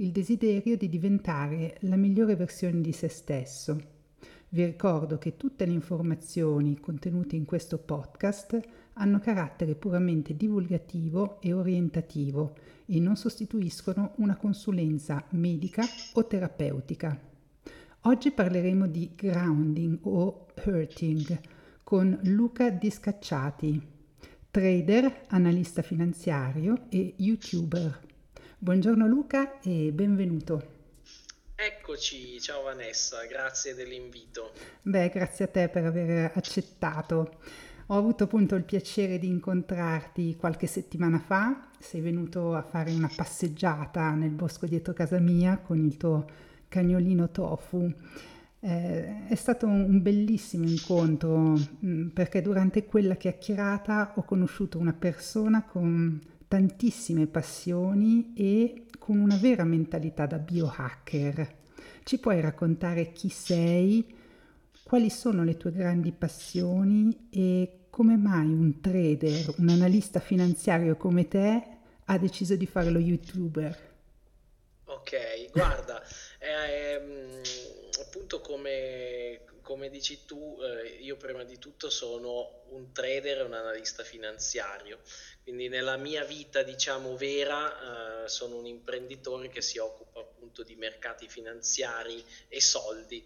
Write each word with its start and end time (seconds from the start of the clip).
il 0.00 0.12
desiderio 0.12 0.76
di 0.76 0.88
diventare 0.88 1.76
la 1.80 1.96
migliore 1.96 2.36
versione 2.36 2.80
di 2.80 2.92
se 2.92 3.08
stesso. 3.08 3.96
Vi 4.50 4.64
ricordo 4.64 5.18
che 5.18 5.36
tutte 5.36 5.66
le 5.66 5.72
informazioni 5.72 6.78
contenute 6.78 7.34
in 7.34 7.44
questo 7.44 7.78
podcast 7.78 8.60
hanno 8.92 9.18
carattere 9.18 9.74
puramente 9.74 10.36
divulgativo 10.36 11.40
e 11.40 11.52
orientativo 11.52 12.54
e 12.86 13.00
non 13.00 13.16
sostituiscono 13.16 14.12
una 14.18 14.36
consulenza 14.36 15.24
medica 15.30 15.84
o 16.12 16.24
terapeutica. 16.26 17.18
Oggi 18.02 18.30
parleremo 18.30 18.86
di 18.86 19.10
grounding 19.16 19.98
o 20.02 20.46
hurting 20.64 21.40
con 21.82 22.16
Luca 22.22 22.70
Discacciati, 22.70 23.82
trader, 24.48 25.24
analista 25.26 25.82
finanziario 25.82 26.84
e 26.88 27.14
youtuber. 27.16 28.06
Buongiorno 28.60 29.06
Luca 29.06 29.60
e 29.60 29.92
benvenuto. 29.92 30.60
Eccoci, 31.54 32.40
ciao 32.40 32.64
Vanessa, 32.64 33.24
grazie 33.26 33.72
dell'invito. 33.72 34.50
Beh, 34.82 35.10
grazie 35.10 35.44
a 35.44 35.48
te 35.48 35.68
per 35.68 35.84
aver 35.84 36.32
accettato. 36.34 37.38
Ho 37.86 37.96
avuto 37.96 38.24
appunto 38.24 38.56
il 38.56 38.64
piacere 38.64 39.20
di 39.20 39.28
incontrarti 39.28 40.34
qualche 40.34 40.66
settimana 40.66 41.20
fa, 41.20 41.68
sei 41.78 42.00
venuto 42.00 42.56
a 42.56 42.62
fare 42.62 42.90
una 42.90 43.08
passeggiata 43.14 44.10
nel 44.14 44.30
bosco 44.30 44.66
dietro 44.66 44.92
casa 44.92 45.20
mia 45.20 45.58
con 45.58 45.78
il 45.78 45.96
tuo 45.96 46.26
cagnolino 46.66 47.30
Tofu. 47.30 47.94
Eh, 48.58 49.28
è 49.28 49.34
stato 49.36 49.66
un 49.66 50.02
bellissimo 50.02 50.66
incontro 50.66 51.56
mm, 51.86 52.08
perché 52.08 52.42
durante 52.42 52.86
quella 52.86 53.14
chiacchierata 53.14 54.14
ho 54.16 54.24
conosciuto 54.24 54.78
una 54.78 54.94
persona 54.94 55.62
con 55.62 56.20
tantissime 56.48 57.26
passioni 57.26 58.32
e 58.34 58.86
con 58.98 59.18
una 59.18 59.36
vera 59.36 59.64
mentalità 59.64 60.26
da 60.26 60.38
biohacker. 60.38 61.56
Ci 62.02 62.18
puoi 62.18 62.40
raccontare 62.40 63.12
chi 63.12 63.28
sei, 63.28 64.16
quali 64.82 65.10
sono 65.10 65.44
le 65.44 65.58
tue 65.58 65.70
grandi 65.70 66.10
passioni 66.12 67.28
e 67.30 67.86
come 67.90 68.16
mai 68.16 68.46
un 68.46 68.80
trader, 68.80 69.54
un 69.58 69.68
analista 69.68 70.20
finanziario 70.20 70.96
come 70.96 71.28
te 71.28 71.76
ha 72.04 72.18
deciso 72.18 72.56
di 72.56 72.66
fare 72.66 72.90
lo 72.90 72.98
youtuber? 72.98 73.86
Ok, 74.84 75.50
guarda, 75.52 76.02
ehm, 76.38 77.42
appunto 78.28 78.40
come, 78.40 79.40
come 79.62 79.88
dici 79.88 80.26
tu, 80.26 80.58
eh, 80.60 80.98
io 81.00 81.16
prima 81.16 81.44
di 81.44 81.58
tutto 81.58 81.88
sono 81.88 82.64
un 82.68 82.92
trader 82.92 83.38
e 83.38 83.42
un 83.42 83.54
analista 83.54 84.04
finanziario, 84.04 85.00
quindi 85.42 85.68
nella 85.68 85.96
mia 85.96 86.24
vita 86.24 86.62
diciamo 86.62 87.16
vera 87.16 88.24
eh, 88.24 88.28
sono 88.28 88.56
un 88.56 88.66
imprenditore 88.66 89.48
che 89.48 89.62
si 89.62 89.78
occupa 89.78 90.20
appunto 90.20 90.62
di 90.62 90.76
mercati 90.76 91.26
finanziari 91.26 92.22
e 92.48 92.60
soldi. 92.60 93.24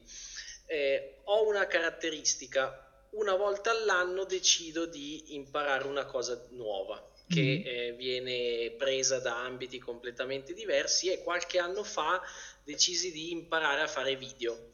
Eh, 0.67 1.19
ho 1.25 1.49
una 1.49 1.67
caratteristica, 1.67 3.09
una 3.11 3.35
volta 3.35 3.73
all'anno 3.73 4.25
decido 4.25 4.87
di 4.87 5.35
imparare 5.35 5.89
una 5.89 6.07
cosa 6.07 6.47
nuova 6.51 7.11
che 7.29 7.63
mm. 7.65 7.67
eh, 7.67 7.93
viene 7.97 8.71
presa 8.77 9.19
da 9.19 9.43
ambiti 9.43 9.79
completamente 9.79 10.55
diversi 10.55 11.11
e 11.11 11.23
qualche 11.23 11.59
anno 11.59 11.83
fa 11.83 12.23
decisi 12.63 13.11
di 13.11 13.33
imparare 13.33 13.81
a 13.81 13.89
fare 13.89 14.17
video. 14.17 14.71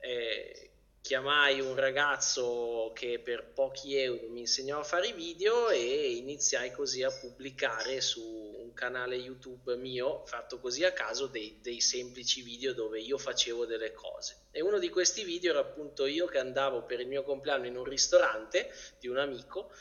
Eh, 0.00 0.70
chiamai 1.00 1.60
un 1.60 1.74
ragazzo 1.76 2.92
che 2.94 3.20
per 3.20 3.52
pochi 3.52 3.96
euro 3.96 4.28
mi 4.28 4.40
insegnò 4.40 4.80
a 4.80 4.84
fare 4.84 5.08
i 5.08 5.12
video 5.12 5.68
e 5.70 6.12
iniziai 6.16 6.70
così 6.72 7.02
a 7.02 7.10
pubblicare 7.10 8.00
su 8.00 8.20
un 8.22 8.72
canale 8.74 9.16
YouTube 9.16 9.76
mio, 9.76 10.24
fatto 10.26 10.60
così 10.60 10.84
a 10.84 10.92
caso, 10.92 11.26
dei, 11.26 11.58
dei, 11.60 11.80
semplici 11.80 12.42
video 12.42 12.72
dove 12.72 13.00
io 13.00 13.18
facevo 13.18 13.66
delle 13.66 13.92
cose. 13.92 14.46
E 14.50 14.60
uno 14.60 14.78
di 14.78 14.88
questi 14.88 15.24
video 15.24 15.50
era 15.50 15.60
appunto 15.60 16.06
io 16.06 16.26
che 16.26 16.38
andavo 16.38 16.84
per 16.84 17.00
il 17.00 17.08
mio 17.08 17.22
compleanno 17.22 17.66
in 17.66 17.76
un 17.76 17.84
ristorante 17.84 18.70
di 19.00 19.08
un 19.08 19.18
amico 19.18 19.72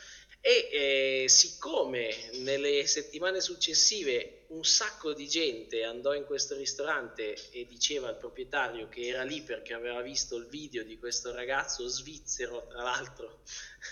e 0.42 1.24
eh, 1.24 1.30
siccome 1.30 2.30
nelle 2.40 2.86
settimane 2.88 3.42
successive 3.42 4.46
un 4.50 4.64
sacco 4.64 5.14
di 5.14 5.28
gente 5.28 5.84
andò 5.84 6.16
in 6.16 6.26
questo 6.26 6.56
ristorante 6.56 7.36
e 7.52 7.66
diceva 7.66 8.08
al 8.08 8.18
proprietario 8.18 8.88
che 8.88 9.06
era 9.06 9.24
lì 9.24 9.42
perché 9.42 9.74
aveva 9.74 10.02
visto 10.02 10.38
il 10.38 10.48
video 10.48 10.84
di 10.84 10.98
questo 10.98 11.34
ragazzo 11.34 11.88
svizzero, 11.88 12.66
tra 12.68 12.82
l'altro, 12.82 13.42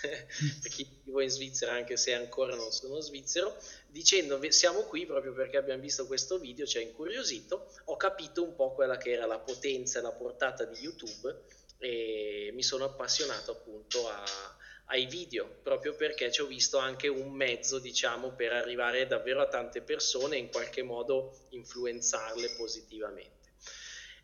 per 0.02 0.72
chi 0.72 0.88
vivo 1.04 1.20
in 1.20 1.28
Svizzera 1.28 1.72
anche 1.72 1.96
se 1.96 2.14
ancora 2.14 2.56
non 2.56 2.72
sono 2.72 2.98
svizzero, 3.00 3.56
dicendo 3.86 4.40
siamo 4.50 4.80
qui 4.82 5.06
proprio 5.06 5.32
perché 5.32 5.58
abbiamo 5.58 5.82
visto 5.82 6.06
questo 6.06 6.38
video, 6.38 6.66
ci 6.66 6.78
ha 6.78 6.80
incuriosito, 6.80 7.70
ho 7.84 7.96
capito 7.96 8.42
un 8.42 8.56
po' 8.56 8.72
quella 8.72 8.96
che 8.96 9.12
era 9.12 9.26
la 9.26 9.38
potenza 9.38 9.98
e 9.98 10.02
la 10.02 10.12
portata 10.12 10.64
di 10.64 10.80
YouTube 10.80 11.44
e 11.78 12.50
mi 12.52 12.62
sono 12.64 12.84
appassionato 12.84 13.52
appunto 13.52 14.08
a 14.08 14.56
ai 14.88 15.06
video, 15.06 15.58
proprio 15.62 15.94
perché 15.94 16.30
ci 16.30 16.40
ho 16.40 16.46
visto 16.46 16.78
anche 16.78 17.08
un 17.08 17.30
mezzo, 17.30 17.78
diciamo, 17.78 18.32
per 18.32 18.52
arrivare 18.52 19.06
davvero 19.06 19.40
a 19.40 19.48
tante 19.48 19.82
persone 19.82 20.36
e 20.36 20.40
in 20.40 20.50
qualche 20.50 20.82
modo 20.82 21.46
influenzarle 21.50 22.50
positivamente. 22.56 23.36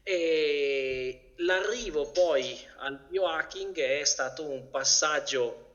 E 0.03 1.32
l'arrivo 1.36 2.10
poi 2.10 2.58
al 2.78 2.98
biohacking 3.08 3.78
è 3.78 4.04
stato 4.04 4.48
un 4.48 4.70
passaggio 4.70 5.73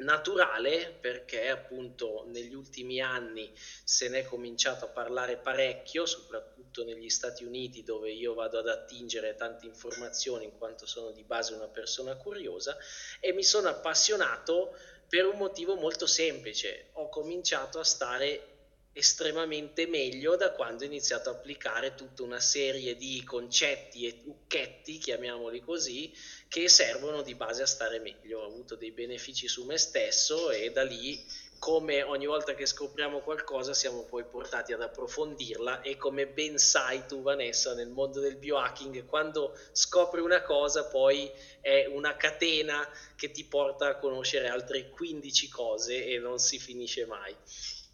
naturale 0.00 0.96
perché 1.00 1.48
appunto 1.48 2.24
negli 2.26 2.54
ultimi 2.54 3.00
anni 3.00 3.52
se 3.84 4.08
ne 4.08 4.20
è 4.20 4.24
cominciato 4.24 4.84
a 4.84 4.88
parlare 4.88 5.36
parecchio, 5.36 6.06
soprattutto 6.06 6.84
negli 6.84 7.08
Stati 7.08 7.44
Uniti 7.44 7.82
dove 7.82 8.10
io 8.10 8.34
vado 8.34 8.58
ad 8.58 8.68
attingere 8.68 9.34
tante 9.34 9.66
informazioni 9.66 10.44
in 10.44 10.56
quanto 10.58 10.86
sono 10.86 11.10
di 11.10 11.22
base 11.22 11.54
una 11.54 11.68
persona 11.68 12.16
curiosa 12.16 12.76
e 13.20 13.32
mi 13.32 13.44
sono 13.44 13.68
appassionato 13.68 14.76
per 15.08 15.26
un 15.26 15.38
motivo 15.38 15.74
molto 15.74 16.06
semplice, 16.06 16.90
ho 16.92 17.08
cominciato 17.08 17.80
a 17.80 17.84
stare 17.84 18.59
estremamente 18.92 19.86
meglio 19.86 20.36
da 20.36 20.52
quando 20.52 20.82
ho 20.82 20.86
iniziato 20.86 21.28
a 21.28 21.32
applicare 21.32 21.94
tutta 21.94 22.22
una 22.22 22.40
serie 22.40 22.96
di 22.96 23.22
concetti 23.24 24.06
e 24.06 24.18
trucchetti, 24.18 24.98
chiamiamoli 24.98 25.60
così, 25.60 26.12
che 26.48 26.68
servono 26.68 27.22
di 27.22 27.34
base 27.34 27.62
a 27.62 27.66
stare 27.66 28.00
meglio. 28.00 28.40
Ho 28.40 28.46
avuto 28.46 28.74
dei 28.74 28.90
benefici 28.90 29.46
su 29.46 29.64
me 29.64 29.78
stesso 29.78 30.50
e 30.50 30.70
da 30.72 30.82
lì, 30.82 31.24
come 31.60 32.02
ogni 32.02 32.24
volta 32.24 32.54
che 32.54 32.64
scopriamo 32.64 33.20
qualcosa, 33.20 33.74
siamo 33.74 34.04
poi 34.04 34.24
portati 34.24 34.72
ad 34.72 34.80
approfondirla 34.80 35.82
e 35.82 35.96
come 35.96 36.26
ben 36.26 36.56
sai 36.56 37.04
tu 37.06 37.20
Vanessa 37.20 37.74
nel 37.74 37.90
mondo 37.90 38.18
del 38.18 38.36
biohacking, 38.36 39.04
quando 39.04 39.56
scopri 39.72 40.20
una 40.20 40.42
cosa 40.42 40.86
poi 40.86 41.30
è 41.60 41.84
una 41.84 42.16
catena 42.16 42.88
che 43.14 43.30
ti 43.30 43.44
porta 43.44 43.88
a 43.88 43.98
conoscere 43.98 44.48
altre 44.48 44.88
15 44.88 45.48
cose 45.50 46.06
e 46.06 46.18
non 46.18 46.38
si 46.38 46.58
finisce 46.58 47.04
mai. 47.04 47.36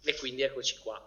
E 0.07 0.15
quindi 0.15 0.41
eccoci 0.41 0.77
qua. 0.81 1.05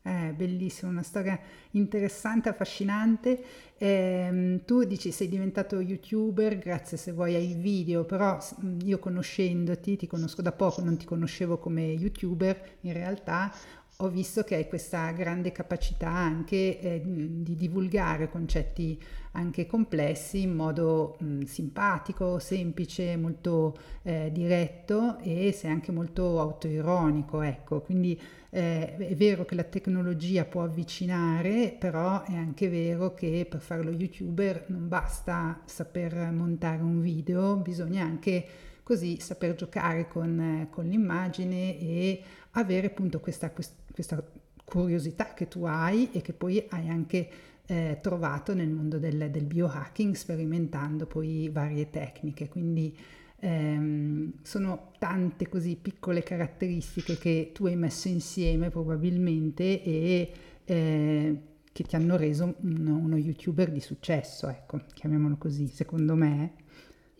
È 0.00 0.32
bellissimo, 0.32 0.88
una 0.88 1.02
storia 1.02 1.36
interessante, 1.72 2.48
affascinante. 2.48 3.42
Eh, 3.76 4.60
tu 4.64 4.84
dici 4.84 5.10
sei 5.10 5.26
diventato 5.26 5.80
youtuber 5.80 6.56
grazie 6.56 6.96
se 6.96 7.10
vuoi 7.10 7.34
ai 7.34 7.54
video, 7.54 8.04
però 8.04 8.38
io 8.84 9.00
conoscendoti, 9.00 9.96
ti 9.96 10.06
conosco 10.06 10.42
da 10.42 10.52
poco, 10.52 10.80
non 10.80 10.96
ti 10.96 11.04
conoscevo 11.04 11.58
come 11.58 11.86
youtuber, 11.86 12.76
in 12.82 12.92
realtà 12.92 13.52
ho 13.98 14.08
visto 14.08 14.42
che 14.42 14.56
hai 14.56 14.68
questa 14.68 15.10
grande 15.12 15.52
capacità 15.52 16.10
anche 16.10 16.78
eh, 16.80 17.02
di 17.04 17.54
divulgare 17.54 18.28
concetti 18.28 19.00
anche 19.32 19.66
complessi 19.66 20.42
in 20.42 20.54
modo 20.54 21.16
mh, 21.18 21.42
simpatico, 21.42 22.38
semplice, 22.38 23.16
molto 23.16 23.76
eh, 24.02 24.30
diretto 24.32 25.18
e 25.20 25.52
sei 25.52 25.70
anche 25.70 25.92
molto 25.92 26.40
autoironico, 26.40 27.40
ecco, 27.42 27.80
quindi 27.80 28.18
eh, 28.50 28.96
è 28.96 29.14
vero 29.14 29.44
che 29.44 29.54
la 29.54 29.64
tecnologia 29.64 30.44
può 30.44 30.62
avvicinare, 30.62 31.74
però 31.78 32.22
è 32.24 32.34
anche 32.34 32.68
vero 32.68 33.14
che 33.14 33.46
per 33.48 33.60
fare 33.60 33.82
lo 33.82 33.90
youtuber 33.90 34.64
non 34.68 34.88
basta 34.88 35.60
saper 35.66 36.30
montare 36.32 36.82
un 36.82 37.00
video, 37.00 37.56
bisogna 37.56 38.04
anche 38.04 38.46
così 38.82 39.18
saper 39.18 39.54
giocare 39.54 40.06
con, 40.06 40.40
eh, 40.40 40.68
con 40.70 40.86
l'immagine 40.86 41.78
e 41.78 42.22
avere 42.52 42.86
appunto 42.86 43.20
questa, 43.20 43.50
questa 43.96 44.22
curiosità 44.62 45.32
che 45.32 45.48
tu 45.48 45.64
hai 45.64 46.10
e 46.12 46.20
che 46.20 46.34
poi 46.34 46.62
hai 46.68 46.88
anche 46.88 47.28
eh, 47.64 47.98
trovato 48.02 48.52
nel 48.54 48.68
mondo 48.68 48.98
del, 48.98 49.30
del, 49.30 49.44
biohacking 49.44 50.14
sperimentando 50.14 51.06
poi 51.06 51.48
varie 51.48 51.88
tecniche. 51.88 52.48
Quindi 52.50 52.94
ehm, 53.40 54.34
sono 54.42 54.92
tante 54.98 55.48
così 55.48 55.76
piccole 55.80 56.22
caratteristiche 56.22 57.16
che 57.16 57.52
tu 57.54 57.64
hai 57.64 57.76
messo 57.76 58.08
insieme 58.08 58.68
probabilmente 58.68 59.82
e 59.82 60.32
eh, 60.64 61.40
che 61.72 61.82
ti 61.82 61.96
hanno 61.96 62.16
reso 62.16 62.54
uno, 62.60 62.96
uno 62.96 63.16
youtuber 63.16 63.70
di 63.70 63.80
successo, 63.80 64.48
ecco, 64.48 64.82
chiamiamolo 64.92 65.36
così, 65.36 65.68
secondo 65.68 66.14
me. 66.14 66.64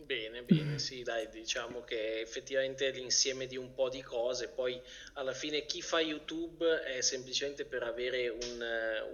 Bene, 0.07 0.43
bene, 0.43 0.79
sì, 0.79 1.03
dai, 1.03 1.27
diciamo 1.27 1.83
che 1.83 2.21
effettivamente 2.21 2.87
è 2.87 2.91
l'insieme 2.93 3.45
di 3.45 3.57
un 3.57 3.73
po' 3.73 3.89
di 3.89 4.01
cose, 4.01 4.47
poi 4.47 4.81
alla 5.15 5.33
fine 5.33 5.65
chi 5.65 5.81
fa 5.81 5.99
YouTube 5.99 6.81
è 6.83 7.01
semplicemente 7.01 7.65
per 7.65 7.83
avere 7.83 8.29
un, 8.29 8.65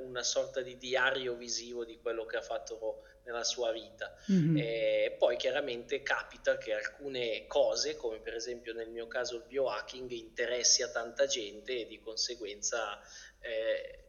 una 0.03 0.21
sorta 0.21 0.61
di 0.61 0.77
diario 0.77 1.33
visivo 1.33 1.83
di 1.83 1.97
quello 1.97 2.27
che 2.27 2.37
ha 2.37 2.43
fatto 2.43 3.05
nella 3.23 3.43
sua 3.43 3.71
vita. 3.71 4.15
Mm-hmm. 4.31 4.57
E 4.57 5.15
poi 5.17 5.35
chiaramente 5.35 6.03
capita 6.03 6.59
che 6.59 6.73
alcune 6.73 7.47
cose, 7.47 7.95
come 7.95 8.19
per 8.19 8.35
esempio 8.35 8.73
nel 8.73 8.89
mio 8.89 9.07
caso 9.07 9.37
il 9.37 9.45
biohacking, 9.47 10.11
interessi 10.11 10.83
a 10.83 10.91
tanta 10.91 11.25
gente 11.25 11.79
e 11.79 11.87
di 11.87 11.99
conseguenza 11.99 13.01
eh, 13.39 14.03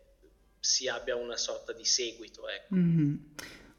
si 0.60 0.86
abbia 0.86 1.16
una 1.16 1.38
sorta 1.38 1.72
di 1.72 1.86
seguito. 1.86 2.46
Ecco. 2.46 2.74
Mm-hmm. 2.74 3.16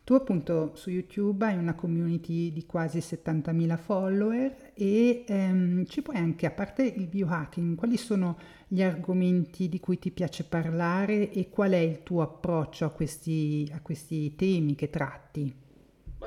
Tu 0.05 0.13
appunto 0.13 0.75
su 0.75 0.91
YouTube 0.91 1.45
hai 1.45 1.57
una 1.57 1.73
community 1.73 2.53
di 2.53 2.67
quasi 2.67 2.99
70.000 2.99 3.75
follower 3.75 4.71
e 4.75 5.23
ehm, 5.27 5.83
ci 5.87 6.03
puoi 6.03 6.17
anche, 6.17 6.45
a 6.45 6.51
parte 6.51 6.83
il 6.83 7.07
biohacking, 7.07 7.75
quali 7.75 7.97
sono 7.97 8.37
gli 8.67 8.83
argomenti 8.83 9.67
di 9.67 9.79
cui 9.79 9.97
ti 9.97 10.11
piace 10.11 10.43
parlare 10.43 11.31
e 11.31 11.49
qual 11.49 11.71
è 11.71 11.77
il 11.77 12.03
tuo 12.03 12.21
approccio 12.21 12.85
a 12.85 12.91
questi, 12.91 13.67
a 13.73 13.81
questi 13.81 14.35
temi 14.35 14.75
che 14.75 14.91
tratti? 14.91 15.64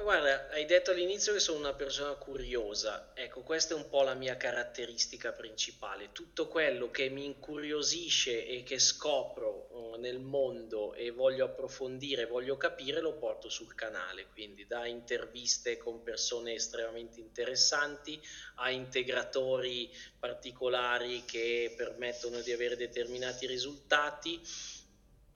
Guarda, 0.08 0.49
hai 0.52 0.64
detto 0.64 0.93
all'inizio 0.93 1.34
che 1.34 1.38
sono 1.38 1.58
una 1.58 1.75
persona 1.75 2.14
curiosa, 2.14 3.10
ecco, 3.12 3.43
questa 3.43 3.75
è 3.75 3.76
un 3.76 3.90
po' 3.90 4.00
la 4.00 4.14
mia 4.14 4.38
caratteristica 4.38 5.32
principale. 5.32 6.12
Tutto 6.12 6.49
quello 6.49 6.90
che 6.90 7.10
mi 7.10 7.26
incuriosisce 7.26 8.46
e 8.46 8.62
che 8.62 8.78
scopro 8.78 9.66
uh, 9.69 10.00
nel 10.00 10.19
mondo 10.19 10.94
e 10.94 11.10
voglio 11.10 11.44
approfondire, 11.44 12.25
voglio 12.25 12.56
capire, 12.56 13.02
lo 13.02 13.19
porto 13.19 13.50
sul 13.50 13.75
canale, 13.75 14.28
quindi 14.28 14.66
da 14.66 14.87
interviste 14.87 15.76
con 15.76 16.02
persone 16.02 16.54
estremamente 16.54 17.20
interessanti 17.20 18.19
a 18.54 18.70
integratori 18.70 19.94
particolari 20.19 21.26
che 21.26 21.75
permettono 21.76 22.40
di 22.40 22.50
avere 22.50 22.76
determinati 22.76 23.46
risultati 23.46 24.40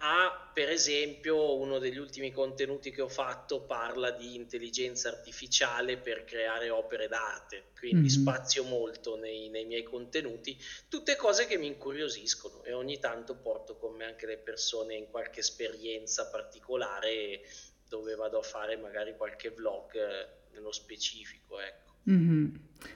a 0.05 0.51
per 0.53 0.69
esempio 0.69 1.57
uno 1.57 1.79
degli 1.79 1.97
ultimi 1.97 2.33
contenuti 2.33 2.91
che 2.91 3.03
ho 3.03 3.09
fatto 3.09 3.63
parla 3.63 4.11
di 4.11 4.35
intelligenza 4.35 5.09
artificiale 5.09 5.97
per 5.97 6.25
creare 6.25 6.71
opere 6.71 7.07
d'arte, 7.07 7.71
quindi 7.79 8.09
mm-hmm. 8.09 8.21
spazio 8.21 8.65
molto 8.65 9.17
nei, 9.17 9.49
nei, 9.49 9.65
miei 9.65 9.85
contenuti, 9.85 10.59
tutte 10.89 11.15
cose 11.15 11.47
che 11.47 11.57
mi 11.57 11.69
incuriosiscono 11.69 12.65
e 12.65 12.73
ogni 12.73 12.99
tanto 12.99 13.37
porto 13.37 13.77
con 13.77 13.95
me 13.95 14.05
anche 14.05 14.27
le 14.27 14.39
persone 14.39 14.97
in 14.97 15.09
qualche 15.09 15.41
esperienza 15.41 16.29
particolare 16.29 17.41
dove 17.89 18.15
vado 18.17 18.39
a 18.39 18.43
fare 18.43 18.77
magari 18.77 19.17
qualche 19.17 19.51
vlog 19.51 19.95
eh, 19.95 20.29
nello 20.53 20.73
specifico. 20.73 21.61
Ecco. 21.61 21.93
Mm-hmm. 22.11 22.55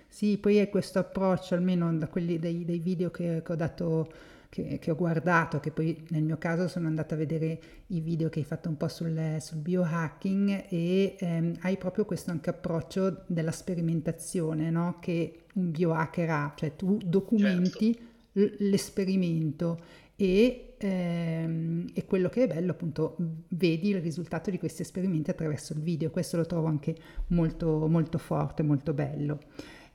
Sì, 0.09 0.39
poi 0.39 0.57
è 0.57 0.69
questo 0.69 0.99
approccio, 0.99 1.55
almeno 1.55 1.95
da 1.97 2.09
quelli 2.09 2.41
dei, 2.41 2.65
dei 2.65 2.81
video 2.81 3.11
che, 3.11 3.43
che 3.45 3.53
ho 3.53 3.57
dato 3.57 4.35
che, 4.57 4.79
che, 4.79 4.91
ho 4.91 4.97
guardato, 4.97 5.61
che 5.61 5.71
poi 5.71 6.07
nel 6.09 6.23
mio 6.23 6.39
caso 6.39 6.67
sono 6.67 6.87
andata 6.87 7.15
a 7.15 7.19
vedere 7.19 7.61
i 7.89 8.01
video 8.01 8.31
che 8.31 8.39
hai 8.39 8.45
fatto 8.47 8.71
un 8.71 8.79
po' 8.79 8.89
sul, 8.89 9.37
sul 9.41 9.59
biohacking 9.59 10.65
e 10.71 11.17
ehm, 11.19 11.57
hai 11.61 11.77
proprio 11.77 12.07
questo 12.07 12.31
anche 12.31 12.49
approccio 12.49 13.25
della 13.27 13.51
sperimentazione 13.51 14.71
no? 14.71 14.97
che 14.99 15.45
un 15.55 15.71
biohacker 15.71 16.31
ha, 16.31 16.53
cioè 16.57 16.75
tu 16.75 16.99
documenti 17.05 17.95
certo. 18.33 18.57
l'esperimento 18.65 19.79
e, 20.17 20.75
ehm, 20.79 21.91
e, 21.93 22.05
quello 22.07 22.31
che 22.31 22.45
è 22.45 22.47
bello 22.47 22.71
appunto 22.71 23.17
vedi 23.49 23.91
il 23.91 24.01
risultato 24.01 24.51
di 24.51 24.59
questi 24.59 24.81
esperimenti 24.81 25.29
attraverso 25.29 25.75
il 25.75 25.81
video, 25.81 26.11
questo 26.11 26.39
lo 26.39 26.47
trovo 26.47 26.67
anche 26.67 26.97
molto, 27.29 27.87
molto 27.89 28.17
forte, 28.17 28.63
molto 28.63 28.95
bello. 28.95 29.39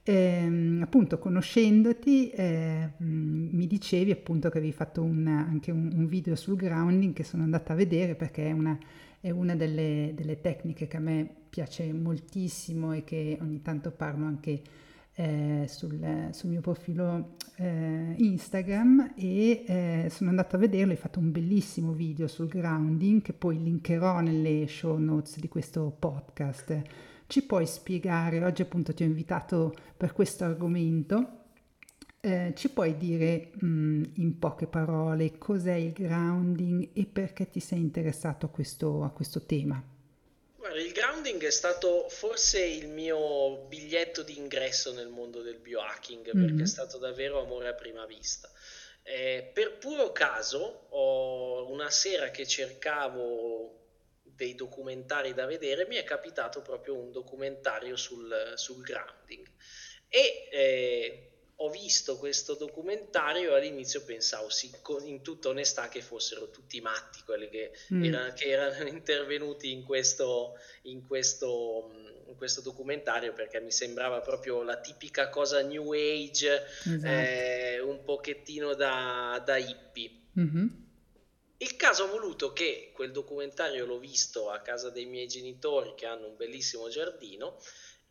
Eh, 0.03 0.79
appunto, 0.81 1.19
conoscendoti, 1.19 2.31
eh, 2.31 2.93
mi 2.97 3.67
dicevi 3.67 4.09
appunto 4.09 4.49
che 4.49 4.57
avevi 4.57 4.73
fatto 4.73 5.03
un, 5.03 5.27
anche 5.27 5.69
un, 5.69 5.91
un, 5.93 6.07
video 6.07 6.35
sul 6.35 6.55
grounding 6.55 7.13
che 7.13 7.23
sono 7.23 7.43
andata 7.43 7.73
a 7.73 7.75
vedere 7.75 8.15
perché 8.15 8.47
è 8.47 8.51
una, 8.51 8.75
è 9.19 9.29
una 9.29 9.55
delle, 9.55 10.13
delle, 10.15 10.41
tecniche 10.41 10.87
che 10.87 10.97
a 10.97 10.99
me 10.99 11.29
piace 11.49 11.93
moltissimo 11.93 12.93
e 12.93 13.03
che 13.03 13.37
ogni 13.41 13.61
tanto 13.61 13.91
parlo 13.91 14.25
anche 14.25 14.61
eh, 15.13 15.65
sul, 15.67 16.29
sul, 16.31 16.49
mio 16.49 16.61
profilo 16.61 17.35
eh, 17.57 18.15
Instagram 18.17 19.13
e 19.15 19.63
eh, 19.67 20.07
sono 20.09 20.31
andata 20.31 20.55
a 20.55 20.59
vederlo, 20.59 20.93
hai 20.93 20.97
fatto 20.97 21.19
un 21.19 21.31
bellissimo 21.31 21.91
video 21.91 22.27
sul 22.27 22.47
grounding 22.47 23.21
che 23.21 23.33
poi 23.33 23.61
linkerò 23.61 24.19
nelle 24.21 24.65
show 24.67 24.97
notes 24.97 25.37
di 25.39 25.47
questo 25.47 25.95
podcast 25.99 26.81
ci 27.31 27.43
puoi 27.43 27.65
spiegare, 27.65 28.43
oggi 28.43 28.61
appunto 28.61 28.93
ti 28.93 29.03
ho 29.03 29.05
invitato 29.05 29.73
per 29.95 30.11
questo 30.11 30.43
argomento, 30.43 31.39
eh, 32.19 32.51
ci 32.57 32.69
puoi 32.71 32.97
dire 32.97 33.51
mh, 33.53 33.65
mm, 33.65 34.03
in 34.15 34.37
poche 34.37 34.67
parole 34.67 35.37
cos'è 35.37 35.75
il 35.75 35.93
grounding 35.93 36.89
e 36.91 37.05
perché 37.05 37.49
ti 37.49 37.61
sei 37.61 37.79
interessato 37.79 38.47
a 38.47 38.49
questo, 38.49 39.03
a 39.03 39.11
questo 39.11 39.45
tema? 39.45 39.81
Guarda, 40.57 40.81
il 40.81 40.91
grounding 40.91 41.41
è 41.45 41.51
stato 41.51 42.07
forse 42.09 42.65
il 42.65 42.89
mio 42.89 43.65
biglietto 43.69 44.23
d'ingresso 44.23 44.91
nel 44.91 45.07
mondo 45.07 45.41
del 45.41 45.57
biohacking 45.57 46.35
mm-hmm. 46.35 46.45
perché 46.45 46.63
è 46.63 46.67
stato 46.67 46.97
davvero 46.97 47.39
amore 47.39 47.69
a 47.69 47.73
prima 47.73 48.05
vista. 48.05 48.51
Eh, 49.03 49.49
per 49.53 49.77
puro 49.77 50.11
caso, 50.11 50.87
ho, 50.89 51.71
una 51.71 51.89
sera 51.89 52.29
che 52.29 52.45
cercavo 52.45 53.80
dei 54.41 54.55
documentari 54.55 55.35
da 55.35 55.45
vedere, 55.45 55.85
mi 55.85 55.97
è 55.97 56.03
capitato 56.03 56.63
proprio 56.63 56.95
un 56.95 57.11
documentario 57.11 57.95
sul, 57.95 58.53
sul 58.55 58.81
grounding. 58.81 59.45
E 60.07 60.47
eh, 60.51 61.31
ho 61.57 61.69
visto 61.69 62.17
questo 62.17 62.55
documentario 62.55 63.51
e 63.51 63.57
all'inizio 63.59 64.03
pensavo, 64.03 64.49
sì, 64.49 64.71
in 65.05 65.21
tutta 65.21 65.49
onestà, 65.49 65.89
che 65.89 66.01
fossero 66.01 66.49
tutti 66.49 66.81
matti 66.81 67.21
quelli 67.23 67.49
che, 67.49 67.71
mm. 67.93 68.03
erano, 68.03 68.33
che 68.33 68.45
erano, 68.45 68.87
intervenuti 68.89 69.71
in 69.71 69.83
questo, 69.83 70.57
in, 70.83 71.05
questo, 71.05 71.91
in 72.25 72.35
questo, 72.35 72.61
documentario 72.61 73.33
perché 73.33 73.59
mi 73.59 73.71
sembrava 73.71 74.21
proprio 74.21 74.63
la 74.63 74.79
tipica 74.79 75.29
cosa 75.29 75.61
new 75.61 75.91
age, 75.91 76.65
esatto. 76.83 77.05
eh, 77.05 77.79
un 77.79 78.03
pochettino 78.03 78.73
da, 78.73 79.39
da 79.45 79.57
hippie. 79.57 80.09
Mm-hmm. 80.39 80.89
Il 81.61 81.75
caso 81.75 82.05
ha 82.05 82.07
voluto 82.07 82.53
che 82.53 82.89
quel 82.91 83.11
documentario 83.11 83.85
l'ho 83.85 83.99
visto 83.99 84.49
a 84.49 84.61
casa 84.61 84.89
dei 84.89 85.05
miei 85.05 85.27
genitori 85.27 85.93
che 85.93 86.07
hanno 86.07 86.25
un 86.25 86.35
bellissimo 86.35 86.89
giardino 86.89 87.59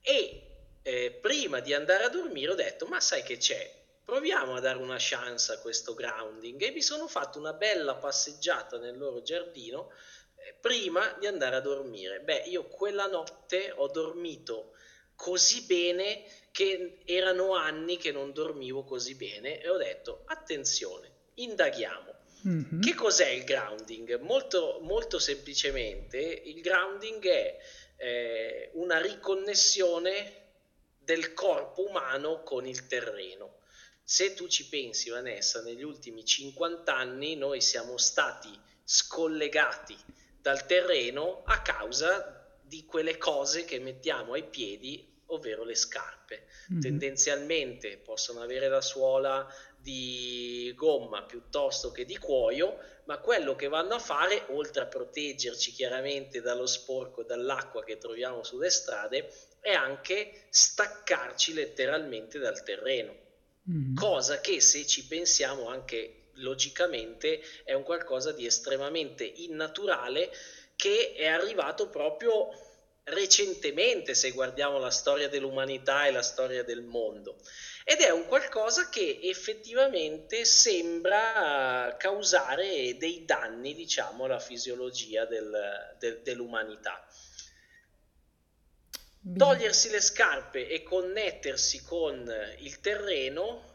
e 0.01 0.79
eh, 0.83 1.11
prima 1.11 1.59
di 1.59 1.75
andare 1.75 2.05
a 2.05 2.09
dormire 2.09 2.53
ho 2.53 2.55
detto 2.55 2.87
ma 2.87 3.01
sai 3.01 3.25
che 3.25 3.39
c'è? 3.39 3.69
Proviamo 4.05 4.55
a 4.55 4.61
dare 4.61 4.79
una 4.79 4.99
chance 5.01 5.51
a 5.51 5.59
questo 5.59 5.95
grounding 5.95 6.63
e 6.63 6.71
mi 6.71 6.81
sono 6.81 7.09
fatto 7.09 7.41
una 7.41 7.53
bella 7.53 7.97
passeggiata 7.97 8.79
nel 8.79 8.97
loro 8.97 9.21
giardino 9.21 9.91
eh, 10.37 10.55
prima 10.61 11.17
di 11.19 11.27
andare 11.27 11.57
a 11.57 11.61
dormire. 11.61 12.21
Beh, 12.21 12.45
io 12.47 12.69
quella 12.69 13.07
notte 13.07 13.73
ho 13.75 13.89
dormito 13.89 14.75
così 15.17 15.63
bene 15.63 16.23
che 16.53 16.99
erano 17.05 17.55
anni 17.55 17.97
che 17.97 18.13
non 18.13 18.33
dormivo 18.33 18.85
così 18.85 19.17
bene 19.17 19.61
e 19.61 19.69
ho 19.69 19.77
detto 19.77 20.23
attenzione, 20.27 21.13
indaghiamo 21.35 22.10
Mm-hmm. 22.47 22.81
Che 22.81 22.95
cos'è 22.95 23.29
il 23.29 23.45
grounding? 23.45 24.19
Molto, 24.21 24.79
molto 24.83 25.19
semplicemente, 25.19 26.19
il 26.19 26.61
grounding 26.61 27.25
è 27.27 27.59
eh, 27.97 28.71
una 28.75 29.01
riconnessione 29.01 30.39
del 30.99 31.35
corpo 31.35 31.89
umano 31.89 32.43
con 32.43 32.67
il 32.67 32.87
terreno. 32.87 33.59
Se 34.03 34.35
tu 34.35 34.49
ci 34.49 34.69
pensi, 34.69 35.11
Vanessa, 35.11 35.63
negli 35.63 35.83
ultimi 35.83 36.25
50 36.25 36.95
anni 36.95 37.37
noi 37.37 37.61
siamo 37.61 37.97
stati 37.97 38.51
scollegati 38.83 39.97
dal 40.41 40.67
terreno 40.67 41.43
a 41.45 41.61
causa 41.63 42.59
di 42.63 42.85
quelle 42.85 43.19
cose 43.19 43.65
che 43.65 43.79
mettiamo 43.79 44.33
ai 44.33 44.45
piedi, 44.45 45.07
ovvero 45.27 45.65
le 45.65 45.75
scarpe. 45.75 46.47
Mm-hmm. 46.73 46.81
Tendenzialmente 46.81 47.99
possono 47.99 48.41
avere 48.41 48.69
la 48.69 48.81
suola 48.81 49.47
di 49.83 50.73
gomma 50.77 51.23
piuttosto 51.23 51.91
che 51.91 52.05
di 52.05 52.19
cuoio, 52.19 52.79
ma 53.05 53.19
quello 53.19 53.57
che 53.57 53.69
vanno 53.69 53.95
a 53.95 53.99
fare, 53.99 54.45
oltre 54.49 54.83
a 54.83 54.87
proteggerci 54.87 55.73
chiaramente 55.73 56.41
dallo 56.41 56.67
sporco, 56.67 57.23
dall'acqua 57.23 57.83
che 57.83 57.99
troviamo 57.99 58.45
sulle 58.45 58.71
strade, 58.71 59.33
è 59.61 59.73
anche 59.73 60.47
staccarci 60.51 61.55
letteralmente 61.55 62.39
dal 62.39 62.63
terreno. 62.63 63.15
Mm. 63.71 63.95
Cosa 63.95 64.41
che 64.41 64.61
se 64.61 64.87
ci 64.87 65.07
pensiamo 65.07 65.69
anche 65.69 66.29
logicamente 66.35 67.41
è 67.65 67.75
un 67.75 67.83
qualcosa 67.83 68.33
di 68.33 68.47
estremamente 68.47 69.25
innaturale 69.25 70.31
che 70.77 71.13
è 71.13 71.27
arrivato 71.27 71.89
proprio 71.89 72.49
recentemente 73.05 74.15
se 74.15 74.31
guardiamo 74.31 74.79
la 74.79 74.91
storia 74.91 75.29
dell'umanità 75.29 76.07
e 76.07 76.13
la 76.13 76.23
storia 76.23 76.63
del 76.63 76.83
mondo 76.83 77.37
ed 77.91 78.03
è 78.03 78.11
un 78.11 78.25
qualcosa 78.27 78.89
che 78.89 79.19
effettivamente 79.21 80.45
sembra 80.45 81.97
causare 81.99 82.97
dei 82.97 83.25
danni 83.25 83.75
diciamo 83.75 84.27
alla 84.27 84.39
fisiologia 84.39 85.25
del, 85.25 85.97
del, 85.99 86.21
dell'umanità. 86.23 87.05
Togliersi 89.37 89.91
le 89.91 90.01
scarpe 90.01 90.69
e 90.69 90.85
connettersi 90.85 91.83
con 91.83 92.33
il 92.59 92.79
terreno 92.79 93.75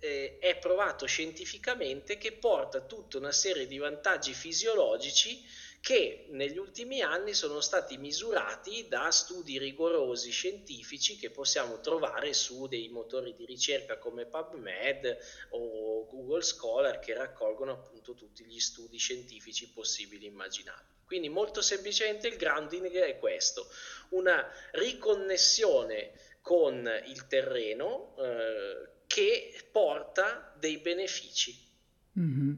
eh, 0.00 0.38
è 0.40 0.58
provato 0.58 1.06
scientificamente 1.06 2.18
che 2.18 2.32
porta 2.32 2.80
tutta 2.80 3.18
una 3.18 3.30
serie 3.30 3.68
di 3.68 3.78
vantaggi 3.78 4.34
fisiologici 4.34 5.40
che 5.80 6.26
negli 6.30 6.58
ultimi 6.58 7.00
anni 7.00 7.32
sono 7.32 7.60
stati 7.60 7.96
misurati 7.96 8.86
da 8.86 9.10
studi 9.10 9.58
rigorosi 9.58 10.30
scientifici 10.30 11.16
che 11.16 11.30
possiamo 11.30 11.80
trovare 11.80 12.34
su 12.34 12.66
dei 12.66 12.88
motori 12.90 13.34
di 13.34 13.46
ricerca 13.46 13.98
come 13.98 14.26
PubMed 14.26 15.18
o 15.50 16.06
Google 16.06 16.42
Scholar 16.42 16.98
che 16.98 17.14
raccolgono 17.14 17.72
appunto 17.72 18.14
tutti 18.14 18.44
gli 18.44 18.60
studi 18.60 18.98
scientifici 18.98 19.70
possibili 19.70 20.26
e 20.26 20.28
immaginabili. 20.28 20.98
Quindi 21.06 21.28
molto 21.30 21.62
semplicemente 21.62 22.28
il 22.28 22.36
grounding 22.36 22.88
è 22.92 23.18
questo, 23.18 23.66
una 24.10 24.46
riconnessione 24.72 26.12
con 26.42 26.88
il 27.06 27.26
terreno 27.26 28.14
eh, 28.18 28.88
che 29.06 29.52
porta 29.72 30.54
dei 30.58 30.78
benefici. 30.78 31.68
Mm-hmm. 32.18 32.54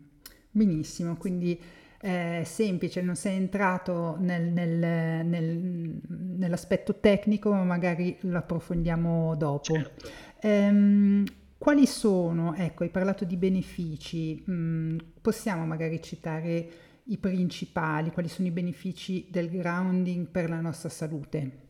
Benissimo, 0.50 1.16
quindi 1.16 1.58
eh, 2.04 2.42
semplice, 2.44 3.00
non 3.00 3.14
sei 3.14 3.36
entrato 3.36 4.16
nel, 4.18 4.42
nel, 4.42 5.24
nel, 5.24 6.00
nell'aspetto 6.08 6.98
tecnico, 6.98 7.52
ma 7.52 7.62
magari 7.62 8.16
lo 8.22 8.38
approfondiamo 8.38 9.36
dopo. 9.36 9.72
Certo. 9.72 10.10
Ehm, 10.40 11.24
quali 11.56 11.86
sono, 11.86 12.54
ecco, 12.56 12.82
hai 12.82 12.88
parlato 12.88 13.24
di 13.24 13.36
benefici, 13.36 14.42
mh, 14.44 14.52
mm, 14.52 14.98
possiamo 15.20 15.64
magari 15.64 16.02
citare 16.02 16.70
i 17.04 17.18
principali, 17.18 18.10
quali 18.10 18.28
sono 18.28 18.48
i 18.48 18.52
benefici 18.52 19.28
del 19.30 19.48
grounding 19.48 20.26
per 20.26 20.48
la 20.48 20.60
nostra 20.60 20.88
salute? 20.88 21.60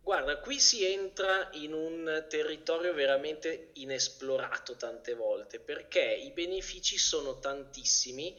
Guarda, 0.00 0.38
qui 0.38 0.60
si 0.60 0.84
entra 0.84 1.48
in 1.52 1.72
un 1.72 2.24
territorio 2.28 2.94
veramente 2.94 3.70
inesplorato 3.74 4.76
tante 4.76 5.14
volte 5.14 5.58
perché 5.58 6.02
i 6.24 6.30
benefici 6.30 6.98
sono 6.98 7.38
tantissimi 7.38 8.36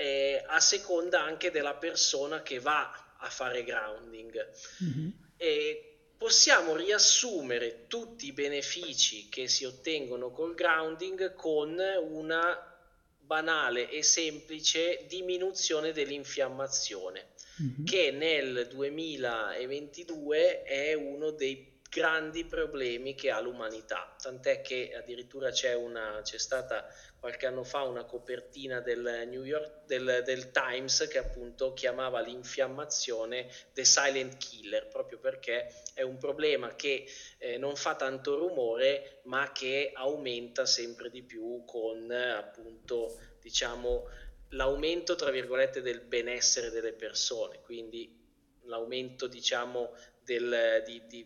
eh, 0.00 0.44
a 0.46 0.60
seconda 0.60 1.24
anche 1.24 1.50
della 1.50 1.74
persona 1.74 2.40
che 2.42 2.60
va 2.60 3.16
a 3.18 3.28
fare 3.28 3.64
grounding. 3.64 4.48
Mm-hmm. 4.84 5.08
E 5.36 5.96
possiamo 6.16 6.76
riassumere 6.76 7.88
tutti 7.88 8.26
i 8.26 8.32
benefici 8.32 9.28
che 9.28 9.48
si 9.48 9.64
ottengono 9.64 10.30
col 10.30 10.54
grounding 10.54 11.34
con 11.34 11.76
una 12.10 12.76
banale 13.18 13.90
e 13.90 14.04
semplice 14.04 15.04
diminuzione 15.08 15.90
dell'infiammazione, 15.90 17.30
mm-hmm. 17.60 17.84
che 17.84 18.12
nel 18.12 18.68
2022 18.68 20.62
è 20.62 20.94
uno 20.94 21.32
dei 21.32 21.80
grandi 21.90 22.44
problemi 22.44 23.14
che 23.14 23.30
ha 23.30 23.40
l'umanità, 23.40 24.14
tant'è 24.20 24.60
che 24.60 24.94
addirittura 24.94 25.50
c'è, 25.50 25.74
una, 25.74 26.20
c'è 26.22 26.38
stata 26.38 26.86
qualche 27.18 27.46
anno 27.46 27.64
fa 27.64 27.82
una 27.82 28.04
copertina 28.04 28.80
del 28.80 29.24
New 29.28 29.42
York 29.42 29.84
del, 29.86 30.22
del, 30.24 30.50
Times 30.50 31.08
che 31.10 31.18
appunto 31.18 31.72
chiamava 31.72 32.20
l'infiammazione 32.20 33.48
The 33.72 33.84
Silent 33.84 34.36
Killer, 34.36 34.86
proprio 34.88 35.18
perché 35.18 35.72
è 35.94 36.02
un 36.02 36.16
problema 36.16 36.76
che 36.76 37.06
eh, 37.38 37.58
non 37.58 37.74
fa 37.74 37.96
tanto 37.96 38.36
rumore, 38.36 39.20
ma 39.24 39.50
che 39.52 39.90
aumenta 39.94 40.64
sempre 40.64 41.10
di 41.10 41.22
più 41.22 41.64
con 41.64 42.10
appunto 42.10 43.18
diciamo 43.40 44.08
l'aumento 44.50 45.14
tra 45.14 45.30
virgolette 45.30 45.82
del 45.82 46.00
benessere 46.00 46.70
delle 46.70 46.92
persone, 46.92 47.60
quindi 47.62 48.16
l'aumento 48.62 49.26
diciamo 49.26 49.94
del, 50.28 50.82
di, 50.84 51.02
di, 51.06 51.24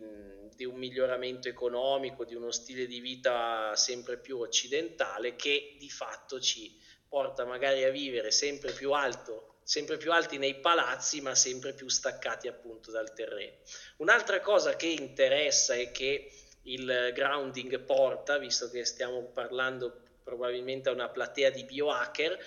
di, 0.54 0.64
un 0.64 0.76
miglioramento 0.76 1.48
economico, 1.48 2.24
di 2.24 2.36
uno 2.36 2.52
stile 2.52 2.86
di 2.86 3.00
vita 3.00 3.74
sempre 3.74 4.16
più 4.16 4.38
occidentale 4.38 5.34
che 5.34 5.74
di 5.76 5.90
fatto 5.90 6.38
ci 6.38 6.78
porta 7.08 7.44
magari 7.44 7.82
a 7.82 7.90
vivere 7.90 8.30
sempre 8.30 8.70
più 8.70 8.92
alto, 8.92 9.56
sempre 9.64 9.96
più 9.96 10.12
alti 10.12 10.38
nei 10.38 10.60
palazzi, 10.60 11.20
ma 11.20 11.34
sempre 11.34 11.72
più 11.72 11.88
staccati 11.88 12.46
appunto 12.46 12.92
dal 12.92 13.12
terreno. 13.12 13.56
Un'altra 13.96 14.40
cosa 14.40 14.76
che 14.76 14.86
interessa 14.86 15.74
e 15.74 15.90
che 15.90 16.30
il 16.62 17.10
grounding 17.12 17.80
porta, 17.80 18.38
visto 18.38 18.70
che 18.70 18.84
stiamo 18.84 19.24
parlando 19.24 20.00
probabilmente 20.22 20.88
a 20.88 20.92
una 20.92 21.08
platea 21.08 21.50
di 21.50 21.64
biohacker, 21.64 22.38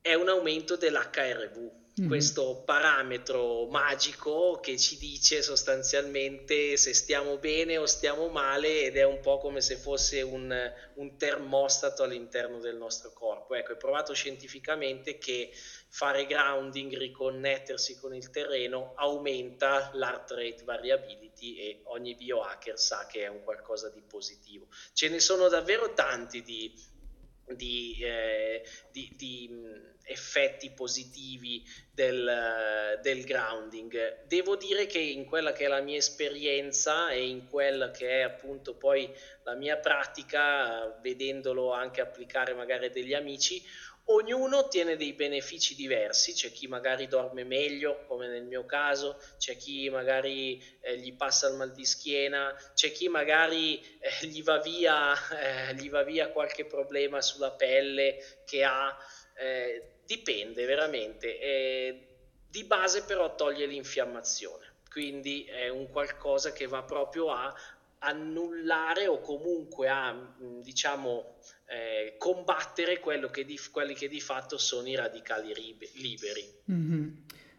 è 0.00 0.14
un 0.14 0.28
aumento 0.28 0.76
dell'HRV 0.76 1.81
mm-hmm. 2.00 2.08
questo 2.08 2.62
parametro 2.64 3.66
magico 3.66 4.60
che 4.60 4.78
ci 4.78 4.96
dice 4.96 5.42
sostanzialmente 5.42 6.76
se 6.76 6.94
stiamo 6.94 7.38
bene 7.38 7.76
o 7.76 7.86
stiamo 7.86 8.28
male 8.28 8.84
ed 8.84 8.96
è 8.96 9.04
un 9.04 9.20
po' 9.20 9.38
come 9.38 9.60
se 9.60 9.76
fosse 9.76 10.22
un, 10.22 10.72
un 10.94 11.16
termostato 11.16 12.02
all'interno 12.02 12.58
del 12.58 12.76
nostro 12.76 13.12
corpo. 13.12 13.54
Ecco, 13.54 13.72
è 13.72 13.76
provato 13.76 14.14
scientificamente 14.14 15.18
che 15.18 15.50
fare 15.88 16.24
grounding, 16.24 16.96
riconnettersi 16.96 17.98
con 17.98 18.14
il 18.14 18.30
terreno 18.30 18.94
aumenta 18.96 19.90
l'heart 19.92 20.30
rate 20.30 20.64
variability 20.64 21.56
e 21.56 21.80
ogni 21.84 22.14
biohacker 22.14 22.78
sa 22.78 23.06
che 23.06 23.24
è 23.24 23.28
un 23.28 23.42
qualcosa 23.42 23.90
di 23.90 24.00
positivo. 24.00 24.68
Ce 24.94 25.10
ne 25.10 25.20
sono 25.20 25.48
davvero 25.48 25.92
tanti 25.92 26.42
di, 26.42 26.74
di, 27.46 27.98
eh, 28.00 28.62
di, 28.90 29.12
di 29.16 29.50
effetti 30.04 30.70
positivi 30.70 31.64
del, 31.92 32.98
del, 33.02 33.24
grounding. 33.24 34.24
Devo 34.26 34.56
dire 34.56 34.86
che 34.86 34.98
in 34.98 35.24
quella 35.24 35.52
che 35.52 35.64
è 35.64 35.68
la 35.68 35.80
mia 35.80 35.96
esperienza 35.96 37.10
e 37.10 37.26
in 37.26 37.46
quella 37.48 37.90
che 37.90 38.20
è 38.20 38.22
appunto 38.22 38.74
poi 38.74 39.12
la 39.44 39.54
mia 39.54 39.76
pratica, 39.76 40.98
vedendolo 41.00 41.72
anche 41.72 42.00
applicare 42.00 42.54
magari 42.54 42.90
degli 42.90 43.14
amici, 43.14 43.62
ognuno 44.06 44.58
ottiene 44.58 44.96
dei 44.96 45.12
benefici 45.12 45.74
diversi, 45.74 46.32
c'è 46.32 46.50
chi 46.50 46.66
magari 46.66 47.06
dorme 47.06 47.44
meglio, 47.44 48.04
come 48.06 48.28
nel 48.28 48.44
mio 48.44 48.64
caso, 48.66 49.20
c'è 49.38 49.56
chi 49.56 49.88
magari 49.88 50.62
eh, 50.80 50.96
gli 50.98 51.14
passa 51.14 51.48
il 51.48 51.56
mal 51.56 51.72
di 51.72 51.84
schiena, 51.84 52.54
c'è 52.74 52.90
chi 52.90 53.08
magari 53.08 53.80
eh, 53.80 54.26
gli, 54.26 54.42
va 54.42 54.58
via, 54.58 55.14
eh, 55.38 55.74
gli 55.74 55.88
va 55.88 56.02
via 56.02 56.30
qualche 56.30 56.64
problema 56.64 57.20
sulla 57.20 57.52
pelle 57.52 58.42
che 58.44 58.64
ha. 58.64 58.96
Eh, 59.34 59.92
dipende 60.04 60.66
veramente. 60.66 61.38
Eh, 61.38 62.06
di 62.48 62.64
base 62.64 63.04
però 63.04 63.34
toglie 63.34 63.64
l'infiammazione, 63.64 64.74
quindi 64.90 65.44
è 65.44 65.68
un 65.68 65.88
qualcosa 65.88 66.52
che 66.52 66.66
va 66.66 66.82
proprio 66.82 67.30
a 67.30 67.54
annullare 68.00 69.06
o 69.06 69.20
comunque 69.20 69.88
a 69.88 70.14
diciamo 70.60 71.36
eh, 71.72 72.16
combattere 72.18 73.00
che 73.30 73.46
di, 73.46 73.58
quelli 73.70 73.94
che 73.94 74.06
di 74.08 74.20
fatto 74.20 74.58
sono 74.58 74.88
i 74.88 74.94
radicali 74.94 75.54
liberi. 75.94 76.44
Mm-hmm. 76.70 77.08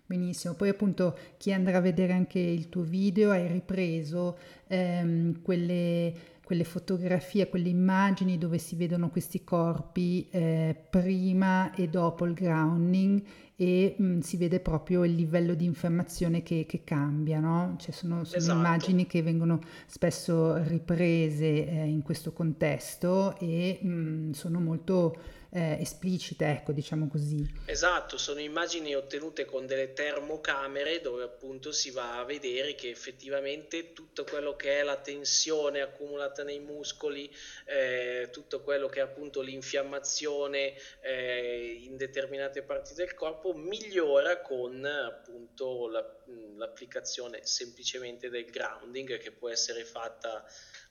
Benissimo, 0.05 0.53
poi 0.53 0.70
appunto 0.70 1.17
chi 1.38 1.51
andrà 1.51 1.77
a 1.77 1.82
vedere 1.82 2.13
anche 2.13 2.38
il 2.38 2.70
tuo 2.70 2.84
video 2.84 3.32
hai 3.32 3.48
ripreso 3.48 4.38
ehm, 4.67 5.41
quelle 5.41 6.13
quelle 6.43 6.65
fotografie, 6.65 7.47
quelle 7.47 7.69
immagini 7.69 8.38
dove 8.38 8.57
si 8.57 8.75
vedono 8.75 9.09
questi 9.09 9.43
corpi 9.43 10.27
eh, 10.29 10.75
prima 10.89 11.73
e 11.73 11.88
dopo 11.88 12.25
il 12.25 12.33
grounding 12.33 13.23
e 13.55 13.95
mh, 13.97 14.05
mm, 14.05 14.19
si 14.19 14.35
vede 14.38 14.59
proprio 14.59 15.05
il 15.05 15.13
livello 15.13 15.53
di 15.53 15.65
infiammazione 15.65 16.43
che, 16.43 16.65
che 16.67 16.83
cambia, 16.83 17.39
no? 17.39 17.75
Cioè 17.77 17.91
sono, 17.91 18.23
sono 18.25 18.38
esatto. 18.38 18.57
immagini 18.57 19.07
che 19.07 19.21
vengono 19.21 19.59
spesso 19.85 20.62
riprese 20.63 21.67
eh, 21.67 21.85
in 21.85 22.01
questo 22.01 22.33
contesto 22.33 23.38
e 23.39 23.79
mh, 23.81 23.88
mm, 23.88 24.31
sono 24.31 24.59
molto 24.59 25.15
eh, 25.53 25.77
esplicite, 25.79 26.48
ecco, 26.48 26.72
diciamo 26.72 27.07
così. 27.07 27.48
Esatto, 27.65 28.17
sono 28.17 28.39
immagini 28.39 28.95
ottenute 28.95 29.45
con 29.45 29.67
delle 29.67 29.93
termocamere 29.93 31.00
dove 31.00 31.24
appunto 31.24 31.72
si 31.72 31.91
va 31.91 32.17
a 32.17 32.25
vedere 32.25 32.74
che 32.74 32.89
effettivamente 32.89 33.93
tutto 33.93 34.24
quello 34.24 34.55
che 34.55 34.79
è 34.79 34.83
la 34.83 34.98
tensione 34.98 35.81
accumulata 35.81 36.43
nei 36.43 36.60
muscoli, 36.60 37.31
eh, 37.65 38.29
tutto 38.31 38.62
quello 38.62 38.88
che 38.88 39.00
è 39.00 39.03
appunto 39.03 39.41
l'infiammazione 39.41 40.74
eh, 41.01 41.81
in 41.83 41.98
determinate 41.98 42.63
parti 42.63 42.95
del 42.95 43.13
corpo 43.13 43.53
migliora 43.53 44.41
con 44.41 44.83
appunto 44.83 45.88
la, 45.88 46.03
l'applicazione 46.55 47.41
semplicemente 47.43 48.29
del 48.29 48.45
grounding 48.45 49.17
che 49.17 49.31
può 49.31 49.50
essere 49.50 49.83
fatta 49.83 50.43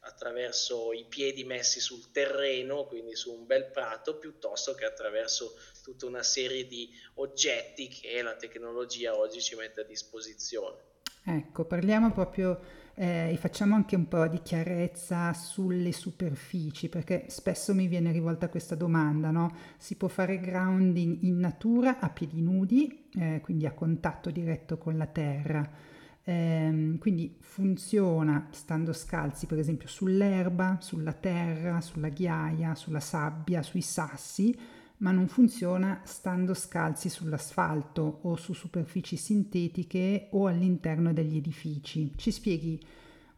attraverso 0.05 0.93
i 0.93 1.05
piedi 1.09 1.45
messi 1.45 1.81
sul 1.81 2.11
terreno, 2.11 2.85
quindi 2.87 3.15
su 3.15 3.33
un 3.33 3.47
bel 3.47 3.67
prato, 3.67 4.19
piuttosto 4.19 4.75
che 4.75 4.85
attraverso 4.85 5.55
tutta 5.83 6.07
una 6.07 6.23
serie 6.23 6.67
di 6.67 6.89
oggetti 7.15 7.89
che 7.89 8.23
la 8.23 8.37
tecnologia 8.37 9.17
oggi 9.17 9.41
ci 9.41 9.55
mette 9.55 9.83
a 9.83 9.85
disposizione. 9.85 10.91
Ecco, 11.25 11.65
parliamo 11.65 12.11
proprio 12.11 12.61
eh, 12.95 13.31
e 13.31 13.37
facciamo 13.37 13.77
anche 13.77 13.95
un 13.95 14.09
po' 14.09 14.27
di 14.27 14.43
chiarezza 14.43 15.33
sulle 15.35 15.93
superfici, 15.93 16.89
perché 16.89 17.27
spesso 17.29 17.73
mi 17.73 17.87
viene 17.87 18.11
rivolta 18.11 18.49
questa 18.49 18.75
domanda, 18.75 19.31
no? 19.31 19.57
Si 19.79 19.95
può 19.95 20.09
fare 20.09 20.41
grounding 20.41 21.23
in 21.23 21.39
natura 21.39 22.01
a 22.01 22.11
piedi 22.11 22.41
nudi, 22.41 23.09
eh, 23.15 23.41
quindi 23.41 23.67
a 23.67 23.73
contatto 23.73 24.31
diretto 24.31 24.79
con 24.79 24.97
la 24.97 25.07
terra. 25.07 25.92
Eh, 26.25 26.97
quindi 26.99 27.37
funziona 27.41 28.49
stando 28.53 28.93
scalzi, 28.93 29.47
per 29.47 29.59
esempio, 29.59 29.89
sull'erba, 29.89 30.79
sulla 30.81 31.13
terra, 31.13 31.81
sulla 31.81 32.09
ghiaia, 32.09 32.75
sulla 32.75 33.01
sabbia, 33.01 33.63
sui 33.63 33.83
sassi, 33.83 34.57
ma 34.99 35.11
non 35.11 35.27
funziona 35.27 36.01
stando 36.05 36.55
scalzi 36.55 37.09
sull'asfalto 37.09 38.21
o 38.23 38.37
su 38.37 38.53
superfici 38.53 39.17
sintetiche 39.17 40.29
o 40.31 40.47
all'interno 40.47 41.13
degli 41.13 41.37
edifici. 41.37 42.13
Ci 42.17 42.31
spieghi 42.31 42.81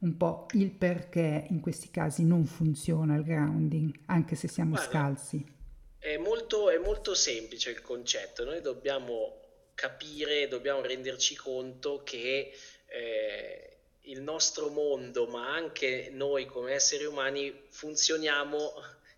un 0.01 0.17
po' 0.19 0.47
il 0.53 0.71
perché 0.71 1.47
in 1.49 1.61
questi 1.61 1.91
casi 1.91 2.25
non 2.25 2.45
funziona 2.45 3.17
il 3.17 3.25
grounding, 3.25 3.93
anche 4.07 4.37
se 4.37 4.47
siamo 4.47 4.73
Guarda, 4.73 4.91
scalzi. 4.91 5.45
È 5.99 6.19
molto, 6.19 6.69
è 6.69 6.79
molto 6.79 7.15
semplice 7.15 7.71
il 7.71 7.81
concetto, 7.81 8.45
noi 8.45 8.61
dobbiamo 8.61 9.41
capire, 9.75 10.47
dobbiamo 10.49 10.83
renderci 10.83 11.35
conto 11.35 12.03
che 12.05 12.53
eh, 12.95 13.77
il 14.03 14.21
nostro 14.21 14.69
mondo, 14.69 15.27
ma 15.27 15.53
anche 15.53 16.11
noi 16.13 16.47
come 16.47 16.73
esseri 16.73 17.05
umani, 17.05 17.67
funzioniamo 17.69 18.73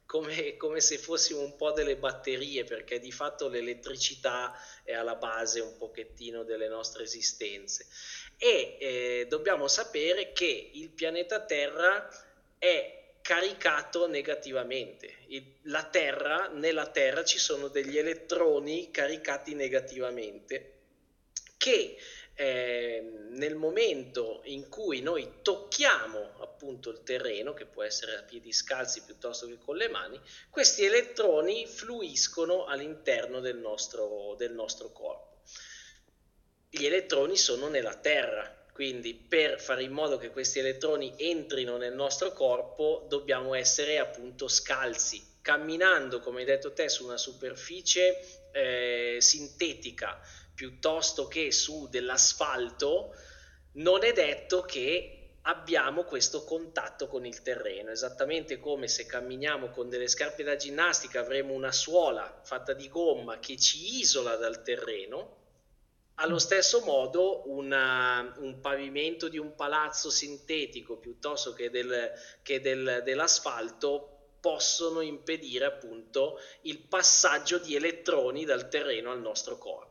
come, 0.06 0.56
come, 0.56 0.80
se 0.80 0.98
fossimo 0.98 1.40
un 1.40 1.56
po' 1.56 1.72
delle 1.72 1.96
batterie, 1.96 2.64
perché 2.64 2.98
di 2.98 3.12
fatto 3.12 3.48
l'elettricità 3.48 4.56
è 4.84 4.92
alla 4.92 5.16
base 5.16 5.60
un 5.60 5.76
pochettino 5.76 6.44
delle 6.44 6.68
nostre 6.68 7.02
esistenze. 7.02 7.86
E 8.38 8.76
eh, 8.78 9.26
dobbiamo 9.28 9.68
sapere 9.68 10.32
che 10.32 10.70
il 10.72 10.88
pianeta 10.90 11.44
Terra 11.44 12.08
è 12.58 13.14
caricato 13.20 14.06
negativamente. 14.06 15.16
La 15.62 15.82
Terra, 15.82 16.48
nella 16.48 16.86
Terra 16.86 17.24
ci 17.24 17.38
sono 17.38 17.68
degli 17.68 17.98
elettroni 17.98 18.90
caricati 18.92 19.54
negativamente 19.54 20.74
che 21.56 21.96
eh, 22.38 23.02
nel 23.30 23.54
momento 23.54 24.42
in 24.44 24.68
cui 24.68 25.00
noi 25.00 25.38
tocchiamo 25.40 26.34
appunto 26.40 26.90
il 26.90 27.02
terreno, 27.02 27.54
che 27.54 27.64
può 27.64 27.82
essere 27.82 28.16
a 28.16 28.22
piedi 28.22 28.52
scalzi 28.52 29.02
piuttosto 29.02 29.46
che 29.46 29.58
con 29.58 29.76
le 29.76 29.88
mani, 29.88 30.20
questi 30.50 30.84
elettroni 30.84 31.66
fluiscono 31.66 32.66
all'interno 32.66 33.40
del 33.40 33.56
nostro, 33.56 34.34
del 34.36 34.52
nostro 34.52 34.92
corpo. 34.92 35.40
Gli 36.68 36.84
elettroni 36.84 37.36
sono 37.38 37.68
nella 37.68 37.94
terra, 37.94 38.64
quindi 38.72 39.14
per 39.14 39.58
fare 39.58 39.82
in 39.82 39.92
modo 39.92 40.18
che 40.18 40.30
questi 40.30 40.58
elettroni 40.58 41.14
entrino 41.16 41.78
nel 41.78 41.94
nostro 41.94 42.32
corpo 42.32 43.06
dobbiamo 43.08 43.54
essere 43.54 43.98
appunto 43.98 44.46
scalzi, 44.46 45.38
camminando, 45.40 46.20
come 46.20 46.40
hai 46.40 46.44
detto 46.46 46.74
te, 46.74 46.90
su 46.90 47.04
una 47.04 47.16
superficie 47.16 48.50
eh, 48.52 49.16
sintetica 49.20 50.20
piuttosto 50.56 51.28
che 51.28 51.52
su 51.52 51.86
dell'asfalto, 51.88 53.14
non 53.72 54.02
è 54.02 54.12
detto 54.12 54.62
che 54.62 55.16
abbiamo 55.42 56.02
questo 56.02 56.42
contatto 56.44 57.06
con 57.06 57.24
il 57.24 57.42
terreno, 57.42 57.90
esattamente 57.90 58.58
come 58.58 58.88
se 58.88 59.06
camminiamo 59.06 59.70
con 59.70 59.88
delle 59.88 60.08
scarpe 60.08 60.42
da 60.42 60.56
ginnastica 60.56 61.20
avremo 61.20 61.52
una 61.52 61.70
suola 61.70 62.40
fatta 62.42 62.72
di 62.72 62.88
gomma 62.88 63.38
che 63.38 63.56
ci 63.56 63.98
isola 63.98 64.34
dal 64.36 64.62
terreno, 64.62 65.44
allo 66.14 66.38
stesso 66.38 66.80
modo 66.80 67.48
una, 67.50 68.34
un 68.38 68.60
pavimento 68.60 69.28
di 69.28 69.38
un 69.38 69.54
palazzo 69.54 70.10
sintetico 70.10 70.96
piuttosto 70.96 71.52
che, 71.52 71.68
del, 71.68 72.10
che 72.42 72.60
del, 72.60 73.02
dell'asfalto 73.04 74.12
possono 74.40 75.00
impedire 75.00 75.66
appunto 75.66 76.40
il 76.62 76.78
passaggio 76.78 77.58
di 77.58 77.74
elettroni 77.74 78.44
dal 78.44 78.68
terreno 78.68 79.10
al 79.10 79.20
nostro 79.20 79.58
corpo. 79.58 79.85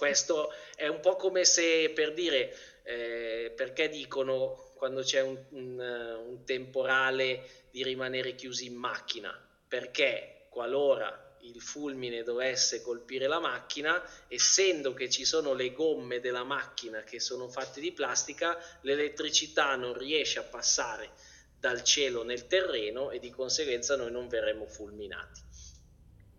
Questo 0.00 0.50
è 0.76 0.86
un 0.86 1.00
po' 1.00 1.16
come 1.16 1.44
se 1.44 1.90
per 1.90 2.14
dire 2.14 2.56
eh, 2.84 3.52
perché 3.54 3.90
dicono 3.90 4.70
quando 4.76 5.02
c'è 5.02 5.20
un, 5.20 5.38
un, 5.50 5.78
un 6.26 6.42
temporale 6.46 7.66
di 7.70 7.82
rimanere 7.82 8.34
chiusi 8.34 8.64
in 8.64 8.76
macchina, 8.76 9.30
perché 9.68 10.46
qualora 10.48 11.36
il 11.40 11.60
fulmine 11.60 12.22
dovesse 12.22 12.80
colpire 12.80 13.26
la 13.26 13.40
macchina, 13.40 14.02
essendo 14.28 14.94
che 14.94 15.10
ci 15.10 15.26
sono 15.26 15.52
le 15.52 15.70
gomme 15.74 16.20
della 16.20 16.44
macchina 16.44 17.02
che 17.02 17.20
sono 17.20 17.50
fatte 17.50 17.82
di 17.82 17.92
plastica, 17.92 18.58
l'elettricità 18.80 19.76
non 19.76 19.92
riesce 19.92 20.38
a 20.38 20.44
passare 20.44 21.10
dal 21.58 21.84
cielo 21.84 22.22
nel 22.22 22.46
terreno 22.46 23.10
e 23.10 23.18
di 23.18 23.28
conseguenza 23.28 23.96
noi 23.96 24.10
non 24.10 24.28
verremo 24.28 24.66
fulminati. 24.66 25.42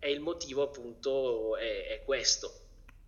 E 0.00 0.10
il 0.10 0.18
motivo 0.18 0.62
appunto 0.62 1.56
è, 1.56 1.86
è 1.86 2.02
questo, 2.02 2.61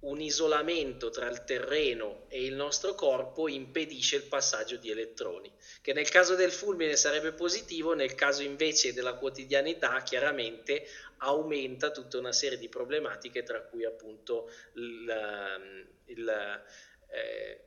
un 0.05 0.21
isolamento 0.21 1.11
tra 1.11 1.29
il 1.29 1.45
terreno 1.45 2.25
e 2.29 2.45
il 2.45 2.55
nostro 2.55 2.95
corpo 2.95 3.49
impedisce 3.49 4.17
il 4.17 4.25
passaggio 4.25 4.77
di 4.77 4.91
elettroni, 4.91 5.51
che 5.81 5.93
nel 5.93 6.09
caso 6.09 6.35
del 6.35 6.51
fulmine 6.51 6.97
sarebbe 6.97 7.33
positivo, 7.33 7.95
nel 7.95 8.15
caso 8.15 8.43
invece 8.43 8.93
della 8.93 9.15
quotidianità 9.15 10.03
chiaramente 10.03 10.87
aumenta 11.19 11.91
tutta 11.91 12.19
una 12.19 12.33
serie 12.33 12.59
di 12.59 12.69
problematiche, 12.69 13.43
tra 13.43 13.63
cui 13.63 13.85
appunto 13.85 14.51
il, 14.75 15.87
il 16.07 16.63
eh, 17.09 17.65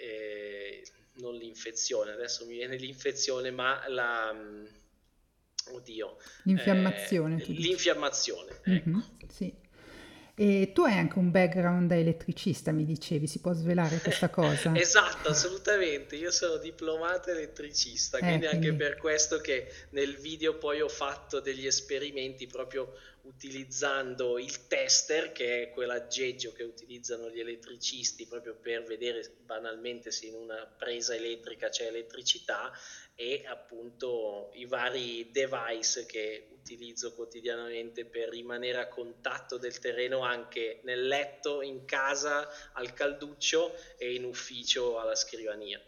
eh, 0.00 0.86
non 1.14 1.34
l'infezione, 1.34 2.12
adesso 2.12 2.46
mi 2.46 2.54
viene 2.54 2.76
l'infezione, 2.76 3.50
ma 3.50 3.86
la... 3.88 4.34
Oddio, 5.70 6.16
l'infiammazione. 6.44 7.42
Eh, 7.42 7.52
l'infiammazione, 7.52 8.52
ecco. 8.64 8.88
Mm-hmm, 8.88 9.00
sì. 9.28 9.57
E 10.40 10.70
tu 10.72 10.82
hai 10.82 10.96
anche 10.96 11.18
un 11.18 11.32
background 11.32 11.88
da 11.88 11.96
elettricista, 11.96 12.70
mi 12.70 12.84
dicevi, 12.84 13.26
si 13.26 13.40
può 13.40 13.52
svelare 13.52 13.98
questa 13.98 14.30
cosa? 14.30 14.72
esatto, 14.76 15.30
assolutamente. 15.30 16.14
Io 16.14 16.30
sono 16.30 16.58
diplomato 16.58 17.30
elettricista, 17.30 18.18
eh, 18.18 18.20
quindi, 18.20 18.46
quindi 18.46 18.68
anche 18.68 18.76
per 18.76 18.96
questo 18.98 19.38
che 19.40 19.66
nel 19.90 20.16
video 20.16 20.56
poi 20.56 20.80
ho 20.80 20.88
fatto 20.88 21.40
degli 21.40 21.66
esperimenti 21.66 22.46
proprio 22.46 22.94
utilizzando 23.22 24.38
il 24.38 24.68
tester, 24.68 25.32
che 25.32 25.62
è 25.62 25.70
quell'aggeggio 25.70 26.52
che 26.52 26.62
utilizzano 26.62 27.28
gli 27.30 27.40
elettricisti 27.40 28.26
proprio 28.26 28.54
per 28.54 28.84
vedere 28.84 29.28
banalmente 29.44 30.10
se 30.12 30.26
in 30.26 30.34
una 30.34 30.64
presa 30.66 31.14
elettrica 31.14 31.68
c'è 31.68 31.86
elettricità 31.86 32.72
e 33.14 33.44
appunto 33.46 34.50
i 34.54 34.64
vari 34.66 35.30
device 35.32 36.06
che 36.06 36.57
utilizzo 36.68 37.14
quotidianamente 37.14 38.04
per 38.04 38.28
rimanere 38.28 38.78
a 38.78 38.88
contatto 38.88 39.56
del 39.56 39.78
terreno 39.78 40.20
anche 40.20 40.80
nel 40.84 41.06
letto, 41.06 41.62
in 41.62 41.86
casa, 41.86 42.46
al 42.74 42.92
calduccio 42.92 43.72
e 43.96 44.14
in 44.14 44.24
ufficio 44.24 44.98
alla 44.98 45.14
scrivania. 45.14 45.80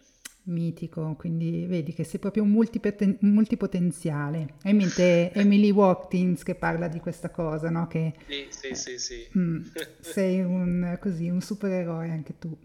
Mitico, 0.44 1.14
quindi 1.18 1.66
vedi 1.66 1.92
che 1.92 2.02
sei 2.02 2.18
proprio 2.18 2.44
un, 2.44 2.50
multipoten- 2.50 3.18
multipotenziale. 3.20 4.54
Hai 4.62 4.70
in 4.70 4.76
mente 4.78 5.32
Emily 5.36 5.70
Watkins 5.70 6.42
che 6.42 6.54
parla 6.54 6.88
di 6.88 6.98
questa 6.98 7.28
cosa, 7.28 7.68
no? 7.68 7.86
Che, 7.86 8.14
sì, 8.26 8.46
sì, 8.48 8.74
sì, 8.74 8.98
sì. 8.98 9.28
Mm, 9.36 9.62
sei 10.00 10.40
un, 10.40 10.96
così, 10.98 11.28
un 11.28 11.42
supereroe 11.42 12.08
anche 12.08 12.38
tu. 12.38 12.56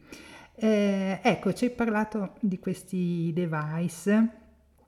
Eh, 0.55 1.19
ecco, 1.21 1.53
ci 1.53 1.65
hai 1.65 1.71
parlato 1.71 2.35
di 2.39 2.59
questi 2.59 3.31
device 3.33 4.43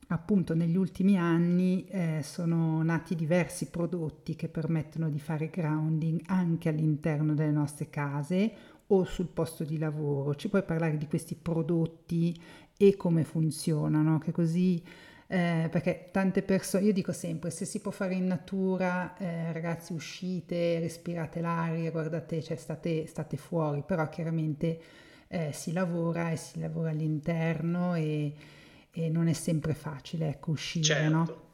appunto 0.08 0.54
negli 0.54 0.78
ultimi 0.78 1.17
anni 1.17 1.86
eh, 1.86 2.22
sono 2.24 2.82
nati 2.84 3.15
diversi 3.15 3.70
prodotti 3.70 4.36
che 4.36 4.48
permettono 4.48 5.10
di 5.10 5.20
fare 5.20 5.50
grounding 5.50 6.22
anche 6.28 6.70
all'interno 6.70 7.34
delle 7.34 7.52
nostre 7.52 7.89
case 7.89 8.52
o 8.88 9.04
sul 9.04 9.28
posto 9.28 9.63
di 9.63 9.78
lavoro. 9.78 10.36
Ci 10.36 10.48
puoi 10.50 10.63
parlare 10.63 10.98
di 10.98 11.08
questi 11.08 11.36
prodotti 11.36 12.39
e 12.78 12.96
come 12.96 13.24
funzionano, 13.24 14.20
che 14.20 14.32
così 14.32 14.82
eh, 15.30 15.67
perché 15.70 16.08
tante 16.12 16.41
persone, 16.41 16.86
io 16.86 16.93
dico 16.93 17.12
sempre, 17.12 17.50
se 17.50 17.65
si 17.65 17.82
può 17.82 17.91
fare 17.91 18.13
in 18.13 18.28
natura, 18.28 19.17
eh, 19.17 19.52
ragazzi 19.52 19.91
uscite, 19.91 20.80
respirate 20.80 21.41
l'aria, 21.41 21.91
guardate, 21.91 22.41
cioè 22.41 22.56
state, 22.56 23.06
state 23.08 23.36
fuori, 23.36 23.84
però 23.86 24.08
chiaramente 24.08 24.80
eh, 25.28 25.52
si 25.52 25.74
lavora 25.74 26.32
e 26.32 26.38
si 26.38 26.60
lavora 26.60 26.91
all'interno 26.91 27.93
e, 27.96 28.34
e 28.97 29.10
non 29.10 29.27
è 29.27 29.33
sempre 29.33 29.75
facile 29.75 30.29
ecco, 30.29 30.51
uscire, 30.51 30.83
certo. 30.83 31.13
no? 31.13 31.51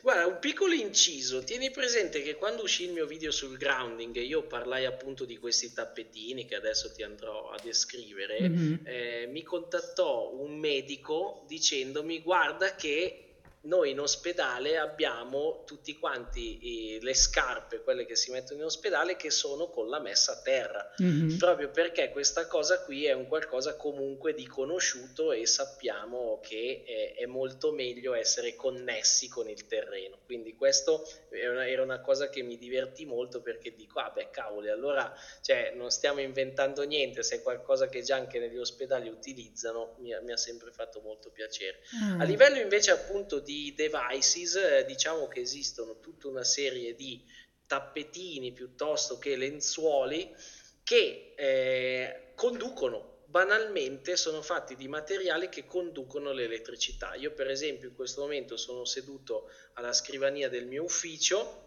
Guarda, 0.00 0.26
un 0.26 0.38
piccolo 0.38 0.74
inciso, 0.74 1.42
tieni 1.42 1.70
presente 1.70 2.22
che 2.22 2.34
quando 2.34 2.62
uscì 2.62 2.84
il 2.84 2.92
mio 2.92 3.06
video 3.06 3.30
sul 3.30 3.56
grounding, 3.56 4.14
io 4.16 4.42
parlai 4.42 4.84
appunto 4.84 5.24
di 5.24 5.38
questi 5.38 5.72
tappetini 5.72 6.44
che 6.44 6.54
adesso 6.54 6.92
ti 6.92 7.02
andrò 7.02 7.48
a 7.50 7.58
descrivere, 7.62 8.48
mm-hmm. 8.48 8.74
eh, 8.84 9.26
mi 9.30 9.42
contattò 9.42 10.34
un 10.34 10.58
medico 10.58 11.44
dicendomi 11.48 12.20
guarda 12.20 12.74
che 12.74 13.23
noi 13.64 13.90
in 13.90 14.00
ospedale 14.00 14.76
abbiamo 14.76 15.62
tutti 15.64 15.96
quanti 15.98 16.98
le 17.00 17.14
scarpe, 17.14 17.82
quelle 17.82 18.04
che 18.04 18.16
si 18.16 18.30
mettono 18.30 18.60
in 18.60 18.66
ospedale, 18.66 19.16
che 19.16 19.30
sono 19.30 19.68
con 19.68 19.88
la 19.88 20.00
messa 20.00 20.32
a 20.32 20.42
terra, 20.42 20.94
mm-hmm. 21.02 21.38
proprio 21.38 21.70
perché 21.70 22.10
questa 22.10 22.46
cosa 22.46 22.82
qui 22.82 23.06
è 23.06 23.12
un 23.12 23.26
qualcosa 23.26 23.76
comunque 23.76 24.34
di 24.34 24.46
conosciuto 24.46 25.32
e 25.32 25.46
sappiamo 25.46 26.40
che 26.42 26.82
è, 26.86 27.20
è 27.20 27.26
molto 27.26 27.72
meglio 27.72 28.14
essere 28.14 28.54
connessi 28.54 29.28
con 29.28 29.48
il 29.48 29.66
terreno. 29.66 30.18
Quindi 30.24 30.54
questo 30.54 31.06
una, 31.30 31.66
era 31.66 31.82
una 31.82 32.00
cosa 32.00 32.28
che 32.28 32.42
mi 32.42 32.58
divertì 32.58 33.06
molto 33.06 33.40
perché 33.40 33.74
dico, 33.74 34.00
ah 34.00 34.10
beh 34.10 34.30
cavoli, 34.30 34.68
allora 34.68 35.12
cioè, 35.40 35.72
non 35.74 35.90
stiamo 35.90 36.20
inventando 36.20 36.82
niente, 36.82 37.22
se 37.22 37.36
è 37.36 37.42
qualcosa 37.42 37.88
che 37.88 38.02
già 38.02 38.16
anche 38.16 38.38
negli 38.38 38.58
ospedali 38.58 39.08
utilizzano, 39.08 39.96
mi, 40.00 40.14
mi 40.22 40.32
ha 40.32 40.36
sempre 40.36 40.70
fatto 40.70 41.00
molto 41.00 41.30
piacere. 41.30 41.80
Mm. 42.02 42.20
A 42.20 42.24
livello 42.24 42.58
invece 42.58 42.90
appunto 42.90 43.38
di 43.38 43.53
di 43.54 43.74
devices, 43.74 44.56
eh, 44.56 44.84
diciamo 44.84 45.28
che 45.28 45.40
esistono 45.40 46.00
tutta 46.00 46.26
una 46.26 46.42
serie 46.42 46.96
di 46.96 47.24
tappetini 47.66 48.52
piuttosto 48.52 49.18
che 49.18 49.36
lenzuoli 49.36 50.34
che 50.82 51.34
eh, 51.36 52.32
conducono 52.34 53.22
banalmente 53.26 54.16
sono 54.16 54.42
fatti 54.42 54.76
di 54.76 54.86
materiali 54.86 55.48
che 55.48 55.64
conducono 55.66 56.32
l'elettricità. 56.32 57.14
Io 57.14 57.32
per 57.32 57.48
esempio 57.48 57.88
in 57.88 57.94
questo 57.94 58.20
momento 58.20 58.56
sono 58.56 58.84
seduto 58.84 59.50
alla 59.74 59.92
scrivania 59.92 60.48
del 60.48 60.66
mio 60.66 60.84
ufficio, 60.84 61.62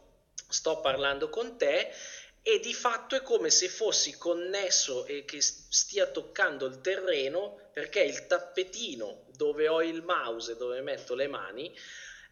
sto 0.49 0.79
parlando 0.79 1.29
con 1.29 1.57
te 1.57 1.91
e 2.41 2.59
di 2.59 2.73
fatto 2.73 3.15
è 3.15 3.21
come 3.21 3.49
se 3.49 3.67
fossi 3.67 4.17
connesso 4.17 5.05
e 5.05 5.25
che 5.25 5.41
stia 5.41 6.05
toccando 6.07 6.65
il 6.65 6.79
terreno 6.79 7.69
perché 7.73 8.01
il 8.01 8.27
tappetino 8.27 9.26
dove 9.37 9.69
ho 9.69 9.81
il 9.81 10.03
mouse 10.03 10.51
e 10.51 10.57
dove 10.57 10.81
metto 10.81 11.15
le 11.15 11.27
mani 11.27 11.73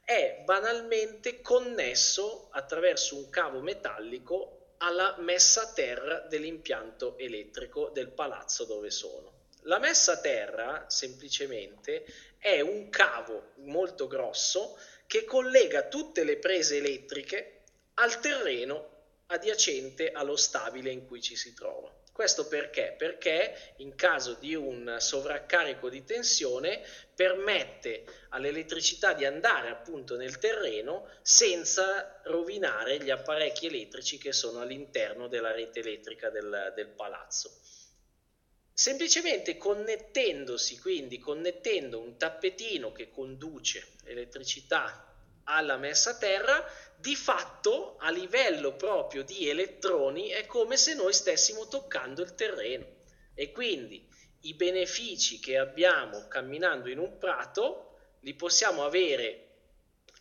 è 0.04 0.42
banalmente 0.44 1.42
connesso 1.42 2.50
attraverso 2.52 3.16
un 3.16 3.30
cavo 3.30 3.62
metallico 3.62 4.74
alla 4.78 5.16
messa 5.20 5.62
a 5.62 5.72
terra 5.72 6.20
dell'impianto 6.20 7.18
elettrico 7.18 7.90
del 7.90 8.10
palazzo 8.10 8.66
dove 8.66 8.92
sono. 8.92 9.34
La 9.62 9.80
messa 9.80 10.14
a 10.14 10.20
terra 10.20 10.86
semplicemente 10.90 12.06
è 12.38 12.60
un 12.60 12.90
cavo 12.90 13.54
molto 13.62 14.06
grosso 14.06 14.78
che 15.08 15.24
collega 15.24 15.88
tutte 15.88 16.24
le 16.24 16.38
prese 16.38 16.78
elettriche 16.78 17.62
al 17.96 18.20
terreno 18.20 18.90
adiacente 19.28 20.12
allo 20.12 20.36
stabile 20.36 20.92
in 20.92 21.08
cui 21.08 21.22
ci 21.22 21.36
si 21.36 21.56
trova. 21.56 21.92
Questo 22.16 22.48
perché? 22.48 22.96
Perché 22.98 23.74
in 23.80 23.94
caso 23.96 24.36
di 24.36 24.56
un 24.56 25.00
sovraccarico 25.00 25.90
di 25.90 26.06
tensione 26.06 26.82
permette 27.14 28.06
all'elettricità 28.30 29.12
di 29.12 29.26
andare 29.26 29.68
appunto 29.68 30.16
nel 30.16 30.38
terreno 30.38 31.10
senza 31.22 32.22
rovinare 32.24 33.04
gli 33.04 33.10
apparecchi 33.10 33.66
elettrici 33.66 34.18
che 34.18 34.32
sono 34.32 34.62
all'interno 34.62 35.28
della 35.28 35.52
rete 35.52 35.82
elettrica 35.82 36.30
del, 36.30 36.72
del 36.74 36.88
palazzo. 36.88 37.52
Semplicemente 38.72 39.58
connettendosi, 39.58 40.80
quindi 40.80 41.20
connettendo 41.20 42.00
un 42.00 42.16
tappetino 42.16 42.94
che 42.94 43.10
conduce 43.10 43.88
elettricità 44.06 45.05
alla 45.46 45.78
messa 45.78 46.12
a 46.12 46.18
terra, 46.18 46.66
di 46.98 47.16
fatto 47.16 47.98
a 48.00 48.10
livello 48.10 48.76
proprio 48.76 49.24
di 49.24 49.50
elettroni 49.50 50.30
è 50.30 50.46
come 50.46 50.78
se 50.78 50.94
noi 50.94 51.14
stessimo 51.14 51.68
toccando 51.68 52.22
il 52.22 52.36
terreno. 52.36 52.86
E 53.34 53.52
quindi 53.52 54.08
i 54.42 54.54
benefici 54.54 55.40
che 55.40 55.58
abbiamo 55.58 56.28
camminando 56.28 56.90
in 56.90 57.00
un 57.00 57.18
prato 57.18 57.98
li 58.22 58.34
possiamo 58.34 58.86
avere 58.86 59.42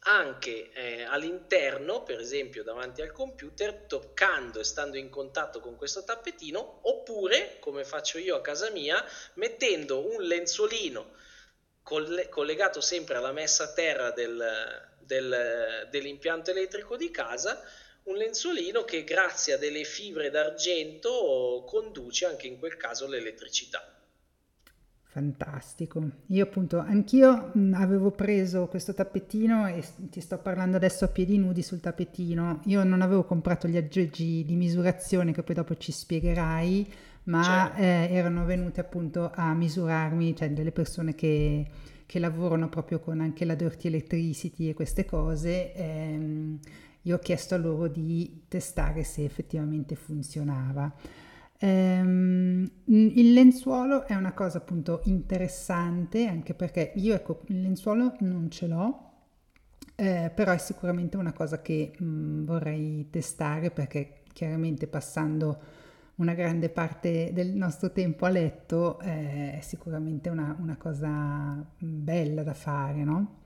anche 0.07 0.71
eh, 0.73 1.03
all'interno, 1.05 2.03
per 2.03 2.21
esempio 2.21 2.63
davanti 2.63 3.01
al 3.01 3.13
computer, 3.13 3.87
toccando 3.87 4.61
e 4.61 4.65
stando 4.65 4.99
in 4.99 5.09
contatto 5.09 5.61
con 5.61 5.77
questo 5.77 6.05
tappetino, 6.05 6.81
oppure, 6.83 7.57
come 7.59 7.85
faccio 7.85 8.19
io 8.19 8.37
a 8.37 8.43
casa 8.43 8.71
mia, 8.71 9.03
mettendo 9.35 10.07
un 10.07 10.23
lenzuolino 10.23 11.13
collegato 11.85 12.81
sempre 12.81 13.17
alla 13.17 13.33
messa 13.33 13.65
a 13.65 13.73
terra 13.73 14.11
del, 14.11 14.43
del, 15.01 15.87
dell'impianto 15.91 16.51
elettrico 16.51 16.97
di 16.97 17.11
casa, 17.11 17.63
un 18.05 18.17
lenzuolino 18.17 18.85
che 18.85 19.05
grazie 19.05 19.55
a 19.55 19.59
delle 19.59 19.85
fibre 19.85 20.31
d'argento 20.31 21.63
conduce 21.67 22.27
anche 22.27 22.47
in 22.47 22.59
quel 22.59 22.77
caso 22.77 23.07
l'elettricità. 23.07 23.95
Fantastico. 25.15 26.03
Io 26.31 26.43
appunto 26.43 26.79
anch'io 26.79 27.53
avevo 27.75 28.11
preso 28.11 28.67
questo 28.67 28.95
tappetino 28.95 29.69
e 29.69 29.85
ti 30.11 30.21
sto 30.21 30.39
parlando 30.39 30.77
adesso 30.77 31.05
a 31.05 31.09
piedi 31.09 31.39
nudi 31.39 31.63
sul 31.63 31.79
tappetino. 31.79 32.63
Io 32.65 32.83
non 32.83 33.01
avevo 33.01 33.23
comprato 33.23 33.69
gli 33.69 33.77
aggeggi 33.77 34.45
di 34.45 34.57
misurazione 34.57 35.33
che 35.33 35.45
poi 35.45 35.55
dopo 35.55 35.77
ci 35.77 35.93
spiegherai, 35.93 36.93
ma 37.25 37.73
certo. 37.73 37.75
eh, 37.75 38.09
erano 38.11 38.45
venute 38.45 38.81
appunto 38.81 39.31
a 39.35 39.55
misurarmi, 39.55 40.37
cioè 40.37 40.51
delle 40.53 40.73
persone 40.73 41.15
che 41.15 41.67
che 42.07 42.19
lavorano 42.19 42.69
proprio 42.69 43.01
con 43.01 43.21
anche 43.21 43.47
la 43.47 43.55
dirty 43.55 43.89
electricity 43.89 44.69
e 44.69 44.75
queste 44.75 45.07
cose, 45.07 45.73
ehm, 45.75 46.59
io 47.03 47.17
ho 47.17 47.19
chiesto 47.19 47.55
a 47.55 47.59
loro 47.59 47.89
di 47.89 48.43
testare 48.49 49.05
se 49.05 49.25
effettivamente 49.25 49.95
funzionava. 49.95 50.93
Um, 51.61 52.69
il 52.87 53.33
lenzuolo 53.33 54.07
è 54.07 54.15
una 54.15 54.33
cosa 54.33 54.59
appunto 54.59 55.01
interessante 55.05 56.27
anche 56.27 56.53
perché 56.53 56.93
io 56.97 57.15
ecco 57.15 57.43
il 57.47 57.63
lenzuolo 57.63 58.17
non 58.21 58.51
ce 58.51 58.67
l'ho 58.67 59.11
eh, 59.97 60.33
però 60.35 60.53
è 60.53 60.59
sicuramente 60.59 61.17
una 61.17 61.33
cosa 61.33 61.63
che 61.63 61.93
mh, 61.97 62.45
vorrei 62.45 63.09
testare 63.11 63.71
perché 63.71 64.23
chiaramente 64.33 64.87
passando 64.89 65.61
una 66.17 66.35
grande 66.35 66.69
parte 66.69 67.31
del 67.33 67.49
nostro 67.49 67.91
tempo 67.91 68.25
a 68.27 68.29
letto 68.29 68.99
è 69.01 69.59
sicuramente 69.63 70.29
una, 70.29 70.57
una 70.61 70.77
cosa 70.77 71.65
bella 71.79 72.43
da 72.43 72.55
fare, 72.55 73.03
no? 73.05 73.43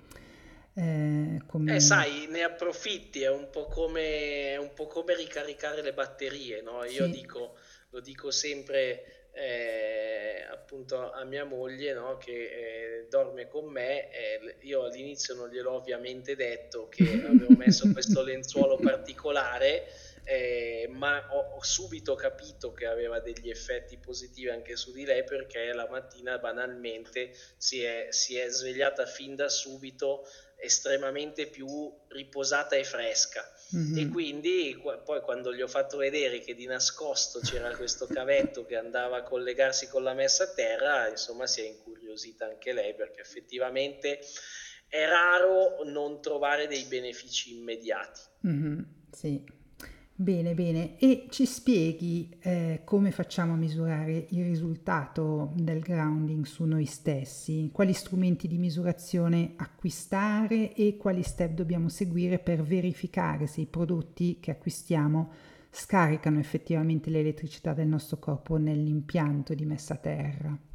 Eh, 0.74 1.42
come... 1.46 1.74
eh, 1.74 1.81
sai, 1.81 2.26
ne 2.28 2.42
approfitti, 2.42 3.22
è 3.22 3.31
un 3.31 3.48
po' 3.50 3.66
come, 3.66 4.57
un 4.59 4.72
po 4.74 4.87
come 4.87 5.16
ricaricare 5.16 5.83
le 5.83 5.92
batterie, 5.92 6.62
no? 6.62 6.85
Io 6.85 7.07
sì. 7.07 7.11
dico, 7.11 7.57
lo 7.90 8.00
dico 8.00 8.31
sempre 8.31 9.31
eh, 9.33 10.46
appunto 10.50 11.12
a 11.12 11.24
mia 11.24 11.44
moglie 11.44 11.94
no? 11.94 12.16
che 12.16 12.33
eh, 12.33 13.07
dorme 13.09 13.46
con 13.46 13.66
me, 13.66 14.11
eh, 14.11 14.57
io 14.62 14.85
all'inizio 14.85 15.35
non 15.35 15.48
gliel'ho 15.48 15.72
ovviamente 15.72 16.35
detto 16.35 16.88
che 16.88 17.22
avevo 17.24 17.54
messo 17.57 17.90
questo 17.92 18.22
lenzuolo 18.22 18.76
particolare 18.76 19.87
eh, 20.28 20.86
ma 20.90 21.26
ho, 21.30 21.56
ho, 21.56 21.62
subito 21.62 22.14
capito 22.14 22.72
che 22.74 22.84
aveva 22.84 23.18
degli 23.18 23.48
effetti 23.48 23.96
positivi 23.96 24.50
anche 24.50 24.76
su 24.76 24.92
di 24.92 25.06
lei 25.06 25.24
perché 25.24 25.72
la 25.72 25.88
mattina 25.88 26.36
banalmente 26.36 27.32
si 27.56 27.82
è, 27.82 28.08
si 28.10 28.36
è 28.36 28.46
svegliata 28.50 29.06
fin 29.06 29.34
da 29.34 29.48
subito 29.48 30.26
estremamente 30.56 31.46
più 31.46 31.90
riposata 32.08 32.76
e 32.76 32.84
fresca. 32.84 33.42
Mm-hmm. 33.74 33.98
E 33.98 34.08
quindi 34.08 34.82
poi 35.02 35.22
quando 35.22 35.54
gli 35.54 35.62
ho 35.62 35.68
fatto 35.68 35.96
vedere 35.96 36.40
che 36.40 36.54
di 36.54 36.66
nascosto 36.66 37.40
c'era 37.40 37.74
questo 37.74 38.06
cavetto 38.06 38.66
che 38.66 38.76
andava 38.76 39.18
a 39.18 39.22
collegarsi 39.22 39.88
con 39.88 40.02
la 40.02 40.12
messa 40.12 40.44
a 40.44 40.52
terra, 40.52 41.08
insomma 41.08 41.46
si 41.46 41.62
è 41.62 41.64
incuriosita 41.64 42.44
anche 42.44 42.74
lei 42.74 42.94
perché 42.94 43.22
effettivamente 43.22 44.20
è 44.88 45.06
raro 45.06 45.84
non 45.84 46.20
trovare 46.20 46.66
dei 46.66 46.84
benefici 46.84 47.56
immediati. 47.56 48.20
Mm-hmm. 48.46 48.80
Sì. 49.10 49.56
Bene, 50.20 50.52
bene. 50.54 50.98
E 50.98 51.26
ci 51.31 51.46
spieghi 51.46 52.28
eh, 52.40 52.81
come 52.83 53.12
facciamo 53.12 53.52
a 53.52 53.57
misurare 53.57 54.26
il 54.31 54.42
risultato 54.42 55.52
del 55.54 55.78
grounding 55.78 56.44
su 56.44 56.64
noi 56.64 56.87
stessi? 56.87 57.70
Quali 57.72 57.92
strumenti 57.92 58.48
di 58.48 58.59
misurazione 58.59 59.52
acquistare 59.54 60.74
e 60.74 60.96
quali 60.96 61.22
step 61.22 61.52
dobbiamo 61.52 61.88
seguire 61.88 62.40
per 62.40 62.64
verificare 62.64 63.46
se 63.46 63.61
i 63.61 63.66
prodotti 63.66 64.40
che 64.40 64.50
acquistiamo 64.50 65.31
scaricano 65.70 66.40
effettivamente 66.40 67.11
l'elettricità 67.11 67.72
del 67.72 67.87
nostro 67.87 68.18
corpo 68.18 68.57
nell'impianto 68.57 69.54
di 69.54 69.64
messa 69.64 69.94
a 69.94 69.98
terra? 69.98 70.67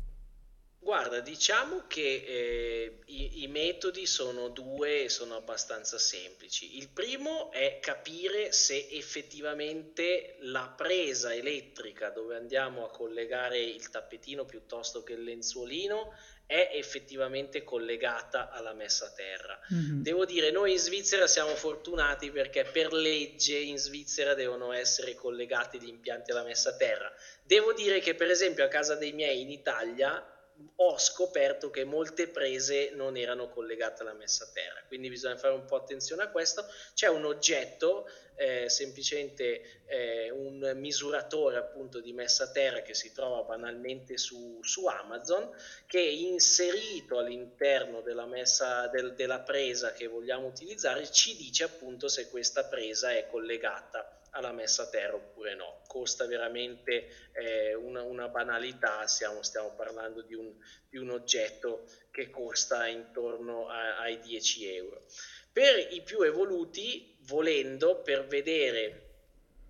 Guarda, 0.83 1.21
diciamo 1.21 1.85
che 1.87 2.23
eh, 2.27 2.99
i, 3.05 3.43
i, 3.43 3.47
metodi 3.47 4.05
sono 4.05 4.49
due 4.49 5.05
e 5.05 5.09
sono 5.09 5.35
abbastanza 5.35 5.97
semplici. 5.97 6.77
Il 6.77 6.89
primo 6.89 7.51
è 7.51 7.79
capire 7.79 8.51
se 8.51 8.89
effettivamente 8.91 10.35
la 10.41 10.71
presa 10.75 11.33
elettrica 11.33 12.09
dove 12.09 12.35
andiamo 12.35 12.85
a 12.85 12.91
collegare 12.91 13.59
il 13.59 13.89
tappetino 13.89 14.45
piuttosto 14.45 15.03
che 15.03 15.13
il 15.13 15.23
lenzuolino 15.23 16.13
è 16.45 16.71
effettivamente 16.73 17.63
collegata 17.63 18.51
alla 18.51 18.73
messa 18.73 19.05
a 19.05 19.11
terra. 19.11 19.59
Mm-hmm. 19.73 20.01
Devo 20.01 20.25
dire, 20.25 20.51
noi 20.51 20.73
in 20.73 20.79
Svizzera 20.79 21.25
siamo 21.25 21.55
fortunati 21.55 22.29
perché 22.29 22.65
per 22.65 22.91
legge 22.91 23.57
in 23.57 23.77
Svizzera 23.77 24.33
devono 24.33 24.73
essere 24.73 25.15
collegati 25.15 25.79
gli 25.79 25.87
impianti 25.87 26.31
alla 26.31 26.43
messa 26.43 26.71
a 26.71 26.75
terra. 26.75 27.11
Devo 27.41 27.71
dire 27.73 27.99
che 28.01 28.13
per 28.13 28.29
esempio 28.29 28.65
a 28.65 28.67
casa 28.67 28.95
dei 28.95 29.13
miei 29.13 29.41
in 29.41 29.49
Italia 29.49 30.27
ho 30.75 30.97
scoperto 30.97 31.69
che 31.69 31.83
molte 31.83 32.27
prese 32.27 32.91
non 32.93 33.15
erano 33.17 33.49
collegate 33.49 34.01
alla 34.01 34.13
messa 34.13 34.45
a 34.45 34.49
terra, 34.53 34.81
quindi 34.87 35.09
bisogna 35.09 35.37
fare 35.37 35.53
un 35.53 35.65
po' 35.65 35.75
attenzione 35.75 36.23
a 36.23 36.29
questo. 36.29 36.65
C'è 36.93 37.07
un 37.07 37.25
oggetto, 37.25 38.09
eh, 38.35 38.69
semplicemente 38.69 39.83
eh, 39.85 40.29
un 40.31 40.73
misuratore 40.75 41.57
appunto 41.57 41.99
di 41.99 42.13
messa 42.13 42.45
a 42.45 42.51
terra 42.51 42.81
che 42.81 42.93
si 42.93 43.11
trova 43.11 43.43
banalmente 43.43 44.17
su, 44.17 44.59
su 44.61 44.85
Amazon, 44.87 45.49
che 45.85 46.01
inserito 46.01 47.19
all'interno 47.19 48.01
della, 48.01 48.25
messa, 48.25 48.87
del, 48.87 49.13
della 49.13 49.39
presa 49.39 49.93
che 49.93 50.07
vogliamo 50.07 50.47
utilizzare 50.47 51.09
ci 51.11 51.35
dice 51.35 51.63
appunto 51.63 52.07
se 52.07 52.29
questa 52.29 52.65
presa 52.65 53.11
è 53.11 53.27
collegata 53.27 54.17
alla 54.33 54.51
messa 54.51 54.83
a 54.83 54.89
terra 54.89 55.15
oppure 55.15 55.55
no. 55.55 55.81
Costa 55.87 56.25
veramente 56.25 57.31
eh, 57.33 57.73
una, 57.73 58.03
una, 58.03 58.27
banalità, 58.29 59.05
stiamo, 59.07 59.41
stiamo 59.41 59.73
parlando 59.75 60.21
di 60.21 60.35
un, 60.35 60.53
di 60.89 60.97
un, 60.97 61.09
oggetto 61.09 61.85
che 62.11 62.29
costa 62.29 62.87
intorno 62.87 63.67
a, 63.67 63.99
ai 63.99 64.19
10 64.19 64.75
euro. 64.75 65.05
Per 65.51 65.93
i 65.93 66.01
più 66.01 66.21
evoluti, 66.21 67.15
volendo, 67.21 68.01
per 68.01 68.25
vedere 68.25 69.02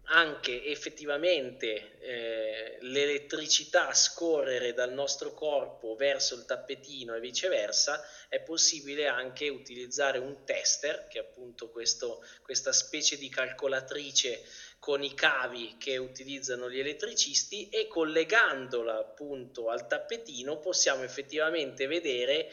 anche 0.06 0.66
effettivamente 0.66 1.98
eh, 2.00 2.78
l'elettricità 2.82 3.94
scorrere 3.94 4.74
dal 4.74 4.92
nostro 4.92 5.34
corpo 5.34 5.96
verso 5.96 6.36
il 6.36 6.46
tappetino 6.46 7.16
e 7.16 7.20
viceversa, 7.20 8.04
è 8.28 8.42
possibile 8.42 9.08
anche 9.08 9.48
utilizzare 9.50 10.18
un 10.18 10.44
tester, 10.44 11.08
che 11.08 11.20
è 11.20 11.22
appunto 11.22 11.70
questo, 11.70 12.24
questa 12.42 12.74
specie 12.74 13.18
di 13.18 13.30
calcolatrice 13.30 14.44
con 14.78 15.02
i 15.02 15.14
cavi 15.14 15.78
che 15.80 15.96
utilizzano 15.96 16.70
gli 16.70 16.80
elettricisti 16.80 17.70
e 17.70 17.88
collegandola 17.88 18.98
appunto 18.98 19.70
al 19.70 19.88
tappetino 19.88 20.60
possiamo 20.60 21.04
effettivamente 21.04 21.88
vedere 21.88 22.52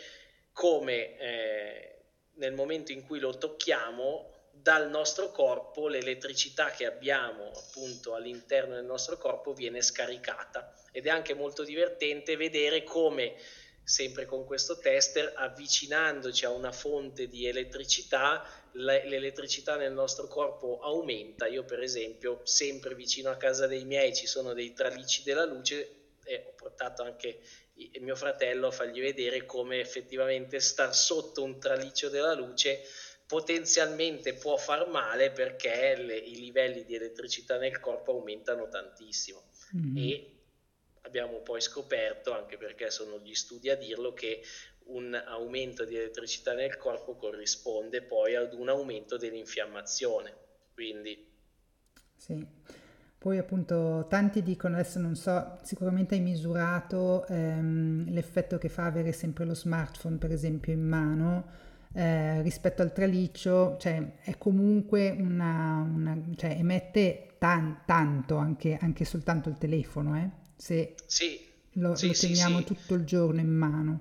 come 0.52 1.18
eh, 1.18 1.94
nel 2.34 2.52
momento 2.52 2.92
in 2.92 3.04
cui 3.04 3.18
lo 3.18 3.36
tocchiamo 3.36 4.29
dal 4.62 4.90
nostro 4.90 5.30
corpo 5.30 5.88
l'elettricità 5.88 6.70
che 6.70 6.86
abbiamo 6.86 7.50
appunto 7.50 8.14
all'interno 8.14 8.74
del 8.74 8.84
nostro 8.84 9.16
corpo 9.16 9.52
viene 9.52 9.80
scaricata. 9.82 10.74
Ed 10.92 11.06
è 11.06 11.10
anche 11.10 11.34
molto 11.34 11.64
divertente 11.64 12.36
vedere 12.36 12.84
come 12.84 13.36
sempre 13.82 14.24
con 14.24 14.44
questo 14.44 14.78
tester 14.78 15.32
avvicinandoci 15.34 16.44
a 16.44 16.50
una 16.50 16.70
fonte 16.70 17.26
di 17.26 17.46
elettricità 17.46 18.46
l'elettricità 18.72 19.76
nel 19.76 19.92
nostro 19.92 20.28
corpo 20.28 20.78
aumenta. 20.80 21.46
Io 21.46 21.64
per 21.64 21.80
esempio 21.80 22.40
sempre 22.44 22.94
vicino 22.94 23.30
a 23.30 23.36
casa 23.36 23.66
dei 23.66 23.84
miei 23.84 24.14
ci 24.14 24.26
sono 24.26 24.52
dei 24.52 24.72
tralicci 24.72 25.22
della 25.24 25.44
luce 25.44 25.96
e 26.22 26.44
ho 26.46 26.52
portato 26.54 27.02
anche 27.02 27.40
mio 28.00 28.14
fratello 28.14 28.68
a 28.68 28.70
fargli 28.70 29.00
vedere 29.00 29.46
come 29.46 29.80
effettivamente 29.80 30.60
star 30.60 30.94
sotto 30.94 31.42
un 31.42 31.58
traliccio 31.58 32.08
della 32.08 32.34
luce 32.34 32.84
potenzialmente 33.30 34.34
può 34.34 34.56
far 34.56 34.88
male 34.88 35.30
perché 35.30 35.94
le, 35.96 36.16
i 36.16 36.34
livelli 36.40 36.84
di 36.84 36.96
elettricità 36.96 37.58
nel 37.58 37.78
corpo 37.78 38.10
aumentano 38.10 38.68
tantissimo 38.68 39.40
mm-hmm. 39.76 39.96
e 39.96 40.30
abbiamo 41.02 41.38
poi 41.38 41.60
scoperto, 41.60 42.32
anche 42.32 42.56
perché 42.56 42.90
sono 42.90 43.20
gli 43.20 43.34
studi 43.34 43.70
a 43.70 43.76
dirlo, 43.76 44.14
che 44.14 44.42
un 44.86 45.14
aumento 45.14 45.84
di 45.84 45.94
elettricità 45.94 46.54
nel 46.54 46.76
corpo 46.76 47.14
corrisponde 47.14 48.02
poi 48.02 48.34
ad 48.34 48.52
un 48.52 48.68
aumento 48.68 49.16
dell'infiammazione. 49.16 50.34
Quindi... 50.74 51.32
Sì. 52.16 52.44
Poi 53.16 53.38
appunto 53.38 54.06
tanti 54.08 54.42
dicono, 54.42 54.74
adesso 54.74 54.98
non 54.98 55.14
so, 55.14 55.56
sicuramente 55.62 56.16
hai 56.16 56.20
misurato 56.20 57.24
ehm, 57.28 58.10
l'effetto 58.10 58.58
che 58.58 58.68
fa 58.68 58.86
avere 58.86 59.12
sempre 59.12 59.44
lo 59.44 59.54
smartphone 59.54 60.16
per 60.16 60.32
esempio 60.32 60.72
in 60.72 60.82
mano, 60.82 61.68
eh, 61.92 62.42
rispetto 62.42 62.82
al 62.82 62.92
traliccio, 62.92 63.76
cioè 63.78 64.18
è 64.22 64.38
comunque 64.38 65.10
una, 65.10 65.86
una 65.92 66.18
cioè 66.36 66.50
emette 66.50 67.34
tan, 67.38 67.82
tanto 67.84 68.36
anche, 68.36 68.78
anche, 68.80 69.04
soltanto 69.04 69.48
il 69.48 69.58
telefono, 69.58 70.16
eh? 70.16 70.30
se 70.56 70.94
sì, 71.06 71.40
lo, 71.72 71.94
sì, 71.94 72.08
lo 72.08 72.12
teniamo 72.12 72.58
sì, 72.58 72.64
tutto 72.64 72.94
il 72.94 73.04
giorno 73.04 73.40
in 73.40 73.48
mano. 73.48 74.00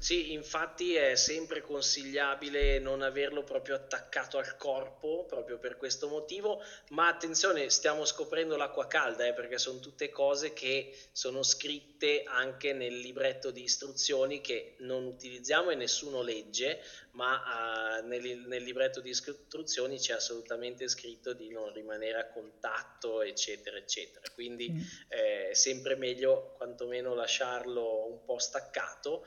Sì, 0.00 0.32
infatti 0.32 0.94
è 0.94 1.16
sempre 1.16 1.60
consigliabile 1.60 2.78
non 2.78 3.02
averlo 3.02 3.42
proprio 3.42 3.74
attaccato 3.74 4.38
al 4.38 4.56
corpo, 4.56 5.24
proprio 5.26 5.58
per 5.58 5.76
questo 5.76 6.06
motivo, 6.06 6.62
ma 6.90 7.08
attenzione, 7.08 7.68
stiamo 7.68 8.04
scoprendo 8.04 8.56
l'acqua 8.56 8.86
calda, 8.86 9.26
eh, 9.26 9.32
perché 9.32 9.58
sono 9.58 9.80
tutte 9.80 10.08
cose 10.08 10.52
che 10.52 10.96
sono 11.10 11.42
scritte 11.42 12.22
anche 12.24 12.72
nel 12.72 12.96
libretto 12.96 13.50
di 13.50 13.64
istruzioni 13.64 14.40
che 14.40 14.76
non 14.78 15.04
utilizziamo 15.04 15.70
e 15.70 15.74
nessuno 15.74 16.22
legge, 16.22 16.80
ma 17.12 17.98
uh, 18.00 18.06
nel, 18.06 18.44
nel, 18.46 18.62
libretto 18.62 19.00
di 19.00 19.10
istruzioni 19.10 19.98
c'è 19.98 20.12
assolutamente 20.12 20.86
scritto 20.86 21.32
di 21.32 21.50
non 21.50 21.72
rimanere 21.72 22.18
a 22.18 22.28
contatto, 22.28 23.22
eccetera, 23.22 23.76
eccetera. 23.76 24.30
Quindi 24.32 24.70
mm. 24.70 24.80
eh, 25.08 25.48
è 25.48 25.54
sempre 25.54 25.96
meglio 25.96 26.54
quantomeno 26.56 27.14
lasciarlo 27.16 28.06
un 28.06 28.22
po' 28.24 28.38
staccato 28.38 29.24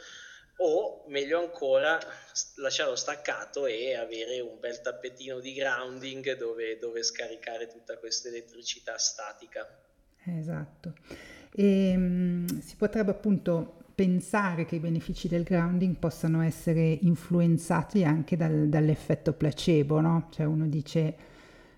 o 0.64 1.04
meglio 1.08 1.40
ancora 1.40 2.00
lasciarlo 2.58 2.96
staccato 2.96 3.66
e 3.66 3.96
avere 3.96 4.40
un 4.40 4.60
bel 4.60 4.82
tappetino 4.82 5.40
di 5.40 5.54
grounding 5.54 6.38
dove, 6.38 6.78
dove 6.78 7.04
scaricare 7.04 7.68
tutta 7.68 7.98
questa 7.98 8.28
elettricità 8.28 8.98
statica. 8.98 9.68
Esatto. 10.26 10.94
E, 11.54 11.94
um, 11.96 12.62
si 12.62 12.76
potrebbe 12.76 13.12
appunto 13.12 13.80
pensare 13.94 14.66
che 14.66 14.76
i 14.76 14.80
benefici 14.80 15.28
del 15.28 15.44
grounding 15.44 15.98
possano 15.98 16.42
essere 16.42 16.98
influenzati 17.02 18.04
anche 18.04 18.38
dal, 18.38 18.68
dall'effetto 18.70 19.34
placebo, 19.34 20.00
no? 20.00 20.30
Cioè 20.32 20.46
uno 20.46 20.68
dice, 20.68 21.16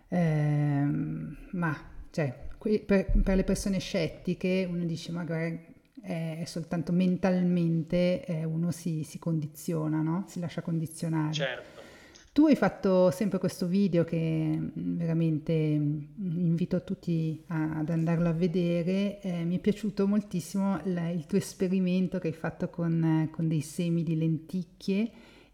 ehm, 0.09 1.49
ma 1.51 1.91
cioè, 2.11 2.47
per, 2.85 3.11
per, 3.23 3.35
le 3.35 3.43
persone 3.43 3.79
scettiche 3.79 4.67
uno 4.69 4.85
dice 4.85 5.11
magari 5.11 5.72
è 6.03 6.43
soltanto 6.45 6.91
mentalmente 6.91 8.25
eh, 8.25 8.43
uno 8.43 8.71
si, 8.71 9.03
si, 9.03 9.19
condiziona, 9.19 10.01
no? 10.01 10.25
si 10.27 10.39
lascia 10.39 10.61
condizionare. 10.61 11.33
Certo. 11.33 11.81
Tu 12.33 12.47
hai 12.47 12.55
fatto 12.55 13.11
sempre 13.11 13.37
questo 13.37 13.67
video 13.67 14.03
che 14.03 14.17
mm, 14.17 14.97
veramente 14.97 15.53
mm, 15.53 16.01
invito 16.17 16.83
tutti 16.83 17.41
a, 17.47 17.77
ad 17.77 17.89
andarlo 17.89 18.27
a 18.27 18.33
vedere, 18.33 19.21
eh, 19.21 19.43
mi 19.45 19.57
è 19.57 19.59
piaciuto 19.59 20.07
moltissimo 20.07 20.79
la, 20.85 21.09
il 21.09 21.25
tuo 21.25 21.37
esperimento 21.37 22.19
che 22.19 22.27
hai 22.27 22.33
fatto 22.33 22.69
con, 22.69 23.29
con 23.31 23.47
dei 23.47 23.61
semi 23.61 24.03
di 24.03 24.17
lenticchie 24.17 25.11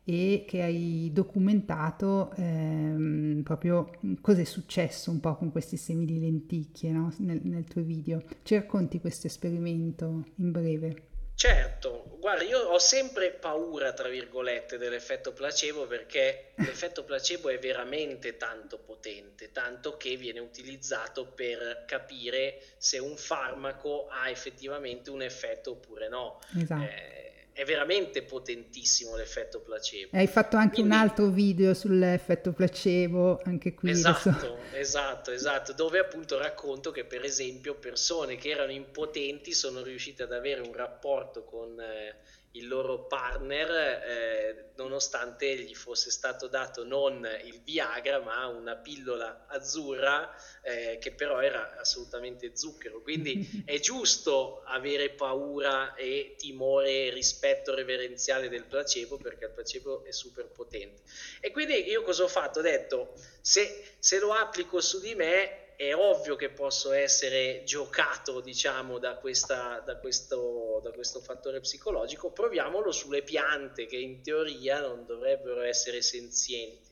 e 0.10 0.44
che 0.48 0.64
hai 0.64 1.12
documentato 1.14 2.32
ehm, 2.36 3.42
proprio 3.44 3.92
cosa 4.22 4.42
è 4.42 4.44
successo 4.44 5.12
un 5.12 5.20
po' 5.20 5.36
con 5.36 5.52
questi 5.52 5.78
semi 5.78 6.06
di 6.06 6.20
lenticchie 6.20 6.90
no? 6.90 7.14
nel, 7.20 7.40
nel 7.44 7.66
tuo 7.66 7.84
video. 7.84 8.24
Ci 8.42 8.56
racconti 8.56 9.00
questo 9.00 9.28
esperimento 9.28 10.26
in 10.38 10.52
breve? 10.52 11.04
Certo, 11.36 12.18
guarda, 12.20 12.44
io 12.44 12.58
ho 12.58 12.80
sempre 12.80 13.32
paura, 13.32 13.94
tra 13.94 14.10
virgolette, 14.10 14.78
dell'effetto 14.78 15.32
placebo 15.32 15.86
perché 15.86 16.54
l'effetto 16.56 17.04
placebo 17.04 17.50
è 17.50 17.60
veramente 17.60 18.36
tanto 18.36 18.80
potente, 18.80 19.52
tanto 19.52 19.96
che 19.96 20.16
viene 20.18 20.40
utilizzato 20.40 21.28
per 21.28 21.86
capire 21.86 22.62
se 22.78 22.98
un 22.98 23.16
farmaco 23.16 24.08
ha 24.10 24.28
effettivamente 24.30 25.12
un 25.12 25.22
effetto 25.22 25.72
oppure 25.72 26.10
no. 26.10 26.40
Esatto. 26.58 26.84
Eh, 26.84 27.29
è 27.60 27.66
veramente 27.66 28.24
potentissimo 28.24 29.18
l'effetto 29.18 29.60
placebo. 29.60 30.16
Hai 30.16 30.28
fatto 30.28 30.56
anche 30.56 30.76
Quindi, 30.76 30.92
un 30.94 30.98
altro 30.98 31.28
video 31.28 31.74
sull'effetto 31.74 32.54
placebo, 32.54 33.42
anche 33.44 33.74
qui. 33.74 33.90
Esatto, 33.90 34.30
adesso... 34.30 34.58
esatto, 34.72 35.32
esatto, 35.32 35.74
dove 35.74 36.00
appunto 36.00 36.38
racconto 36.38 36.92
che 36.92 37.04
per 37.04 37.26
esempio 37.26 37.76
persone 37.76 38.38
che 38.38 38.52
erano 38.52 38.72
impotenti 38.72 39.52
sono 39.52 39.84
riuscite 39.84 40.24
ad 40.24 40.32
avere 40.32 40.62
un 40.62 40.74
rapporto 40.74 41.44
con 41.44 41.78
eh, 41.82 42.16
il 42.54 42.68
loro 42.68 43.06
partner 43.06 43.70
eh, 43.72 44.66
nonostante 44.76 45.56
gli 45.56 45.76
fosse 45.76 46.10
stato 46.10 46.48
dato 46.48 46.84
non 46.84 47.28
il 47.44 47.62
Viagra 47.62 48.20
ma 48.20 48.48
una 48.48 48.76
pillola 48.76 49.46
azzurra 49.48 50.34
eh, 50.64 50.98
che 51.00 51.12
però 51.12 51.42
era 51.42 51.78
assolutamente 51.78 52.56
zucchero 52.56 53.02
quindi 53.02 53.64
è 53.66 53.80
giusto 53.80 54.64
avere 54.66 55.10
paura 55.12 55.94
e 55.94 56.36
timore 56.38 57.12
rispetto 57.12 57.50
l'effetto 57.50 57.74
reverenziale 57.74 58.50
del 58.50 58.66
placebo 58.66 59.18
perché 59.18 59.46
il 59.46 59.52
placebo 59.52 60.04
è 60.06 60.12
super 60.12 60.48
potente. 60.48 61.02
E 61.40 61.52
quindi 61.52 61.88
io 61.90 62.04
cosa 62.04 62.24
ho 62.24 62.28
fatto? 62.28 62.60
Ho 62.60 62.64
detto, 62.64 63.14
se, 63.42 63.96
se 64.00 64.20
lo 64.20 64.34
applico 64.34 64.82
su 64.82 65.00
di 65.00 65.16
me 65.16 65.69
è 65.80 65.96
ovvio 65.96 66.36
che 66.36 66.50
posso 66.50 66.92
essere 66.92 67.64
giocato, 67.64 68.42
diciamo, 68.42 69.00
da, 69.00 69.16
questa, 69.16 69.82
da, 69.86 69.96
questo, 69.96 70.82
da 70.84 70.92
questo 70.92 71.22
fattore 71.22 71.62
psicologico, 71.62 72.32
proviamolo 72.32 72.92
sulle 72.92 73.22
piante 73.22 73.86
che 73.86 73.96
in 73.96 74.22
teoria 74.22 74.82
non 74.82 75.06
dovrebbero 75.06 75.62
essere 75.62 76.02
senzienti. 76.02 76.90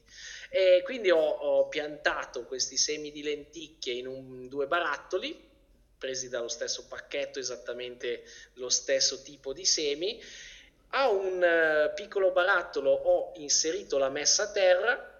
E 0.49 0.83
quindi 0.85 1.11
ho, 1.11 1.19
ho, 1.19 1.67
piantato 1.67 2.45
questi 2.45 2.77
semi 2.77 3.11
di 3.11 3.23
lenticchie 3.23 3.91
in 3.91 4.07
un, 4.07 4.47
due 4.47 4.67
barattoli, 4.67 5.37
presi 5.97 6.29
dallo 6.29 6.47
stesso 6.47 6.87
pacchetto, 6.87 7.39
esattamente 7.39 8.23
lo 8.53 8.69
stesso 8.69 9.21
tipo 9.21 9.51
di 9.51 9.65
semi. 9.65 10.17
A 10.91 11.09
un 11.09 11.43
uh, 11.43 11.93
piccolo 11.93 12.31
barattolo 12.31 12.91
ho 12.91 13.33
inserito 13.35 13.97
la 13.97 14.07
messa 14.07 14.43
a 14.43 14.51
terra 14.53 15.16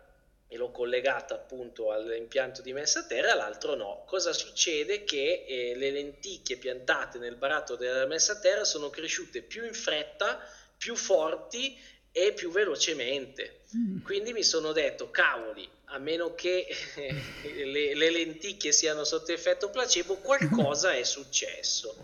e 0.50 0.56
l'ho 0.56 0.72
collegata 0.72 1.36
appunto 1.36 1.92
all'impianto 1.92 2.62
di 2.62 2.72
messa 2.72 3.02
a 3.02 3.06
terra, 3.06 3.34
l'altro 3.34 3.76
no. 3.76 4.04
Cosa 4.06 4.32
succede? 4.32 5.04
Che 5.04 5.46
eh, 5.46 5.76
le 5.76 5.92
lenticchie 5.92 6.58
piantate 6.58 7.18
nel 7.18 7.36
barattolo 7.36 7.78
della 7.78 8.06
messa 8.06 8.34
a 8.34 8.40
terra 8.40 8.64
sono 8.64 8.90
cresciute 8.90 9.42
più 9.42 9.66
in 9.66 9.74
fretta, 9.74 10.40
più 10.78 10.96
forti 10.96 11.78
e 12.12 12.34
più 12.34 12.50
velocemente. 12.50 13.62
Mm. 13.76 14.00
Quindi 14.04 14.32
mi 14.32 14.44
sono 14.44 14.72
detto, 14.72 15.12
cavoli, 15.12 15.70
a 15.86 15.98
meno 15.98 16.34
che 16.34 16.68
le, 17.44 17.94
le, 17.94 18.10
lenticchie 18.10 18.72
siano 18.72 19.04
sotto 19.04 19.34
effetto 19.34 19.70
placebo, 19.70 20.16
qualcosa 20.18 20.94
è 20.94 21.04
successo. 21.04 21.96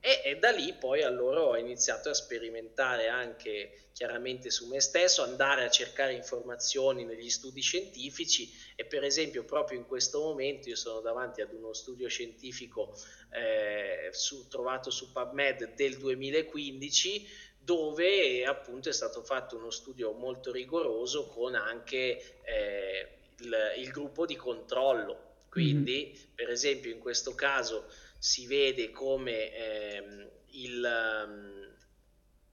E, 0.00 0.22
e, 0.24 0.36
da 0.36 0.50
lì 0.50 0.74
poi 0.74 1.02
allora 1.02 1.42
ho 1.42 1.56
iniziato 1.56 2.08
a 2.08 2.14
sperimentare 2.14 3.08
anche 3.08 3.88
chiaramente 3.92 4.48
su 4.50 4.68
me 4.68 4.80
stesso, 4.80 5.22
andare 5.22 5.64
a 5.64 5.70
cercare 5.70 6.12
informazioni 6.12 7.04
negli 7.04 7.28
studi 7.28 7.60
scientifici 7.60 8.48
e 8.76 8.84
per 8.84 9.02
esempio 9.02 9.44
proprio 9.44 9.78
in 9.78 9.86
questo 9.86 10.20
momento 10.20 10.68
io 10.68 10.76
sono 10.76 11.00
davanti 11.00 11.40
ad 11.40 11.52
uno 11.52 11.72
studio 11.72 12.08
scientifico 12.08 12.94
eh, 13.32 14.10
su, 14.12 14.46
trovato 14.46 14.90
su 14.90 15.10
PubMed 15.10 15.74
del 15.74 15.96
2015 15.98 17.26
dove 17.68 18.44
appunto 18.46 18.88
è 18.88 18.92
stato 18.92 19.22
fatto 19.22 19.56
uno 19.56 19.70
studio 19.70 20.12
molto 20.12 20.52
rigoroso 20.52 21.26
con 21.26 21.54
anche 21.54 22.40
eh, 22.44 23.08
il, 23.40 23.56
il, 23.78 23.90
gruppo 23.90 24.24
di 24.24 24.36
controllo. 24.36 25.26
Quindi, 25.50 26.12
mm-hmm. 26.14 26.34
per 26.34 26.48
esempio, 26.50 26.90
in 26.90 26.98
questo 26.98 27.34
caso 27.34 27.90
si 28.18 28.46
vede 28.46 28.90
come 28.90 29.52
ehm, 29.54 30.30
il, 30.50 31.24
um, 31.26 31.76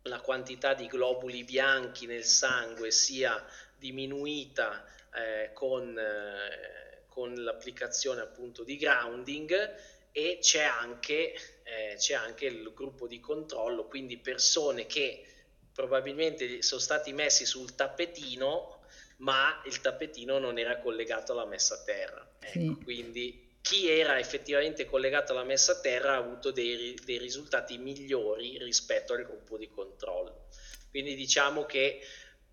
la 0.03 0.19
quantità 0.21 0.73
di 0.73 0.87
globuli 0.87 1.43
bianchi 1.43 2.05
nel 2.05 2.23
sangue 2.23 2.91
sia 2.91 3.43
diminuita 3.77 4.85
eh, 5.13 5.51
con, 5.53 5.97
eh, 5.97 7.05
con 7.07 7.33
l'applicazione 7.33 8.21
appunto 8.21 8.63
di 8.63 8.77
grounding 8.77 9.75
e 10.11 10.37
c'è 10.39 10.63
anche, 10.63 11.33
eh, 11.63 11.95
c'è 11.97 12.13
anche 12.13 12.45
il 12.45 12.71
gruppo 12.73 13.07
di 13.07 13.19
controllo, 13.19 13.85
quindi 13.87 14.17
persone 14.17 14.85
che 14.85 15.25
probabilmente 15.73 16.61
sono 16.61 16.79
stati 16.79 17.11
messi 17.11 17.45
sul 17.45 17.75
tappetino, 17.75 18.79
ma 19.17 19.61
il 19.65 19.81
tappetino 19.81 20.37
non 20.37 20.57
era 20.57 20.79
collegato 20.79 21.33
alla 21.33 21.45
messa 21.45 21.75
a 21.75 21.83
terra. 21.83 22.35
Ecco, 22.39 22.59
sì. 22.59 22.77
Quindi 22.83 23.44
chi 23.65 23.89
era 23.89 24.19
effettivamente 24.19 24.85
collegato 24.85 25.31
alla 25.31 25.43
messa 25.43 25.71
a 25.71 25.79
terra 25.79 26.13
ha 26.13 26.17
avuto 26.17 26.51
dei, 26.51 26.95
dei 27.03 27.17
risultati 27.17 27.79
migliori 27.79 28.59
rispetto 28.59 29.13
al 29.13 29.23
gruppo 29.23 29.57
di 29.57 29.67
controllo. 29.67 30.45
Quindi 30.91 31.15
diciamo 31.15 31.65
che 31.65 31.99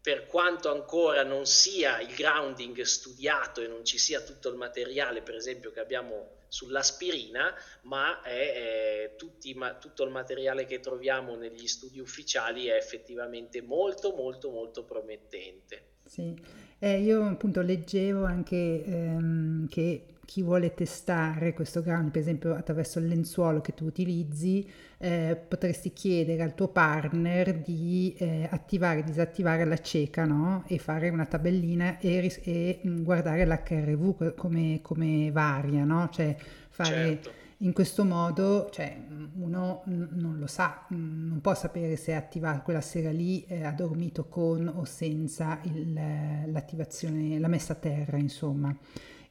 per 0.00 0.24
quanto 0.24 0.72
ancora 0.72 1.22
non 1.22 1.44
sia 1.44 2.00
il 2.00 2.14
grounding 2.14 2.80
studiato 2.80 3.60
e 3.60 3.66
non 3.66 3.84
ci 3.84 3.98
sia 3.98 4.22
tutto 4.22 4.48
il 4.48 4.56
materiale, 4.56 5.20
per 5.20 5.34
esempio, 5.34 5.70
che 5.70 5.80
abbiamo 5.80 6.38
sull'aspirina, 6.48 7.54
ma, 7.82 8.22
è, 8.22 9.10
è 9.10 9.14
tutti, 9.18 9.52
ma 9.52 9.74
tutto 9.74 10.04
il 10.04 10.10
materiale 10.10 10.64
che 10.64 10.80
troviamo 10.80 11.36
negli 11.36 11.66
studi 11.66 12.00
ufficiali 12.00 12.68
è 12.68 12.74
effettivamente 12.74 13.60
molto, 13.60 14.14
molto, 14.14 14.48
molto 14.48 14.84
promettente. 14.84 15.90
Sì, 16.06 16.34
eh, 16.78 17.00
io 17.00 17.22
appunto 17.26 17.60
leggevo 17.60 18.24
anche 18.24 18.56
ehm, 18.56 19.68
che 19.68 20.11
chi 20.32 20.40
vuole 20.40 20.72
testare 20.72 21.52
questo 21.52 21.82
ground, 21.82 22.10
per 22.10 22.22
esempio 22.22 22.54
attraverso 22.54 22.98
il 22.98 23.06
lenzuolo 23.06 23.60
che 23.60 23.74
tu 23.74 23.84
utilizzi, 23.84 24.66
eh, 24.96 25.38
potresti 25.46 25.92
chiedere 25.92 26.42
al 26.42 26.54
tuo 26.54 26.68
partner 26.68 27.58
di 27.58 28.14
eh, 28.16 28.48
attivare 28.50 29.00
e 29.00 29.04
disattivare 29.04 29.66
la 29.66 29.76
cieca 29.76 30.24
no? 30.24 30.64
e 30.66 30.78
fare 30.78 31.10
una 31.10 31.26
tabellina 31.26 31.98
e, 31.98 32.34
e 32.44 32.80
mm, 32.86 33.02
guardare 33.02 33.44
l'HRV 33.44 34.34
come, 34.34 34.78
come 34.80 35.30
varia, 35.30 35.84
no? 35.84 36.08
cioè 36.10 36.34
fare 36.70 36.90
certo. 36.90 37.30
in 37.58 37.74
questo 37.74 38.02
modo, 38.02 38.70
cioè, 38.72 38.96
uno 39.34 39.82
non 39.84 40.36
lo 40.38 40.46
sa, 40.46 40.86
non 40.88 41.40
può 41.42 41.54
sapere 41.54 41.96
se 41.96 42.12
è 42.12 42.14
attivato 42.14 42.62
quella 42.62 42.80
sera 42.80 43.10
lì, 43.10 43.44
eh, 43.48 43.64
ha 43.64 43.72
dormito 43.72 44.24
con 44.28 44.66
o 44.66 44.86
senza 44.86 45.60
il, 45.64 45.92
l'attivazione, 45.92 47.38
la 47.38 47.48
messa 47.48 47.74
a 47.74 47.76
terra, 47.76 48.16
insomma. 48.16 48.74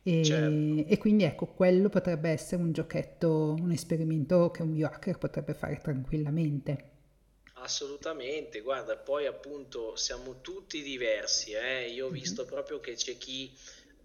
E, 0.03 0.23
certo. 0.23 0.89
e, 0.89 0.97
quindi 0.97 1.23
ecco, 1.23 1.45
quello 1.45 1.89
potrebbe 1.89 2.29
essere 2.29 2.61
un 2.61 2.71
giochetto, 2.71 3.55
un 3.59 3.71
esperimento 3.71 4.49
che 4.49 4.63
un 4.63 4.73
biohacker 4.73 5.17
potrebbe 5.17 5.53
fare 5.53 5.79
tranquillamente. 5.81 6.89
Assolutamente, 7.55 8.61
guarda, 8.61 8.97
poi 8.97 9.27
appunto 9.27 9.95
siamo 9.95 10.41
tutti 10.41 10.81
diversi, 10.81 11.51
eh? 11.51 11.89
io 11.89 12.05
ho 12.05 12.09
mhm. 12.09 12.13
visto 12.13 12.41
mm-hmm. 12.41 12.51
proprio 12.51 12.79
che 12.79 12.95
c'è 12.95 13.17
chi 13.17 13.53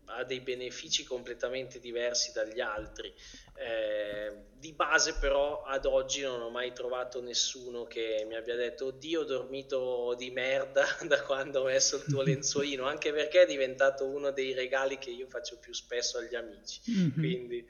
ha 0.06 0.24
dei 0.24 0.40
benefici 0.40 1.04
completamente 1.04 1.78
diversi 1.80 2.32
dagli 2.32 2.60
altri. 2.60 3.12
Eh, 3.54 4.32
di 4.58 4.72
base 4.72 5.14
però 5.14 5.62
ad 5.62 5.86
oggi 5.86 6.22
non 6.22 6.40
ho 6.40 6.50
mai 6.50 6.72
trovato 6.72 7.22
nessuno 7.22 7.84
che 7.84 8.24
mi 8.28 8.34
abbia 8.34 8.54
detto 8.54 8.86
oddio 8.86 9.20
ho 9.20 9.24
dormito 9.24 10.14
di 10.16 10.30
merda 10.30 10.84
da 11.06 11.22
quando 11.22 11.60
ho 11.60 11.64
messo 11.64 11.96
il 11.96 12.04
tuo 12.04 12.22
lenzuolino, 12.26 12.84
anche 12.84 13.12
perché 13.12 13.42
è 13.42 13.46
diventato 13.46 14.06
uno 14.06 14.30
dei 14.30 14.52
regali 14.52 14.98
che 14.98 15.10
io 15.10 15.26
faccio 15.28 15.58
più 15.58 15.72
spesso 15.72 16.18
agli 16.18 16.34
amici. 16.34 16.80
Mm-hmm. 16.90 17.12
Quindi 17.12 17.68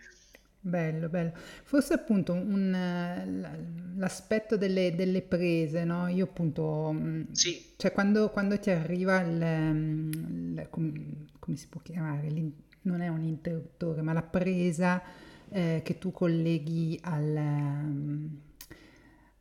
Bello, 0.67 1.09
bello. 1.09 1.31
Forse 1.63 1.95
appunto 1.95 2.33
un, 2.33 2.77
l'aspetto 3.95 4.57
delle, 4.57 4.97
delle 4.97 5.23
prese, 5.23 5.85
no? 5.85 6.09
Io 6.09 6.25
appunto, 6.25 6.91
mm, 6.93 7.23
sì. 7.31 7.75
cioè 7.77 7.93
quando, 7.93 8.31
quando 8.31 8.59
ti 8.59 8.71
arriva 8.71 9.21
il, 9.21 9.37
il 9.37 10.67
come, 10.69 11.27
come, 11.39 11.57
si 11.57 11.69
può 11.69 11.81
chiamare? 11.83 12.29
non 12.83 13.01
è 13.01 13.07
un 13.07 13.23
interruttore, 13.23 14.03
ma 14.03 14.13
la 14.13 14.23
presa 14.23 15.01
eh, 15.51 15.83
che 15.85 15.99
tu 15.99 16.11
colleghi 16.11 16.99
al, 17.01 17.37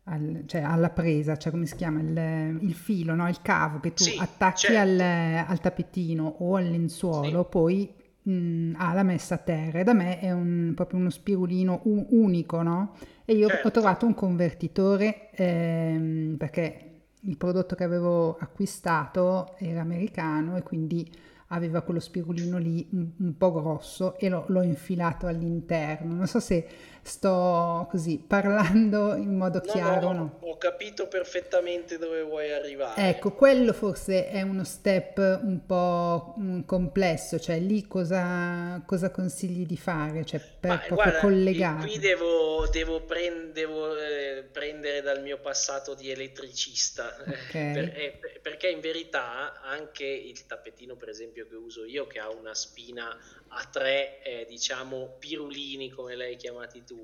al, 0.03 0.43
cioè 0.45 0.61
alla 0.61 0.91
presa, 0.91 1.38
cioè 1.38 1.51
come 1.51 1.65
si 1.65 1.75
chiama? 1.75 2.01
Il, 2.01 2.59
il 2.61 2.73
filo, 2.75 3.15
no? 3.15 3.27
Il 3.27 3.41
cavo 3.41 3.79
che 3.79 3.93
tu 3.93 4.03
sì, 4.03 4.15
attacchi 4.19 4.67
certo. 4.67 4.77
al, 4.77 4.99
al, 5.47 5.59
tappetino 5.59 6.35
o 6.38 6.55
al 6.55 6.69
lenzuolo, 6.69 7.41
sì. 7.41 7.49
poi 7.49 8.03
mh, 8.25 8.31
mm, 8.31 8.73
ha 8.77 8.93
la 8.93 9.03
messa 9.03 9.35
a 9.35 9.39
terra 9.39 9.79
e 9.79 9.83
da 9.83 9.93
me 9.93 10.19
è 10.19 10.31
un, 10.31 10.73
proprio 10.75 10.99
uno 10.99 11.09
spirulino 11.09 11.81
un, 11.85 12.05
unico, 12.09 12.61
no? 12.61 12.95
E 13.25 13.33
io 13.33 13.47
certo. 13.47 13.67
ho 13.67 13.71
trovato 13.71 14.05
un 14.05 14.13
convertitore 14.13 15.31
ehm, 15.31 16.35
perché 16.38 16.91
il 17.21 17.38
prodotto 17.38 17.75
che 17.75 17.83
avevo 17.83 18.38
acquistato 18.38 19.55
era 19.57 19.81
americano 19.81 20.57
e 20.57 20.63
quindi 20.63 21.09
aveva 21.49 21.81
quello 21.81 21.99
spirulino 21.99 22.57
lì 22.57 22.88
un, 22.91 23.07
un 23.17 23.38
po' 23.38 23.51
grosso 23.51 24.17
e 24.17 24.29
lo, 24.29 24.45
l'ho 24.47 24.61
infilato 24.61 25.27
all'interno. 25.27 26.13
Non 26.13 26.27
so 26.27 26.39
se 26.39 26.67
sto 27.06 27.86
così 27.91 28.18
parlando 28.18 29.13
in 29.13 29.38
modo 29.38 29.62
no, 29.63 29.72
chiaro. 29.72 30.12
No, 30.12 30.13
no, 30.13 30.38
ho 30.41 30.58
capito 30.58 31.08
perfettamente 31.08 32.00
dove 32.00 32.24
vuoi 32.24 32.52
arrivare. 32.52 33.10
Ecco, 33.10 33.32
quello 33.34 33.74
forse 33.74 34.28
è 34.28 34.41
uno 34.41 34.63
step 34.63 35.18
un 35.44 35.65
po' 35.68 36.34
mm, 36.39 36.62
complesso, 36.62 37.39
cioè 37.39 37.60
lì 37.60 37.86
cosa, 37.86 38.82
cosa 38.88 39.12
consigli 39.12 39.68
di 39.68 39.78
fare, 39.78 40.26
cioè 40.26 40.39
per 40.60 40.70
Ma, 40.72 40.78
proprio 40.78 40.96
guarda, 40.96 41.20
collegare. 41.20 41.88
Qui 41.88 42.00
devo, 42.00 42.68
devo, 42.72 43.02
prend, 43.02 43.52
devo 43.52 43.96
eh, 43.96 44.44
prendere 44.52 45.02
dal 45.02 45.22
mio 45.22 45.38
passato 45.38 45.94
di 45.94 46.10
elettricista, 46.10 47.15
okay. 47.20 47.74
per, 47.74 47.84
eh, 47.96 48.20
perché 48.41 48.70
in 48.70 48.80
verità 48.80 49.62
anche 49.62 50.06
il 50.06 50.48
tappetino 50.48 50.96
per 50.96 51.10
esempio 51.10 51.48
che 51.48 51.56
uso 51.56 51.86
io, 51.86 52.08
che 52.08 52.18
ha 52.18 52.30
una 52.30 52.56
spina 52.56 53.15
a 53.50 53.65
tre, 53.72 54.22
eh, 54.24 54.46
diciamo, 54.50 55.15
pirulini 55.20 55.89
come 55.89 56.15
l'hai 56.15 56.36
chiamati 56.36 56.84
tu. 56.84 56.94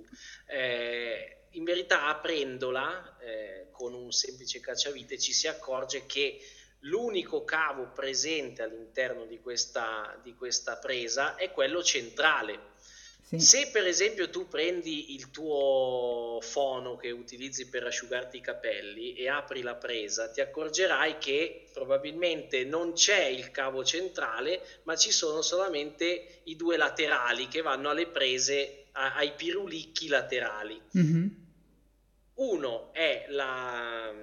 Eh, 0.47 1.37
in 1.51 1.63
verità 1.63 2.07
aprendola 2.07 3.17
eh, 3.19 3.67
con 3.71 3.93
un 3.93 4.11
semplice 4.11 4.59
cacciavite 4.59 5.19
ci 5.19 5.33
si 5.33 5.47
accorge 5.47 6.05
che 6.05 6.39
l'unico 6.81 7.43
cavo 7.43 7.91
presente 7.91 8.61
all'interno 8.61 9.25
di 9.25 9.39
questa, 9.39 10.17
di 10.23 10.33
questa 10.33 10.77
presa 10.77 11.35
è 11.35 11.51
quello 11.51 11.83
centrale. 11.83 12.69
Sì. 13.31 13.39
Se 13.39 13.69
per 13.71 13.87
esempio 13.87 14.29
tu 14.29 14.49
prendi 14.49 15.13
il 15.13 15.31
tuo 15.31 16.39
fono 16.41 16.97
che 16.97 17.11
utilizzi 17.11 17.69
per 17.69 17.85
asciugarti 17.85 18.37
i 18.37 18.41
capelli 18.41 19.13
e 19.13 19.29
apri 19.29 19.61
la 19.61 19.75
presa, 19.75 20.29
ti 20.29 20.41
accorgerai 20.41 21.17
che 21.17 21.69
probabilmente 21.71 22.65
non 22.65 22.91
c'è 22.91 23.23
il 23.23 23.51
cavo 23.51 23.85
centrale, 23.85 24.61
ma 24.83 24.97
ci 24.97 25.11
sono 25.11 25.41
solamente 25.41 26.41
i 26.43 26.57
due 26.57 26.75
laterali 26.75 27.47
che 27.47 27.61
vanno 27.61 27.89
alle 27.89 28.07
prese, 28.07 28.80
a, 28.93 29.15
ai 29.15 29.33
pirulicchi 29.33 30.07
laterali. 30.07 30.81
Mm-hmm. 30.97 31.27
Uno 32.35 32.91
è 32.93 33.25
la, 33.29 34.13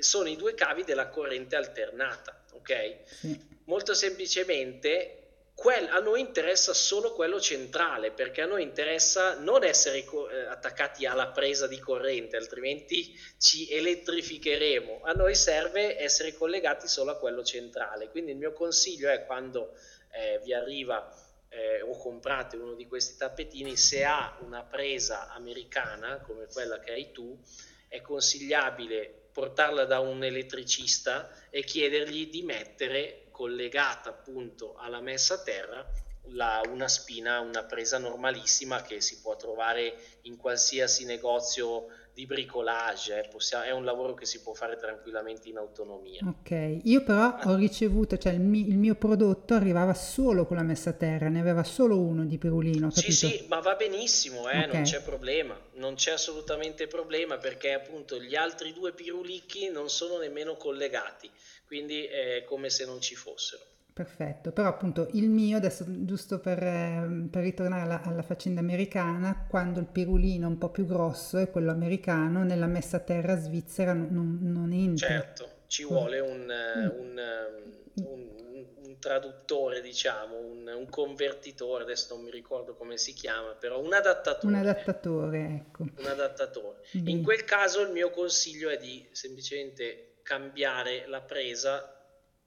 sono 0.00 0.28
i 0.28 0.36
due 0.36 0.54
cavi 0.54 0.84
della 0.84 1.08
corrente 1.08 1.56
alternata, 1.56 2.44
ok? 2.52 2.96
Sì. 3.04 3.48
Molto 3.64 3.94
semplicemente 3.94 5.16
quel, 5.60 5.88
a 5.88 5.98
noi 5.98 6.20
interessa 6.20 6.72
solo 6.72 7.12
quello 7.12 7.38
centrale, 7.38 8.12
perché 8.12 8.40
a 8.40 8.46
noi 8.46 8.62
interessa 8.62 9.38
non 9.38 9.62
essere 9.62 10.04
co- 10.04 10.30
eh, 10.30 10.46
attaccati 10.46 11.04
alla 11.04 11.28
presa 11.28 11.66
di 11.66 11.78
corrente, 11.78 12.38
altrimenti 12.38 13.14
ci 13.36 13.70
elettrificheremo. 13.70 15.00
A 15.02 15.12
noi 15.12 15.34
serve 15.34 16.00
essere 16.00 16.32
collegati 16.32 16.88
solo 16.88 17.10
a 17.10 17.18
quello 17.18 17.44
centrale. 17.44 18.08
Quindi 18.08 18.30
il 18.30 18.38
mio 18.38 18.54
consiglio 18.54 19.10
è 19.10 19.26
quando 19.26 19.76
eh, 20.12 20.40
vi 20.42 20.54
arriva 20.54 21.14
eh, 21.50 21.82
o 21.82 21.96
comprate 21.96 22.56
uno 22.56 22.74
di 22.74 22.86
questi 22.86 23.16
tappetini, 23.16 23.76
se 23.76 24.04
ha 24.04 24.38
una 24.40 24.62
presa 24.62 25.30
americana 25.32 26.18
come 26.20 26.46
quella 26.46 26.78
che 26.78 26.92
hai 26.92 27.12
tu, 27.12 27.38
è 27.88 28.00
consigliabile 28.00 29.28
portarla 29.32 29.84
da 29.84 30.00
un 30.00 30.24
elettricista 30.24 31.30
e 31.50 31.62
chiedergli 31.62 32.30
di 32.30 32.42
mettere 32.42 33.26
collegata 33.30 34.10
appunto 34.10 34.76
alla 34.76 35.00
messa 35.00 35.34
a 35.34 35.42
terra 35.42 35.92
la, 36.32 36.60
una 36.68 36.88
spina, 36.88 37.40
una 37.40 37.64
presa 37.64 37.98
normalissima 37.98 38.82
che 38.82 39.00
si 39.00 39.20
può 39.20 39.36
trovare 39.36 39.96
in 40.22 40.36
qualsiasi 40.36 41.04
negozio 41.04 41.86
di 42.14 42.26
bricolage, 42.26 43.20
eh. 43.20 43.28
Possiamo, 43.28 43.64
è 43.64 43.70
un 43.70 43.84
lavoro 43.84 44.14
che 44.14 44.26
si 44.26 44.40
può 44.42 44.54
fare 44.54 44.76
tranquillamente 44.76 45.48
in 45.48 45.56
autonomia. 45.56 46.20
Ok, 46.26 46.80
io 46.84 47.02
però 47.02 47.38
ho 47.44 47.56
ricevuto, 47.56 48.16
cioè 48.18 48.32
il 48.32 48.40
mio, 48.40 48.66
il 48.66 48.76
mio, 48.76 48.94
prodotto 48.94 49.54
arrivava 49.54 49.94
solo 49.94 50.46
con 50.46 50.56
la 50.56 50.62
messa 50.62 50.90
a 50.90 50.94
terra, 50.94 51.28
ne 51.28 51.40
aveva 51.40 51.64
solo 51.64 51.98
uno 51.98 52.24
di 52.24 52.38
pirulino. 52.38 52.88
Capito? 52.88 53.12
Sì, 53.12 53.12
sì, 53.12 53.46
ma 53.48 53.60
va 53.60 53.74
benissimo, 53.74 54.48
eh, 54.48 54.58
okay. 54.58 54.72
non 54.72 54.82
c'è 54.82 55.02
problema, 55.02 55.58
non 55.74 55.94
c'è 55.94 56.12
assolutamente 56.12 56.86
problema 56.86 57.38
perché 57.38 57.72
appunto 57.72 58.20
gli 58.20 58.34
altri 58.34 58.72
due 58.72 58.92
pirulicchi 58.92 59.70
non 59.70 59.88
sono 59.88 60.18
nemmeno 60.18 60.56
collegati 60.56 61.30
quindi 61.70 62.04
è 62.04 62.42
come 62.48 62.68
se 62.68 62.84
non 62.84 63.00
ci 63.00 63.14
fossero. 63.14 63.62
Perfetto, 64.00 64.50
però 64.50 64.68
appunto 64.68 65.08
il 65.12 65.28
mio, 65.28 65.58
adesso 65.58 65.84
giusto 65.86 66.38
per, 66.38 66.62
ehm, 66.62 67.28
per 67.28 67.42
ritornare 67.42 67.82
alla, 67.82 68.00
alla, 68.00 68.22
faccenda 68.22 68.58
americana, 68.58 69.44
quando 69.46 69.78
il 69.78 69.84
pirulino 69.84 70.48
un 70.48 70.56
po' 70.56 70.70
più 70.70 70.86
grosso 70.86 71.36
è 71.36 71.50
quello 71.50 71.70
americano, 71.70 72.42
nella 72.42 72.66
messa 72.66 72.96
a 72.96 73.00
terra 73.00 73.36
svizzera 73.36 73.92
non, 73.92 74.38
non 74.40 74.72
entra. 74.72 75.06
Certo, 75.06 75.50
ci 75.66 75.84
vuole 75.84 76.18
un, 76.18 76.46
mm. 76.46 76.98
un, 76.98 77.18
ehm, 77.18 78.06
un, 78.06 78.28
un 78.86 78.98
traduttore, 78.98 79.82
diciamo, 79.82 80.38
un, 80.38 80.86
convertitore, 80.88 81.82
adesso 81.82 82.14
non 82.14 82.24
mi 82.24 82.30
ricordo 82.30 82.74
come 82.74 82.96
si 82.96 83.12
chiama, 83.12 83.50
però 83.50 83.78
un 83.80 83.92
adattatore. 83.92 84.54
Un 84.54 84.60
adattatore, 84.60 85.62
ecco. 85.66 85.82
Un 85.82 86.06
adattatore. 86.06 86.78
Mm. 86.96 87.06
In 87.06 87.22
quel 87.22 87.44
caso 87.44 87.82
il 87.82 87.90
mio 87.90 88.08
consiglio 88.08 88.70
è 88.70 88.78
di 88.78 89.06
semplicemente 89.12 90.14
cambiare 90.22 91.06
la 91.06 91.20
presa 91.20 91.99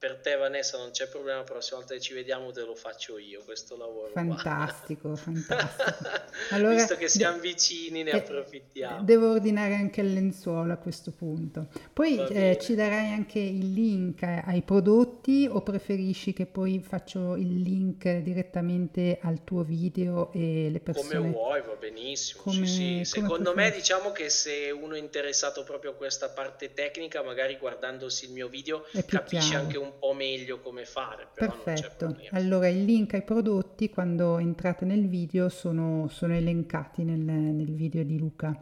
per 0.04 0.18
te 0.18 0.36
Vanessa 0.36 0.78
non 0.78 0.92
c'è 0.92 1.08
problema, 1.08 1.38
la 1.38 1.44
prossima 1.46 1.78
volta 1.78 1.94
che 1.94 2.02
ci 2.02 2.14
vediamo 2.14 2.52
te 2.52 2.66
lo 2.66 2.76
faccio 2.76 3.18
io 3.18 3.42
questo 3.46 3.78
lavoro. 3.78 4.12
Fantastico, 4.12 5.16
fantastico. 5.16 6.12
Allora, 6.50 6.74
Visto 6.74 6.98
che 6.98 7.08
siamo 7.08 7.40
vicini 7.40 8.04
ne 8.04 8.12
de- 8.12 8.18
approfittiamo. 8.18 9.02
Devo 9.04 9.32
ordinare 9.32 9.76
anche 9.76 10.02
il 10.02 10.12
lenzuolo 10.12 10.74
a 10.74 10.76
questo 10.76 11.12
punto. 11.12 11.68
Poi 11.94 12.18
eh, 12.18 12.58
ci 12.60 12.76
darai 12.76 13.14
anche 13.14 13.40
il 13.40 13.72
link 13.72 14.24
ai 14.24 14.62
prodotti 14.64 15.48
o 15.50 15.62
preferisci 15.62 16.34
che 16.34 16.48
poi 16.48 16.82
faccio 16.82 17.38
il 17.38 17.62
link 17.62 18.18
direttamente 18.18 19.20
al 19.22 19.46
tuo 19.46 19.64
video 19.64 20.34
e 20.34 20.68
le 20.70 20.82
persone... 20.82 21.16
Come 21.16 21.30
vuoi, 21.30 21.62
va 21.62 21.76
benissimo. 21.76 22.44
Come, 22.44 22.66
sì, 22.66 23.06
sì. 23.06 23.06
Secondo 23.06 23.54
me 23.54 23.72
diciamo 23.72 24.12
che 24.12 24.30
se 24.30 24.70
uno 24.70 24.96
è 24.96 25.00
interessato 25.00 25.64
proprio 25.64 25.92
a 25.92 25.94
questa 25.94 26.28
parte 26.28 26.74
tecnica, 26.74 27.24
magari 27.24 27.56
guardandosi 27.56 28.26
il 28.26 28.32
mio 28.32 28.50
video 28.50 28.86
capisce 29.06 29.48
chiaro. 29.48 29.64
anche 29.64 29.78
un 29.78 29.92
po' 30.00 30.14
meglio 30.14 30.60
come 30.60 30.86
fare. 30.86 31.28
Perfetto, 31.34 32.16
allora 32.32 32.68
il 32.68 32.84
link 32.84 33.14
ai 33.14 33.24
prodotti 33.24 33.90
quando 33.90 34.38
entrate 34.38 34.86
nel 34.86 35.08
video 35.08 35.50
sono, 35.50 36.08
sono 36.10 36.34
elencati 36.34 37.04
nel, 37.04 37.20
nel, 37.20 37.72
video 37.72 38.04
di 38.04 38.18
Luca. 38.18 38.62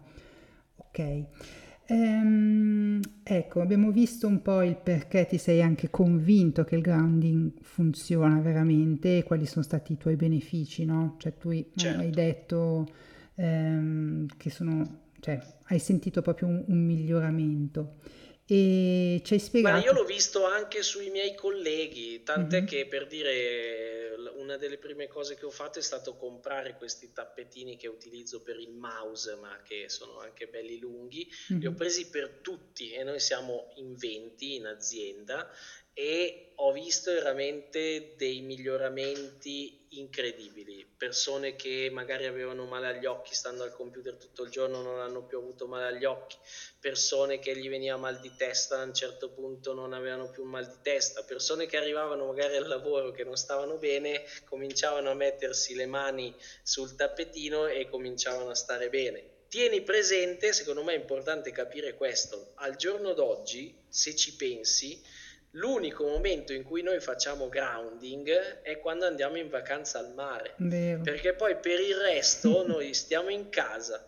Ok. 0.76 1.26
Ehm, 1.88 3.00
ecco, 3.24 3.62
abbiamo 3.62 3.92
visto 3.92 4.26
un 4.28 4.42
po' 4.42 4.62
il 4.62 4.78
perché 4.78 5.26
ti 5.26 5.38
sei 5.38 5.62
anche 5.62 5.90
convinto 5.90 6.64
che 6.64 6.76
il 6.76 6.82
grounding 6.82 7.52
funziona 7.62 8.40
veramente 8.40 9.18
e 9.18 9.24
quali 9.24 9.46
sono 9.46 9.64
stati 9.64 9.94
i 9.94 9.98
tuoi 9.98 10.16
benefici, 10.16 10.86
no? 10.86 11.16
Cioè 11.18 11.38
tu 11.38 11.52
certo. 11.76 12.00
hai 12.00 12.10
detto 12.10 12.88
ehm, 13.36 14.28
che 14.38 14.50
sono, 14.50 15.00
cioè 15.20 15.40
hai 15.66 15.80
sentito 15.80 16.22
proprio 16.22 16.48
un, 16.48 16.64
un 16.68 16.86
miglioramento. 16.86 17.96
E 18.54 19.22
ci 19.24 19.36
hai 19.36 19.40
spiegato... 19.40 19.78
Ma 19.78 19.82
io 19.82 19.94
l'ho 19.94 20.04
visto 20.04 20.44
anche 20.46 20.84
sui 20.84 21.10
miei 21.10 21.34
colleghi, 21.36 22.22
tant'è 22.22 22.58
mm-hmm. 22.58 22.66
che 22.66 22.86
per 22.86 23.08
dire 23.08 24.14
una 24.36 24.58
delle 24.58 24.78
prime 24.78 25.08
cose 25.08 25.36
che 25.36 25.46
ho 25.46 25.50
fatto 25.50 25.80
è 25.80 25.82
stato 25.82 26.18
comprare 26.18 26.76
questi 26.76 27.14
tappetini 27.14 27.78
che 27.78 27.88
utilizzo 27.88 28.42
per 28.42 28.60
il 28.60 28.74
mouse, 28.74 29.36
ma 29.36 29.62
che 29.64 29.88
sono 29.88 30.20
anche 30.20 30.48
belli 30.48 30.80
lunghi. 30.80 31.26
Mm-hmm. 31.54 31.62
Li 31.62 31.68
ho 31.68 31.74
presi 31.74 32.10
per 32.10 32.40
tutti 32.42 32.92
e 32.92 33.04
noi 33.06 33.22
siamo 33.22 33.72
in 33.76 33.96
20 33.96 34.56
in 34.56 34.66
azienda 34.66 35.50
e 35.94 36.54
ho 36.56 36.72
visto 36.72 37.12
veramente 37.12 38.14
dei 38.18 38.42
miglioramenti 38.42 39.88
incredibili. 39.90 40.86
Persone 40.86 41.56
che 41.56 41.90
magari 41.92 42.28
avevano 42.28 42.66
male 42.66 42.88
agli 42.88 43.06
occhi 43.06 43.34
stando 43.34 43.64
al 43.64 43.74
computer 43.74 44.16
tutto 44.16 44.44
il 44.44 44.52
giorno 44.52 44.82
non 44.82 45.00
hanno 45.00 45.26
più 45.26 45.40
avuto 45.40 45.68
male 45.68 45.88
agli 45.88 46.06
occhi, 46.06 46.38
persone 46.80 47.40
che 47.40 47.58
gli 47.58 47.68
veniva 47.68 47.98
mal 47.98 48.20
di 48.20 48.32
testa 48.36 48.80
a 48.80 48.84
un 48.84 48.94
certo 48.94 49.32
punto 49.32 49.74
non 49.74 49.94
avevano 49.94 50.30
più 50.30 50.44
mal 50.44 50.68
di 50.68 50.78
testa, 50.84 51.24
persone 51.24 51.66
che 51.66 51.78
arrivavano 51.78 52.28
magari 52.28 52.56
al 52.56 52.68
lavoro 52.68 53.12
che 53.12 53.24
non 53.24 53.36
stavano 53.36 53.78
bene, 53.78 54.24
cominciavano 54.46 55.10
a 55.10 55.16
mettersi 55.16 55.74
le 55.74 55.88
mani 55.88 56.34
sul 56.62 56.96
tappetino 56.96 57.68
e 57.68 57.90
cominciavano 57.90 58.52
a 58.52 58.56
stare 58.56 58.90
bene. 58.90 59.40
Tieni 59.52 59.82
presente, 59.82 60.54
secondo 60.54 60.82
me 60.82 60.94
è 60.94 60.98
importante 60.98 61.52
capire 61.52 61.96
questo, 61.96 62.54
al 62.56 62.78
giorno 62.78 63.12
d'oggi, 63.12 63.76
se 63.90 64.16
ci 64.16 64.36
pensi, 64.38 65.04
L'unico 65.56 66.06
momento 66.06 66.54
in 66.54 66.64
cui 66.64 66.82
noi 66.82 67.02
facciamo 67.02 67.50
grounding 67.50 68.62
è 68.62 68.80
quando 68.80 69.06
andiamo 69.06 69.38
in 69.38 69.50
vacanza 69.50 70.00
al 70.00 70.14
mare, 70.14 70.54
Vero. 70.58 71.02
perché 71.02 71.34
poi 71.34 71.58
per 71.58 71.80
il 71.82 71.96
resto 71.96 72.64
noi 72.68 72.94
stiamo 72.94 73.30
in 73.30 73.50
casa, 73.50 74.06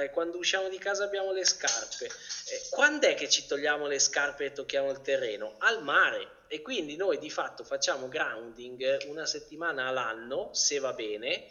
eh, 0.00 0.10
quando 0.10 0.38
usciamo 0.38 0.68
di 0.68 0.78
casa 0.78 1.04
abbiamo 1.04 1.32
le 1.32 1.44
scarpe. 1.44 2.06
Eh, 2.06 2.68
quando 2.70 3.06
è 3.06 3.14
che 3.14 3.28
ci 3.28 3.46
togliamo 3.46 3.86
le 3.86 3.98
scarpe 3.98 4.46
e 4.46 4.52
tocchiamo 4.52 4.90
il 4.90 5.00
terreno? 5.02 5.56
Al 5.58 5.82
mare. 5.82 6.36
E 6.48 6.62
quindi 6.62 6.96
noi 6.96 7.18
di 7.18 7.28
fatto 7.28 7.64
facciamo 7.64 8.08
grounding 8.08 9.04
una 9.08 9.26
settimana 9.26 9.88
all'anno, 9.88 10.54
se 10.54 10.78
va 10.78 10.94
bene, 10.94 11.48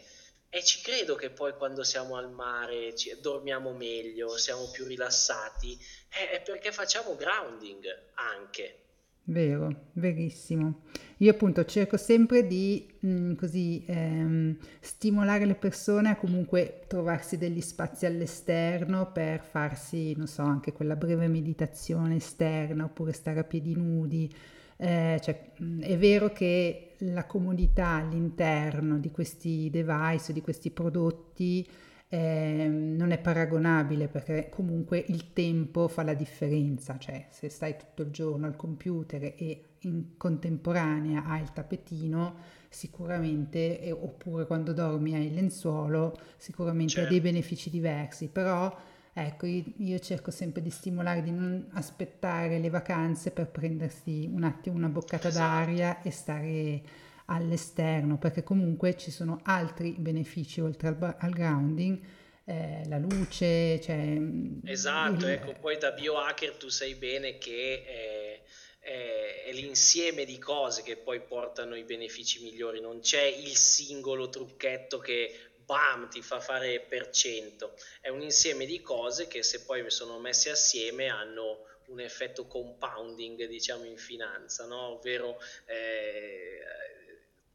e 0.50 0.64
ci 0.64 0.80
credo 0.80 1.14
che 1.14 1.30
poi 1.30 1.52
quando 1.52 1.84
siamo 1.84 2.16
al 2.16 2.30
mare 2.30 2.96
ci, 2.96 3.16
dormiamo 3.20 3.72
meglio, 3.72 4.36
siamo 4.36 4.68
più 4.70 4.84
rilassati, 4.84 5.78
eh, 6.08 6.30
è 6.30 6.40
perché 6.40 6.72
facciamo 6.72 7.14
grounding 7.14 7.86
anche. 8.14 8.86
Vero, 9.30 9.88
verissimo. 9.92 10.84
Io 11.18 11.30
appunto 11.30 11.62
cerco 11.66 11.98
sempre 11.98 12.46
di 12.46 12.86
mh, 13.00 13.08
mm, 13.10 13.34
così 13.34 13.84
ehm, 13.86 14.56
stimolare 14.80 15.44
le 15.44 15.54
persone 15.54 16.08
a 16.08 16.16
comunque 16.16 16.80
trovarsi 16.86 17.36
degli 17.36 17.60
spazi 17.60 18.06
all'esterno 18.06 19.12
per 19.12 19.42
farsi, 19.42 20.14
non 20.16 20.26
so, 20.28 20.40
anche 20.40 20.72
quella 20.72 20.96
breve 20.96 21.28
meditazione 21.28 22.16
esterna 22.16 22.84
oppure 22.84 23.12
stare 23.12 23.40
a 23.40 23.44
piedi 23.44 23.74
nudi. 23.74 24.32
Eh, 24.78 25.20
cioè, 25.22 25.50
mh, 25.58 25.64
mm, 25.64 25.80
è 25.82 25.98
vero 25.98 26.32
che 26.32 26.94
la 27.00 27.26
comodità 27.26 27.88
all'interno 27.88 28.98
di 28.98 29.10
questi 29.10 29.68
device, 29.70 30.32
di 30.32 30.40
questi 30.40 30.70
prodotti, 30.70 31.66
eh, 32.10 32.66
non 32.70 33.10
è 33.10 33.18
paragonabile 33.18 34.08
perché 34.08 34.48
comunque 34.48 35.04
il 35.08 35.32
tempo 35.32 35.88
fa 35.88 36.02
la 36.02 36.14
differenza, 36.14 36.96
cioè 36.98 37.26
se 37.30 37.50
stai 37.50 37.76
tutto 37.76 38.02
il 38.02 38.10
giorno 38.10 38.46
al 38.46 38.56
computer 38.56 39.34
e 39.36 39.64
in 39.80 40.16
contemporanea 40.16 41.24
hai 41.26 41.42
il 41.42 41.52
tappetino, 41.52 42.36
sicuramente, 42.70 43.80
eh, 43.80 43.92
oppure 43.92 44.46
quando 44.46 44.72
dormi 44.72 45.14
hai 45.14 45.26
il 45.26 45.34
lenzuolo, 45.34 46.18
sicuramente 46.38 46.94
certo. 46.94 47.08
ha 47.08 47.12
dei 47.12 47.20
benefici 47.20 47.68
diversi, 47.68 48.28
però 48.28 48.74
ecco, 49.12 49.44
io, 49.44 49.64
io, 49.76 49.98
cerco 49.98 50.30
sempre 50.30 50.62
di 50.62 50.70
stimolare, 50.70 51.22
di 51.22 51.30
non 51.30 51.66
aspettare 51.72 52.58
le 52.58 52.70
vacanze 52.70 53.32
per 53.32 53.48
prendersi 53.48 54.28
un 54.32 54.44
attimo 54.44 54.76
una 54.76 54.88
boccata 54.88 55.28
esatto. 55.28 55.46
d'aria 55.46 56.00
e 56.00 56.10
stare 56.10 56.82
all'esterno, 57.30 58.18
perché 58.18 58.42
comunque 58.42 58.96
ci 58.96 59.10
sono 59.10 59.40
altri 59.44 59.94
benefici 59.98 60.60
oltre 60.60 60.88
al, 60.88 61.16
al 61.18 61.30
grounding, 61.30 62.00
eh, 62.44 62.82
la 62.88 62.98
luce, 62.98 63.80
cioè... 63.80 63.96
Mm, 63.96 64.66
esatto, 64.66 65.26
il... 65.26 65.32
ecco, 65.32 65.52
poi 65.60 65.76
da 65.76 65.92
biohacker 65.92 66.56
tu 66.56 66.68
sai 66.68 66.94
bene 66.94 67.36
che 67.36 67.84
è, 67.84 68.42
è, 68.80 69.44
è, 69.44 69.52
l'insieme 69.52 70.24
di 70.24 70.38
cose 70.38 70.82
che 70.82 70.96
poi 70.96 71.20
portano 71.20 71.76
i 71.76 71.84
benefici 71.84 72.42
migliori, 72.42 72.80
non 72.80 73.00
c'è 73.00 73.24
il 73.24 73.54
singolo 73.54 74.30
trucchetto 74.30 74.98
che 74.98 75.50
bam 75.66 76.08
ti 76.08 76.22
fa 76.22 76.40
fare 76.40 76.80
per 76.80 77.10
cento, 77.10 77.74
è 78.00 78.08
un 78.08 78.22
insieme 78.22 78.64
di 78.64 78.80
cose 78.80 79.28
che 79.28 79.42
se 79.42 79.64
poi 79.64 79.90
sono 79.90 80.18
messe 80.18 80.48
assieme 80.48 81.08
hanno 81.08 81.66
un 81.88 82.00
effetto 82.00 82.46
compounding 82.46 83.46
diciamo 83.46 83.84
in 83.84 83.98
finanza, 83.98 84.66
no? 84.66 84.94
ovvero 84.94 85.38
eh, 85.66 86.60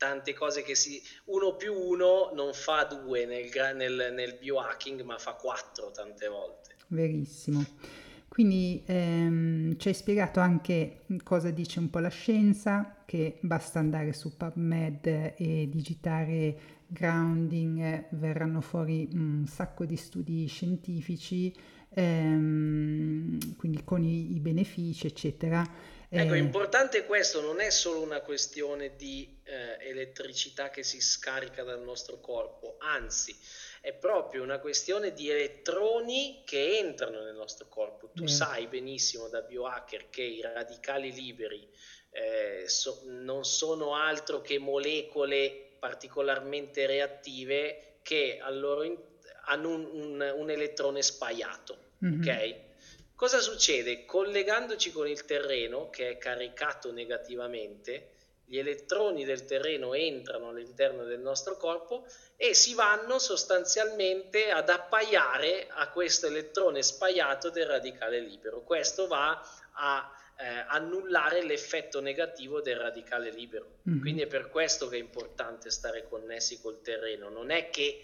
tante 0.04 0.34
cose 0.34 0.64
che 0.64 0.76
si... 0.76 1.02
uno 1.26 1.56
più 1.56 1.74
uno 1.74 2.32
non 2.34 2.54
fa 2.54 2.84
due 2.84 3.26
nel, 3.26 3.50
nel, 3.76 4.12
nel 4.14 4.38
biohacking, 4.38 5.02
ma 5.04 5.18
fa 5.18 5.34
quattro 5.34 5.92
tante 5.92 6.28
volte. 6.28 6.76
Verissimo. 6.88 7.66
Quindi 8.28 8.84
ehm, 8.86 9.78
ci 9.78 9.88
hai 9.88 9.94
spiegato 9.94 10.42
anche 10.42 11.06
cosa 11.24 11.52
dice 11.52 11.80
un 11.80 11.90
po' 11.90 12.00
la 12.00 12.10
scienza, 12.10 13.04
che 13.06 13.38
basta 13.42 13.80
andare 13.80 14.12
su 14.12 14.36
PubMed 14.36 15.36
e 15.38 15.70
digitare 15.72 16.82
grounding, 16.88 18.08
verranno 18.12 18.60
fuori 18.60 19.08
un 19.14 19.46
sacco 19.48 19.86
di 19.86 19.96
studi 19.96 20.48
scientifici, 20.48 21.56
ehm, 21.94 23.56
quindi 23.56 23.84
con 23.86 24.04
i, 24.04 24.36
i 24.36 24.40
benefici, 24.40 25.08
eccetera 25.08 25.64
Ecco, 26.16 26.34
eh. 26.34 26.38
importante 26.38 27.06
questo, 27.06 27.42
non 27.42 27.60
è 27.60 27.72
solo 27.72 28.02
una 28.02 28.22
questione 28.22 28.96
di 28.96 29.40
eh, 29.44 29.78
elettricità 29.80 30.70
che 30.70 30.84
si 30.84 31.02
scarica 31.02 31.64
dal 31.64 31.82
nostro 31.82 32.20
corpo, 32.20 32.76
anzi 32.80 33.36
è 33.82 33.94
proprio 33.94 34.44
una 34.44 34.60
questione 34.60 35.12
di 35.14 35.30
elettroni 35.30 36.44
che 36.46 36.78
entrano 36.78 37.24
nel 37.24 37.36
nostro 37.36 37.68
corpo. 37.68 38.12
Tu 38.14 38.24
mm. 38.24 38.28
sai 38.28 38.68
benissimo 38.68 39.28
da 39.28 39.42
biohacker 39.42 40.10
che 40.10 40.22
i 40.22 40.42
radicali 40.42 41.12
liberi 41.12 41.68
eh, 42.14 42.66
so, 42.68 43.02
non 43.06 43.44
sono 43.44 43.96
altro 43.96 44.42
che 44.42 44.60
molecole 44.60 45.72
particolarmente 45.80 46.86
reattive 46.86 47.98
che 48.04 48.40
in, 48.40 48.98
hanno 49.46 49.70
un, 49.70 49.86
un, 49.92 50.34
un, 50.36 50.50
elettrone 50.50 51.02
spaiato, 51.02 51.78
mm-hmm. 52.06 52.22
ok? 52.22 52.56
Cosa 53.24 53.40
succede? 53.40 54.04
Collegandoci 54.04 54.92
con 54.92 55.08
il 55.08 55.24
terreno 55.24 55.90
che 55.90 56.10
è 56.10 56.18
caricato 56.18 56.92
negativamente, 56.92 58.10
gli 58.44 58.58
elettroni 58.58 59.24
del 59.24 59.46
terreno 59.46 59.94
entrano 59.94 60.50
all'interno 60.50 61.06
del 61.06 61.22
nostro 61.22 61.56
corpo 61.56 62.06
e 62.36 62.54
si 62.54 62.74
vanno 62.74 63.20
sostanzialmente 63.20 64.52
ad 64.52 64.68
appaiare 64.68 65.68
a 65.70 65.90
questo 65.90 66.28
elettrone 66.28 66.84
spaiato 66.84 67.50
del 67.50 67.66
radicale 67.66 68.20
libero. 68.20 68.62
Questo 68.62 69.08
va 69.08 69.42
a 69.72 70.12
eh, 70.38 70.66
annullare 70.68 71.44
l'effetto 71.44 72.02
negativo 72.02 72.60
del 72.60 72.76
radicale 72.76 73.32
libero. 73.32 73.78
Mm-hmm. 73.90 74.02
Quindi 74.02 74.22
è 74.24 74.28
per 74.28 74.50
questo 74.50 74.90
che 74.90 74.98
è 74.98 75.00
importante 75.00 75.70
stare 75.70 76.10
connessi 76.10 76.60
col 76.60 76.82
terreno. 76.82 77.30
Non 77.30 77.52
è 77.52 77.70
che 77.70 78.02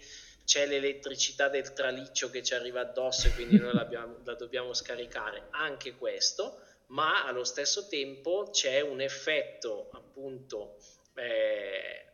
c'è 0.50 0.66
l'elettricità 0.66 1.46
del 1.48 1.72
traliccio 1.72 2.28
che 2.28 2.42
ci 2.42 2.54
arriva 2.54 2.80
addosso 2.80 3.28
e 3.28 3.34
quindi 3.34 3.56
noi 3.56 3.72
la 3.72 4.34
dobbiamo 4.34 4.74
scaricare, 4.74 5.46
anche 5.50 5.94
questo, 5.94 6.60
ma 6.86 7.24
allo 7.24 7.44
stesso 7.44 7.86
tempo 7.86 8.48
c'è 8.50 8.80
un 8.80 9.00
effetto 9.00 9.90
appunto 9.92 10.78
eh, 11.14 12.04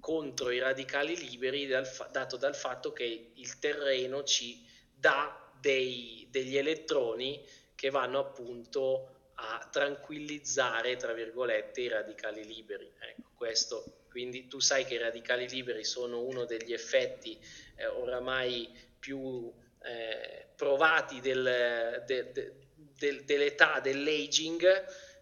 contro 0.00 0.50
i 0.50 0.58
radicali 0.58 1.16
liberi 1.16 1.66
dal 1.66 1.90
dato 2.12 2.36
dal 2.36 2.54
fatto 2.54 2.92
che 2.92 3.30
il 3.32 3.58
terreno 3.58 4.22
ci 4.22 4.62
dà 4.94 5.50
dei, 5.58 6.28
degli 6.30 6.58
elettroni 6.58 7.42
che 7.74 7.88
vanno 7.88 8.18
appunto 8.18 9.30
a 9.36 9.66
tranquillizzare, 9.72 10.96
tra 10.96 11.14
virgolette, 11.14 11.80
i 11.80 11.88
radicali 11.88 12.44
liberi. 12.44 12.92
Ecco, 12.98 13.30
questo 13.34 13.99
quindi 14.10 14.48
tu 14.48 14.58
sai 14.58 14.84
che 14.84 14.94
i 14.94 14.98
radicali 14.98 15.48
liberi 15.48 15.84
sono 15.84 16.20
uno 16.22 16.44
degli 16.44 16.72
effetti 16.72 17.38
eh, 17.76 17.86
oramai 17.86 18.68
più 18.98 19.50
eh, 19.82 20.46
provati 20.54 21.20
del, 21.20 22.02
de, 22.06 22.32
de, 22.32 22.52
de, 22.98 23.24
dell'età, 23.24 23.80
dell'aging, 23.80 24.62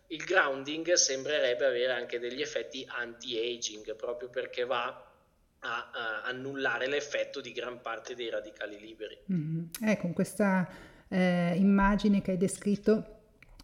il 0.09 0.25
grounding 0.25 0.93
sembrerebbe 0.95 1.67
avere 1.67 1.93
anche 1.93 2.19
degli 2.19 2.41
effetti 2.41 2.85
anti-aging, 2.89 3.95
proprio 3.95 4.31
perché 4.31 4.65
va 4.65 4.87
a, 5.61 5.91
a 5.93 6.23
annullare 6.23 6.87
l'effetto 6.89 7.41
di 7.41 7.53
gran 7.53 7.81
parte 7.81 8.15
dei 8.15 8.31
radicali 8.31 8.81
liberi. 8.81 9.19
Mm-hmm. 9.31 9.65
Eh, 9.85 9.97
con 9.99 10.13
questa 10.13 10.69
eh, 11.09 11.53
immagine 11.57 12.23
che 12.23 12.33
hai 12.33 12.37
descritto 12.37 13.17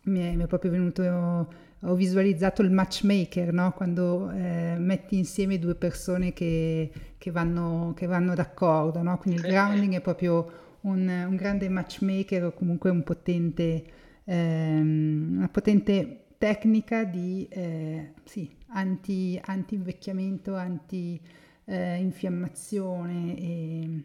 mi 0.02 0.20
è, 0.20 0.34
mi 0.34 0.44
è 0.44 0.46
proprio 0.46 0.70
venuto 0.70 1.62
ho 1.86 1.94
visualizzato 1.94 2.62
il 2.62 2.70
matchmaker, 2.70 3.52
no? 3.52 3.72
quando 3.72 4.30
eh, 4.30 4.76
metti 4.78 5.18
insieme 5.18 5.58
due 5.58 5.74
persone 5.74 6.32
che, 6.32 6.90
che, 7.18 7.30
vanno, 7.30 7.92
che 7.94 8.06
vanno, 8.06 8.34
d'accordo, 8.34 9.02
no? 9.02 9.18
quindi 9.18 9.40
il 9.40 9.46
grounding 9.46 9.94
è 9.94 10.00
proprio 10.00 10.62
un, 10.82 11.06
un 11.06 11.36
grande 11.36 11.68
matchmaker 11.68 12.44
o 12.44 12.52
comunque 12.52 12.88
un 12.90 13.02
potente, 13.02 13.84
ehm, 14.24 15.34
una 15.36 15.48
potente 15.48 16.20
tecnica 16.38 17.04
di 17.04 17.46
eh, 17.50 18.12
sì, 18.24 18.50
anti, 18.68 19.38
anti-invecchiamento, 19.42 20.54
anti-infiammazione. 20.54 23.36
Eh, 23.36 24.04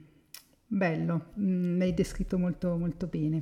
bello, 0.67 1.27
mm, 1.39 1.77
l'hai 1.77 1.93
descritto 1.93 2.38
molto, 2.38 2.75
molto 2.77 3.07
bene. 3.07 3.41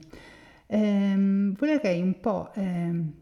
Eh, 0.67 1.51
vorrei 1.57 2.01
un 2.01 2.19
po' 2.19 2.51
ehm, 2.53 3.13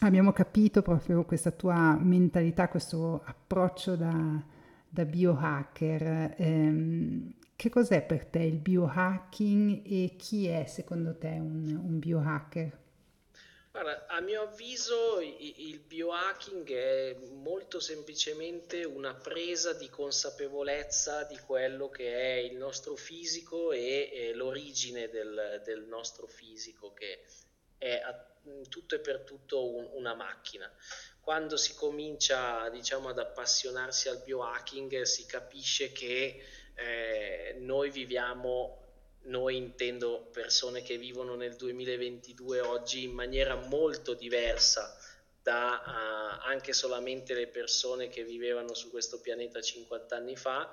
abbiamo 0.00 0.32
capito 0.32 0.82
proprio 0.82 1.24
questa 1.24 1.50
tua 1.50 1.96
mentalità, 2.00 2.68
questo 2.68 3.22
approccio 3.24 3.96
da, 3.96 4.42
da 4.88 5.04
biohacker. 5.04 6.34
Eh, 6.36 7.34
che 7.56 7.68
cos'è 7.68 8.02
per 8.02 8.24
te 8.24 8.38
il 8.38 8.56
biohacking 8.56 9.82
e 9.84 10.16
chi 10.16 10.46
è 10.46 10.64
secondo 10.66 11.16
te 11.18 11.28
un, 11.28 11.78
un 11.84 11.98
biohacker? 11.98 12.78
Guarda, 13.70 14.06
a 14.08 14.20
mio 14.20 14.42
avviso 14.42 15.20
il 15.20 15.78
biohacking 15.78 16.72
è 16.72 17.16
molto 17.34 17.78
semplicemente 17.78 18.84
una 18.84 19.14
presa 19.14 19.74
di 19.74 19.88
consapevolezza 19.88 21.22
di 21.24 21.38
quello 21.38 21.88
che 21.88 22.12
è 22.12 22.34
il 22.38 22.56
nostro 22.56 22.96
fisico 22.96 23.70
e, 23.70 24.10
e 24.12 24.34
l'origine 24.34 25.08
del, 25.08 25.62
del, 25.64 25.84
nostro 25.84 26.26
fisico, 26.26 26.92
che 26.92 27.20
è 27.80 28.02
tutto 28.68 28.94
e 28.94 29.00
per 29.00 29.20
tutto 29.20 29.74
un, 29.74 29.88
una 29.92 30.14
macchina. 30.14 30.70
Quando 31.20 31.56
si 31.56 31.74
comincia 31.74 32.68
diciamo, 32.68 33.08
ad 33.08 33.18
appassionarsi 33.18 34.08
al 34.08 34.22
biohacking 34.22 35.02
si 35.02 35.24
capisce 35.26 35.92
che 35.92 36.42
eh, 36.74 37.56
noi 37.58 37.90
viviamo, 37.90 38.76
noi 39.22 39.56
intendo 39.56 40.28
persone 40.32 40.82
che 40.82 40.98
vivono 40.98 41.34
nel 41.34 41.56
2022 41.56 42.60
oggi 42.60 43.04
in 43.04 43.12
maniera 43.12 43.54
molto 43.54 44.14
diversa 44.14 44.96
da 45.42 45.82
uh, 45.86 46.48
anche 46.48 46.74
solamente 46.74 47.32
le 47.32 47.46
persone 47.46 48.08
che 48.08 48.24
vivevano 48.24 48.74
su 48.74 48.90
questo 48.90 49.20
pianeta 49.20 49.60
50 49.60 50.14
anni 50.14 50.36
fa 50.36 50.70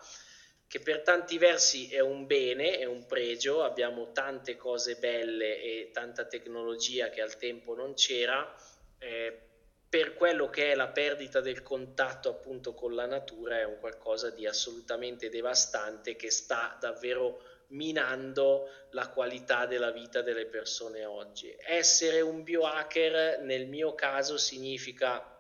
che 0.67 0.79
per 0.81 1.01
tanti 1.01 1.37
versi 1.37 1.89
è 1.89 1.99
un 1.99 2.25
bene, 2.25 2.77
è 2.77 2.85
un 2.85 3.05
pregio, 3.05 3.63
abbiamo 3.63 4.11
tante 4.11 4.57
cose 4.57 4.95
belle 4.95 5.61
e 5.61 5.91
tanta 5.93 6.25
tecnologia 6.25 7.09
che 7.09 7.21
al 7.21 7.37
tempo 7.37 7.73
non 7.73 7.93
c'era, 7.93 8.53
eh, 8.99 9.41
per 9.89 10.15
quello 10.15 10.49
che 10.49 10.73
è 10.73 10.75
la 10.75 10.89
perdita 10.89 11.39
del 11.39 11.63
contatto 11.63 12.27
appunto 12.29 12.73
con 12.73 12.93
la 12.93 13.05
natura 13.05 13.59
è 13.59 13.63
un 13.63 13.79
qualcosa 13.79 14.29
di 14.29 14.45
assolutamente 14.45 15.29
devastante 15.29 16.17
che 16.17 16.29
sta 16.29 16.75
davvero 16.77 17.41
minando 17.67 18.69
la 18.91 19.09
qualità 19.09 19.65
della 19.65 19.91
vita 19.91 20.21
delle 20.21 20.45
persone 20.45 21.05
oggi. 21.05 21.55
Essere 21.57 22.19
un 22.19 22.43
biohacker 22.43 23.39
nel 23.41 23.67
mio 23.67 23.95
caso 23.95 24.37
significa 24.37 25.37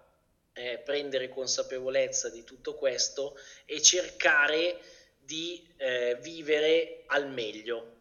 eh, 0.53 0.77
prendere 0.79 1.27
consapevolezza 1.27 2.29
di 2.29 2.43
tutto 2.45 2.75
questo 2.75 3.37
e 3.65 3.81
cercare 3.81 4.79
di 5.27 5.61
eh, 5.75 6.17
vivere 6.21 7.03
al 7.07 7.29
meglio 7.29 7.97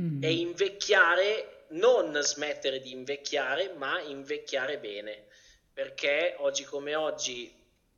mm. 0.00 0.24
e 0.24 0.32
invecchiare, 0.32 1.66
non 1.68 2.18
smettere 2.22 2.80
di 2.80 2.90
invecchiare, 2.90 3.74
ma 3.76 4.00
invecchiare 4.00 4.78
bene, 4.78 5.26
perché 5.72 6.34
oggi 6.38 6.64
come 6.64 6.94
oggi 6.94 7.54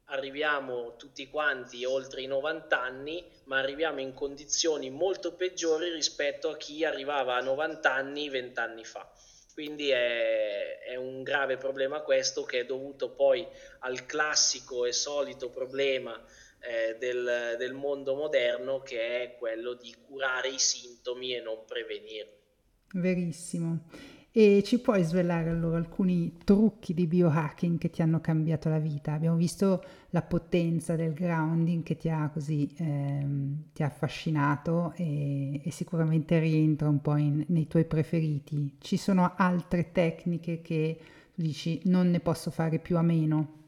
arriviamo 0.06 0.96
tutti 0.96 1.28
quanti 1.28 1.84
oltre 1.84 2.22
i 2.22 2.26
90 2.26 2.80
anni, 2.80 3.24
ma 3.44 3.58
arriviamo 3.58 4.00
in 4.00 4.12
condizioni 4.12 4.90
molto 4.90 5.34
peggiori 5.34 5.90
rispetto 5.90 6.50
a 6.50 6.56
chi 6.56 6.84
arrivava 6.84 7.36
a 7.36 7.40
90 7.40 7.92
anni 7.92 8.28
20 8.28 8.58
anni 8.58 8.84
fa. 8.84 9.10
Quindi 9.54 9.90
è, 9.90 10.80
è, 10.80 10.96
un 10.96 11.22
grave 11.22 11.56
problema 11.56 12.00
questo 12.00 12.42
che 12.42 12.60
è 12.60 12.64
dovuto 12.64 13.10
poi 13.10 13.46
al 13.80 14.06
classico 14.06 14.86
e 14.86 14.92
solito 14.92 15.50
problema 15.50 16.20
eh, 16.62 16.96
del, 16.98 17.56
del 17.58 17.74
mondo 17.74 18.14
moderno 18.14 18.80
che 18.80 19.22
è 19.22 19.36
quello 19.36 19.74
di 19.74 19.94
curare 20.06 20.48
i 20.48 20.58
sintomi 20.58 21.34
e 21.34 21.40
non 21.40 21.64
prevenirli. 21.66 22.40
Verissimo. 22.94 23.84
E 24.34 24.62
ci 24.64 24.78
puoi 24.78 25.02
svelare 25.02 25.50
allora 25.50 25.76
alcuni 25.76 26.38
trucchi 26.42 26.94
di 26.94 27.06
biohacking 27.06 27.76
che 27.76 27.90
ti 27.90 28.00
hanno 28.00 28.22
cambiato 28.22 28.70
la 28.70 28.78
vita? 28.78 29.12
Abbiamo 29.12 29.36
visto 29.36 29.84
la 30.08 30.22
potenza 30.22 30.96
del 30.96 31.12
grounding 31.12 31.82
che 31.82 31.98
ti 31.98 32.08
ha 32.08 32.30
così 32.32 32.74
ehm, 32.78 33.72
ti 33.74 33.82
ha 33.82 33.86
affascinato 33.86 34.94
e, 34.96 35.60
e, 35.62 35.70
sicuramente 35.70 36.38
rientra 36.38 36.88
un 36.88 37.02
po' 37.02 37.16
in, 37.16 37.44
nei 37.48 37.66
tuoi 37.66 37.84
preferiti. 37.84 38.76
Ci 38.78 38.96
sono 38.96 39.34
altre 39.36 39.92
tecniche 39.92 40.62
che 40.62 40.98
dici 41.34 41.82
non 41.84 42.08
ne 42.08 42.20
posso 42.20 42.50
fare 42.50 42.78
più 42.78 42.96
a 42.96 43.02
meno? 43.02 43.61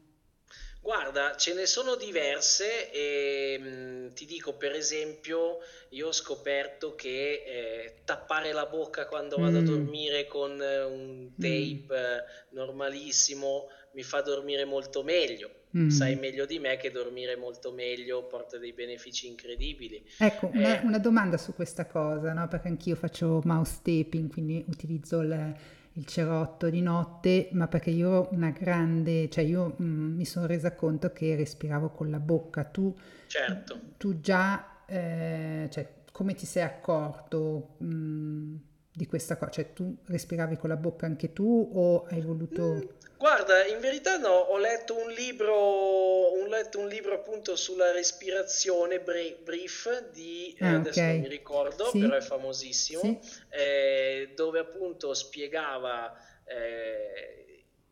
Guarda, 0.85 1.35
ce 1.35 1.55
ne 1.55 1.65
sono 1.65 1.95
diverse 1.95 2.91
e 2.91 3.57
mh, 3.57 3.67
mm, 3.67 4.07
ti 4.13 4.27
dico 4.27 4.53
per 4.53 4.73
esempio, 4.73 5.57
io 5.89 6.09
ho 6.09 6.11
scoperto 6.11 6.93
che 6.93 7.41
eh, 7.43 7.93
tappare 8.05 8.51
la 8.51 8.67
bocca 8.67 9.07
quando 9.07 9.37
vado 9.37 9.61
mm. 9.61 9.63
a 9.63 9.65
dormire 9.65 10.27
con 10.27 10.61
eh, 10.61 10.83
un 10.83 11.23
mm. 11.23 11.41
tape 11.41 11.87
mm. 11.89 12.55
normalissimo 12.55 13.67
mi 13.93 14.03
fa 14.03 14.21
dormire 14.21 14.63
molto 14.63 15.01
meglio. 15.01 15.49
Mm. 15.75 15.89
Sai 15.89 16.17
meglio 16.17 16.45
di 16.45 16.59
me 16.59 16.77
che 16.77 16.91
dormire 16.91 17.35
molto 17.35 17.71
meglio 17.71 18.27
porta 18.27 18.59
dei 18.59 18.71
benefici 18.71 19.25
incredibili. 19.25 20.05
Ecco, 20.19 20.51
eh, 20.53 20.57
una, 20.59 20.81
una, 20.83 20.99
domanda 20.99 21.37
su 21.37 21.55
questa 21.55 21.87
cosa, 21.87 22.31
no? 22.31 22.47
perché 22.47 22.67
anch'io 22.67 22.95
faccio 22.95 23.41
mouse 23.43 23.79
taping, 23.81 24.31
quindi 24.31 24.63
utilizzo 24.67 25.21
le 25.21 25.73
il 25.97 26.05
cerotto 26.05 26.69
di 26.69 26.81
notte, 26.81 27.49
ma 27.53 27.67
perché 27.67 27.89
io 27.89 28.27
una 28.31 28.49
grande, 28.49 29.29
cioè 29.29 29.43
io 29.43 29.75
mh, 29.77 29.83
mm, 29.83 30.15
mi 30.15 30.25
sono 30.25 30.45
resa 30.45 30.73
conto 30.73 31.11
che 31.11 31.35
respiravo 31.35 31.89
con 31.89 32.09
la 32.09 32.19
bocca. 32.19 32.63
Tu, 32.65 32.93
certo. 33.27 33.79
tu 33.97 34.19
già, 34.19 34.83
eh, 34.85 35.67
cioè, 35.71 35.93
come 36.11 36.33
ti 36.33 36.45
sei 36.45 36.63
accorto 36.63 37.75
mh, 37.77 37.85
mm, 37.85 38.55
di 38.95 39.05
questa 39.05 39.37
cosa? 39.37 39.51
Cioè, 39.51 39.73
tu 39.73 39.97
respiravi 40.05 40.57
con 40.57 40.69
la 40.69 40.77
bocca 40.77 41.05
anche 41.05 41.33
tu 41.33 41.71
o 41.73 42.05
hai 42.09 42.21
voluto... 42.21 42.61
Mm, 42.61 42.81
guarda, 43.17 43.65
in 43.65 43.79
verità 43.79 44.17
no, 44.17 44.29
ho 44.29 44.57
letto 44.57 44.97
un 44.97 45.11
libro, 45.11 45.53
ho 45.53 46.45
letto 46.47 46.79
un 46.79 46.87
libro 46.87 47.13
appunto 47.13 47.55
sulla 47.55 47.91
respirazione 47.91 48.99
brief 48.99 50.11
di, 50.11 50.55
eh, 50.57 50.65
ah, 50.65 50.75
adesso 50.75 50.99
okay. 50.99 51.11
non 51.13 51.21
mi 51.21 51.27
ricordo, 51.27 51.85
sì. 51.89 51.99
però 51.99 52.15
è 52.15 52.21
famosissimo, 52.21 53.01
sì. 53.01 53.19
eh, 53.49 54.31
dove 54.35 54.59
appunto 54.59 55.13
spiegava... 55.13 56.13
Eh, 56.45 57.44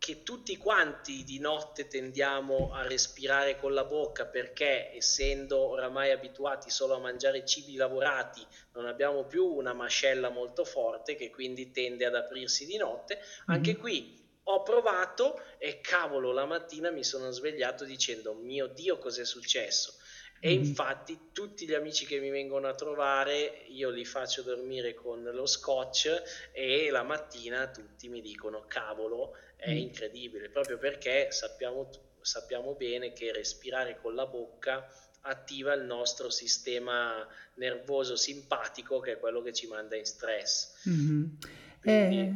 che 0.04 0.22
tutti 0.22 0.58
quanti 0.58 1.24
di 1.24 1.39
notte 1.39 1.88
tendiamo 1.88 2.74
a 2.74 2.86
respirare 2.86 3.58
con 3.58 3.74
la 3.74 3.86
bocca 3.86 4.26
perché 4.26 4.93
essendo 4.93 5.58
oramai 5.58 6.12
abituati 6.12 6.70
solo 6.70 6.95
a 6.95 6.99
mangiare 6.99 7.45
cibi 7.45 7.76
lavorati 7.78 8.45
non 8.74 8.86
abbiamo 8.86 9.24
più 9.24 9.45
una 9.45 9.72
mascella 9.72 10.28
molto 10.28 10.66
forte 10.66 11.16
che 11.16 11.30
quindi 11.30 11.72
tende 11.72 12.04
ad 12.04 12.16
aprirsi 12.16 12.66
di 12.66 12.76
notte. 12.76 13.18
Anche 13.45 13.72
mm-hmm. 13.72 13.80
qui 13.80 14.22
ho 14.43 14.62
provato 14.62 15.41
e 15.58 15.80
cavolo 15.80 16.34
la 16.34 16.43
mattina 16.43 16.91
mi 16.91 17.06
sono 17.06 17.32
svegliato 17.32 17.86
dicendo 17.86 18.34
mio 18.34 18.68
Dio 18.68 18.97
cos'è 18.97 19.24
successo? 19.24 19.93
E 20.41 20.49
mm-hmm. 20.49 20.64
infatti 20.66 21.18
tutti 21.32 21.66
gli 21.66 21.74
amici 21.74 22.06
che 22.06 22.20
mi 22.20 22.30
vengono 22.30 22.68
a 22.68 22.76
trovare 22.76 23.64
io 23.68 23.89
li 23.89 24.04
faccio 24.04 24.41
dormire 24.41 24.93
con 24.93 25.24
lo 25.24 25.45
scotch 25.45 26.49
e 26.51 26.89
la 26.89 27.04
mattina 27.04 27.70
tutti 27.70 28.10
mi 28.10 28.20
dicono 28.20 28.66
cavolo 28.68 29.38
è 29.64 29.72
incredibile, 29.72 30.49
proprio 30.49 30.78
perché 30.78 31.28
sappiamo, 31.32 31.89
sappiamo 32.22 32.74
bene 32.74 33.14
che 33.14 33.32
respirare 33.32 33.97
con 34.01 34.14
la 34.16 34.26
bocca 34.26 34.88
attiva 35.26 35.74
il 35.74 35.84
nostro 35.86 36.30
sistema 36.30 37.26
nervoso 37.55 38.16
simpatico 38.16 38.99
che 38.99 39.14
è 39.14 39.20
quello 39.20 39.41
che 39.41 39.53
ci 39.53 39.68
manda 39.68 39.95
in 39.95 40.05
stress. 40.05 40.88
Mm-hmm. 40.89 41.24
Quindi... 41.80 42.18
È, 42.18 42.34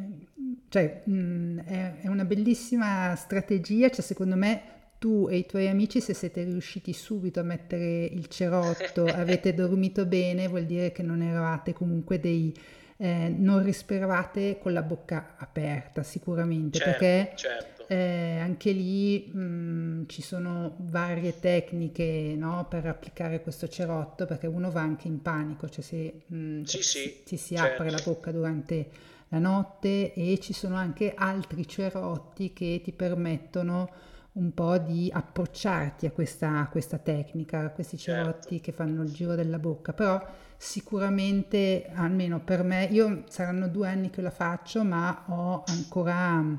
cioè, 0.70 1.02
mh, 1.06 1.14
mm, 1.14 1.60
è, 1.60 2.02
è, 2.02 2.08
una 2.08 2.26
bellissima 2.26 3.16
strategia, 3.16 3.90
cioè 3.90 4.04
secondo 4.04 4.36
me 4.36 4.76
tu 5.00 5.28
e 5.30 5.38
i 5.38 5.46
tuoi 5.46 5.68
amici 5.68 6.02
se 6.02 6.14
siete 6.14 6.44
riusciti 6.44 6.92
subito 6.94 7.40
a 7.40 7.44
mettere 7.44 8.06
il 8.06 8.28
cerotto, 8.28 9.06
avete 9.08 9.54
dormito 9.54 10.06
bene, 10.06 10.48
vuol 10.48 10.66
dire 10.66 10.92
che 10.92 11.04
non 11.04 11.22
eravate 11.22 11.74
comunque 11.74 12.20
dei 12.20 12.54
eh, 12.98 13.30
non 13.30 13.64
respiravate 13.64 14.58
con 14.60 14.74
la 14.74 14.82
bocca 14.82 15.36
aperta 15.38 16.02
sicuramente 16.02 16.80
certo, 16.80 16.92
perché 16.92 17.32
certo. 17.36 17.88
Eh, 17.88 18.38
anche 18.40 18.72
lì 18.72 19.30
mh, 19.32 19.40
mm, 19.40 20.04
ci 20.08 20.22
sono 20.22 20.76
varie 20.80 21.40
tecniche 21.40 22.34
no, 22.36 22.66
per 22.68 22.86
applicare 22.88 23.42
questo 23.42 23.68
cerotto 23.68 24.26
perché 24.26 24.48
uno 24.48 24.72
va 24.72 24.82
anche 24.82 25.08
in 25.08 25.22
panico, 25.22 25.70
cioè 25.70 25.84
se 25.84 26.22
mh, 26.26 26.36
mm, 26.36 26.64
sì, 26.64 26.82
sì, 26.82 27.22
ti 27.24 27.38
si 27.38 27.56
certo. 27.56 27.84
apre 27.84 27.92
la 27.92 28.02
bocca 28.04 28.32
durante 28.32 28.90
la 29.30 29.40
notte 29.40 30.14
e 30.14 30.40
ci 30.40 30.54
sono 30.54 30.76
anche 30.76 31.14
altri 31.16 31.68
cerotti 31.68 32.52
che 32.54 32.82
ti 32.84 32.92
permettono 32.92 33.90
un 34.34 34.54
po' 34.54 34.78
di 34.78 35.10
approcciarti 35.12 36.06
a 36.06 36.12
questa, 36.12 36.60
a 36.60 36.68
questa 36.68 36.98
tecnica, 36.98 37.66
a 37.66 37.70
questi 37.70 37.98
cerotti 37.98 38.56
certo. 38.56 38.64
che 38.64 38.72
fanno 38.72 39.04
il 39.04 39.12
giro 39.12 39.36
della 39.36 39.60
bocca, 39.60 39.94
però 39.94 40.24
sicuramente, 40.58 41.90
almeno 41.94 42.40
per 42.40 42.64
me, 42.64 42.86
io 42.86 43.24
saranno 43.28 43.68
due 43.68 43.88
anni 43.88 44.10
che 44.10 44.22
la 44.22 44.32
faccio, 44.32 44.84
ma 44.84 45.26
ho 45.28 45.64
ancora 45.68 46.42
mm, 46.42 46.56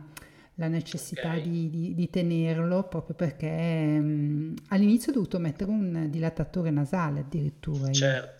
la 0.55 0.68
necessità 0.68 1.28
okay. 1.28 1.42
di, 1.42 1.70
di, 1.70 1.94
di, 1.94 2.11
tenerlo 2.11 2.84
proprio 2.84 3.14
perché 3.14 3.96
um, 4.01 4.55
all'inizio 4.68 5.11
ho 5.11 5.14
dovuto 5.14 5.38
mettere 5.38 5.70
un 5.70 6.07
dilatatore 6.11 6.70
nasale 6.70 7.20
addirittura. 7.20 7.92
Certo. 7.92 8.38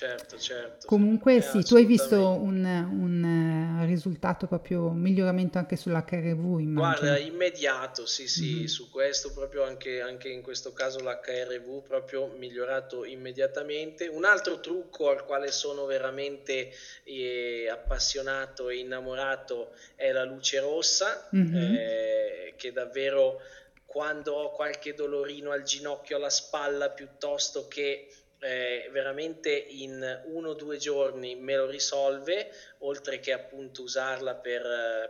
Certo, 0.00 0.38
certo. 0.38 0.86
Comunque 0.86 1.36
eh, 1.36 1.42
sì, 1.42 1.62
tu 1.62 1.74
hai 1.74 1.84
visto 1.84 2.26
un, 2.26 2.64
un, 2.64 3.84
risultato 3.84 4.46
proprio, 4.46 4.86
un 4.86 4.98
miglioramento 4.98 5.58
anche 5.58 5.76
sull'HRV, 5.76 6.58
immagino. 6.58 6.72
Guarda, 6.72 7.18
immediato, 7.18 8.06
sì, 8.06 8.26
sì, 8.26 8.54
mm-hmm. 8.54 8.64
su 8.64 8.88
questo 8.88 9.30
proprio 9.34 9.62
anche, 9.62 10.00
anche, 10.00 10.30
in 10.30 10.40
questo 10.40 10.72
caso 10.72 11.00
l'HRV 11.00 11.82
proprio 11.86 12.28
migliorato 12.28 13.04
immediatamente. 13.04 14.06
Un 14.06 14.24
altro 14.24 14.60
trucco 14.60 15.10
al 15.10 15.26
quale 15.26 15.50
sono 15.50 15.84
veramente 15.84 16.72
eh, 17.04 17.68
appassionato 17.70 18.70
e 18.70 18.78
innamorato 18.78 19.74
è 19.96 20.12
la 20.12 20.24
luce 20.24 20.60
rossa, 20.60 21.28
mm-hmm. 21.36 21.74
eh, 21.74 22.54
che 22.56 22.72
davvero 22.72 23.38
quando 23.84 24.34
ho 24.34 24.52
qualche 24.52 24.94
dolorino 24.94 25.50
al 25.50 25.64
ginocchio, 25.64 26.16
alla 26.16 26.30
spalla, 26.30 26.90
piuttosto 26.90 27.66
che 27.68 28.06
eh, 28.40 28.88
veramente 28.90 29.50
in 29.50 30.02
uno 30.32 30.50
o 30.50 30.54
due 30.54 30.78
giorni 30.78 31.36
me 31.36 31.56
lo 31.56 31.68
risolve, 31.68 32.50
oltre 32.78 33.20
che 33.20 33.32
appunto 33.32 33.82
usarla 33.82 34.34
per, 34.34 34.62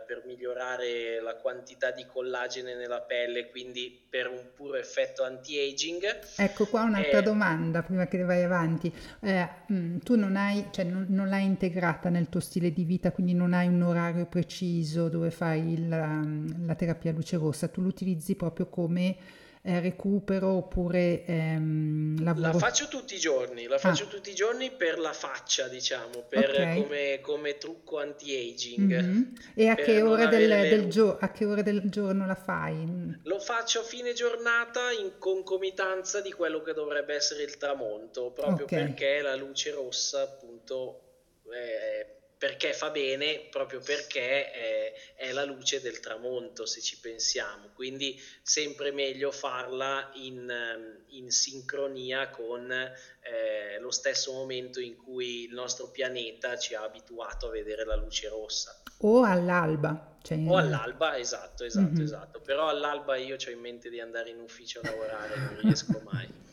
per, 0.05 0.23
migliorare 0.25 1.21
la 1.21 1.35
quantità 1.35 1.91
di 1.91 2.05
collagene 2.05 2.75
nella 2.75 3.01
pelle, 3.01 3.49
quindi 3.49 4.05
per 4.09 4.27
un 4.27 4.51
puro 4.53 4.75
effetto 4.75 5.23
anti-aging. 5.23 6.19
Ecco 6.35 6.65
qua 6.65 6.83
un'altra 6.83 7.19
eh, 7.19 7.23
domanda 7.23 7.81
prima 7.83 8.07
che 8.07 8.21
vai 8.23 8.43
avanti. 8.43 8.93
Eh, 9.21 9.49
mm, 9.71 9.99
tu 9.99 10.17
non, 10.17 10.35
hai, 10.35 10.67
cioè 10.71 10.83
non, 10.83 11.05
non, 11.09 11.29
l'hai 11.29 11.45
integrata 11.45 12.09
nel 12.09 12.27
tuo 12.27 12.41
stile 12.41 12.73
di 12.73 12.83
vita, 12.83 13.11
quindi 13.11 13.33
non 13.33 13.53
hai 13.53 13.67
un 13.67 13.81
orario 13.81 14.25
preciso 14.25 15.07
dove 15.07 15.31
fai 15.31 15.71
il, 15.71 15.87
la, 15.87 16.21
la 16.65 16.75
terapia 16.75 17.13
luce 17.13 17.37
rossa, 17.37 17.69
tu 17.69 17.81
l'utilizzi 17.81 18.35
proprio 18.35 18.67
come 18.67 19.15
eh, 19.63 19.79
recupero 19.79 20.49
oppure 20.49 21.23
ehm, 21.25 22.23
lavoro? 22.23 22.53
La 22.53 22.57
faccio 22.57 22.87
tutti 22.87 23.15
i 23.15 23.19
giorni, 23.19 23.67
la 23.67 23.77
faccio 23.77 24.03
ah. 24.03 24.07
tutti 24.07 24.31
i 24.31 24.33
giorni 24.33 24.71
per 24.71 24.97
la 24.97 25.13
faccia, 25.13 25.67
diciamo, 25.67 26.23
per, 26.27 26.49
okay. 26.49 26.81
come, 26.81 27.19
come, 27.21 27.57
trucco 27.57 27.99
anti-aging. 27.99 29.01
Mm-hmm. 29.01 29.21
E 29.53 29.67
a 29.67 29.75
che, 29.75 30.01
del, 30.01 30.69
del 30.69 30.89
gio- 30.89 31.17
a 31.19 31.31
che, 31.31 31.45
ore 31.45 31.63
del, 31.63 31.81
giorno 31.89 32.25
la 32.25 32.35
fai? 32.35 33.19
Lo 33.23 33.39
faccio 33.39 33.81
a 33.81 33.83
fine 33.83 34.13
giornata 34.13 34.91
in 34.91 35.13
concomitanza 35.19 36.21
di 36.21 36.31
quello 36.31 36.61
che 36.61 36.73
dovrebbe 36.73 37.13
essere 37.13 37.43
il 37.43 37.57
tramonto, 37.57 38.31
proprio 38.31 38.65
okay. 38.65 38.85
perché 38.85 39.21
la 39.21 39.35
luce 39.35 39.71
rossa 39.71 40.21
appunto... 40.21 41.05
È 41.51 42.20
perché 42.41 42.73
fa 42.73 42.89
bene 42.89 43.49
proprio 43.51 43.81
perché 43.81 44.51
è, 44.51 44.93
è, 45.15 45.31
la 45.31 45.45
luce 45.45 45.79
del 45.79 45.99
tramonto 45.99 46.65
se 46.65 46.81
ci 46.81 46.97
pensiamo. 46.99 47.69
Quindi 47.75 48.19
sempre 48.41 48.91
meglio 48.91 49.29
farla 49.29 50.09
in, 50.15 50.49
ehm, 50.49 51.03
in 51.09 51.29
sincronia 51.29 52.31
con 52.31 52.71
eh, 52.71 53.79
lo 53.79 53.91
stesso 53.91 54.31
momento 54.31 54.79
in 54.79 54.97
cui 54.97 55.43
il 55.43 55.53
nostro 55.53 55.91
pianeta 55.91 56.57
ci 56.57 56.73
ha 56.73 56.81
abituato 56.81 57.45
a 57.45 57.51
vedere 57.51 57.85
la 57.85 57.95
luce 57.95 58.27
rossa. 58.27 58.81
O 59.01 59.21
all'alba 59.21 60.17
cioè... 60.23 60.43
o 60.47 60.57
all'alba 60.57 61.17
esatto 61.17 61.63
esatto 61.63 61.91
mm-hmm. 61.91 62.01
esatto. 62.01 62.39
Però 62.41 62.69
all'alba 62.69 63.17
io 63.17 63.35
ho 63.35 63.49
in 63.51 63.59
mente 63.59 63.87
di 63.91 63.99
andare 63.99 64.31
in 64.31 64.39
ufficio 64.39 64.79
a 64.79 64.89
lavorare 64.89 65.35
non 65.35 65.59
riesco 65.61 66.01
mai 66.05 66.27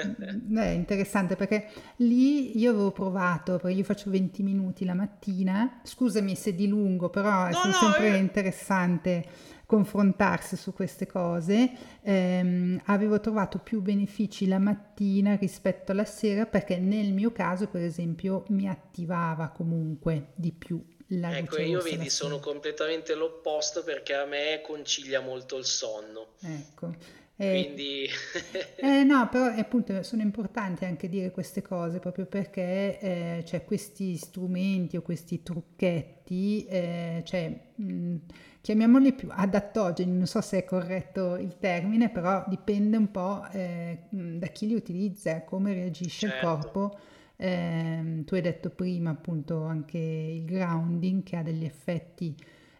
è 0.00 0.68
interessante 0.68 1.36
perché 1.36 1.68
lì 1.96 2.58
io 2.58 2.70
avevo 2.70 2.92
provato, 2.92 3.58
perché 3.58 3.76
io 3.76 3.84
faccio 3.84 4.10
20 4.10 4.42
minuti 4.42 4.84
la 4.84 4.94
mattina, 4.94 5.80
scusami 5.82 6.34
se 6.34 6.54
di 6.54 6.68
lungo, 6.68 7.08
però 7.08 7.30
no, 7.30 7.48
è 7.48 7.66
no, 7.66 7.72
sempre 7.72 8.14
eh. 8.14 8.16
interessante 8.16 9.24
confrontarsi 9.66 10.56
su 10.56 10.72
queste 10.72 11.06
cose. 11.06 11.70
Eh, 12.02 12.80
avevo 12.84 13.20
trovato 13.20 13.58
più 13.58 13.82
benefici 13.82 14.46
la 14.46 14.58
mattina 14.58 15.36
rispetto 15.36 15.92
alla 15.92 16.04
sera 16.04 16.46
perché 16.46 16.78
nel 16.78 17.12
mio 17.12 17.32
caso, 17.32 17.66
per 17.66 17.82
esempio, 17.82 18.44
mi 18.48 18.68
attivava 18.68 19.48
comunque 19.48 20.28
di 20.34 20.52
più 20.52 20.82
la 21.10 21.36
ecco, 21.36 21.60
io 21.60 21.80
vedi, 21.80 22.10
sono 22.10 22.40
completamente 22.40 23.14
l'opposto 23.14 23.84
perché 23.84 24.14
a 24.14 24.24
me 24.24 24.60
concilia 24.64 25.20
molto 25.20 25.56
il 25.56 25.64
sonno. 25.64 26.34
Ecco. 26.40 26.94
Eh, 27.38 27.64
Quindi... 27.74 28.06
eh, 28.80 29.04
no, 29.04 29.28
però 29.28 29.46
appunto 29.46 30.02
sono 30.02 30.22
importanti 30.22 30.86
anche 30.86 31.08
dire 31.08 31.30
queste 31.30 31.60
cose 31.60 31.98
proprio 31.98 32.24
perché 32.24 32.98
eh, 32.98 33.44
cioè, 33.44 33.64
questi 33.64 34.16
strumenti 34.16 34.96
o 34.96 35.02
questi 35.02 35.42
trucchetti, 35.42 36.64
eh, 36.64 37.22
cioè, 37.24 37.54
mh, 37.74 38.16
chiamiamoli 38.62 39.12
più 39.12 39.28
adattogeni, 39.30 40.16
non 40.16 40.26
so 40.26 40.40
se 40.40 40.58
è 40.58 40.64
corretto 40.64 41.36
il 41.36 41.58
termine, 41.58 42.08
però 42.08 42.42
dipende 42.48 42.96
un 42.96 43.10
po' 43.10 43.46
eh, 43.52 43.98
da 44.08 44.46
chi 44.46 44.66
li 44.66 44.74
utilizza, 44.74 45.44
come 45.44 45.74
reagisce 45.74 46.28
certo. 46.28 46.36
il 46.36 46.52
corpo. 46.52 46.98
Eh, 47.38 48.22
tu 48.24 48.34
hai 48.34 48.40
detto 48.40 48.70
prima 48.70 49.10
appunto 49.10 49.62
anche 49.62 49.98
il 49.98 50.46
grounding 50.46 51.22
che 51.22 51.36
ha 51.36 51.42
degli 51.42 51.64
effetti 51.66 52.34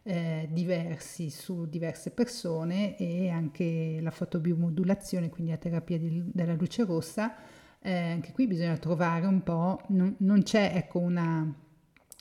eh, 0.06 0.48
diversi 0.50 1.30
su 1.30 1.66
diverse 1.66 2.10
persone 2.10 2.96
e 2.96 3.28
anche 3.28 3.98
la 4.00 4.12
fotobiomodulazione, 4.12 5.28
quindi 5.28 5.50
la 5.50 5.58
terapia 5.58 5.98
di, 5.98 6.22
della 6.32 6.54
luce 6.54 6.84
rossa. 6.84 7.34
Eh, 7.80 8.12
anche 8.12 8.32
qui 8.32 8.46
bisogna 8.46 8.76
trovare 8.78 9.26
un 9.26 9.42
po', 9.42 9.80
non, 9.88 10.14
non 10.18 10.42
c'è 10.42 10.72
ecco 10.74 11.00
una 11.00 11.54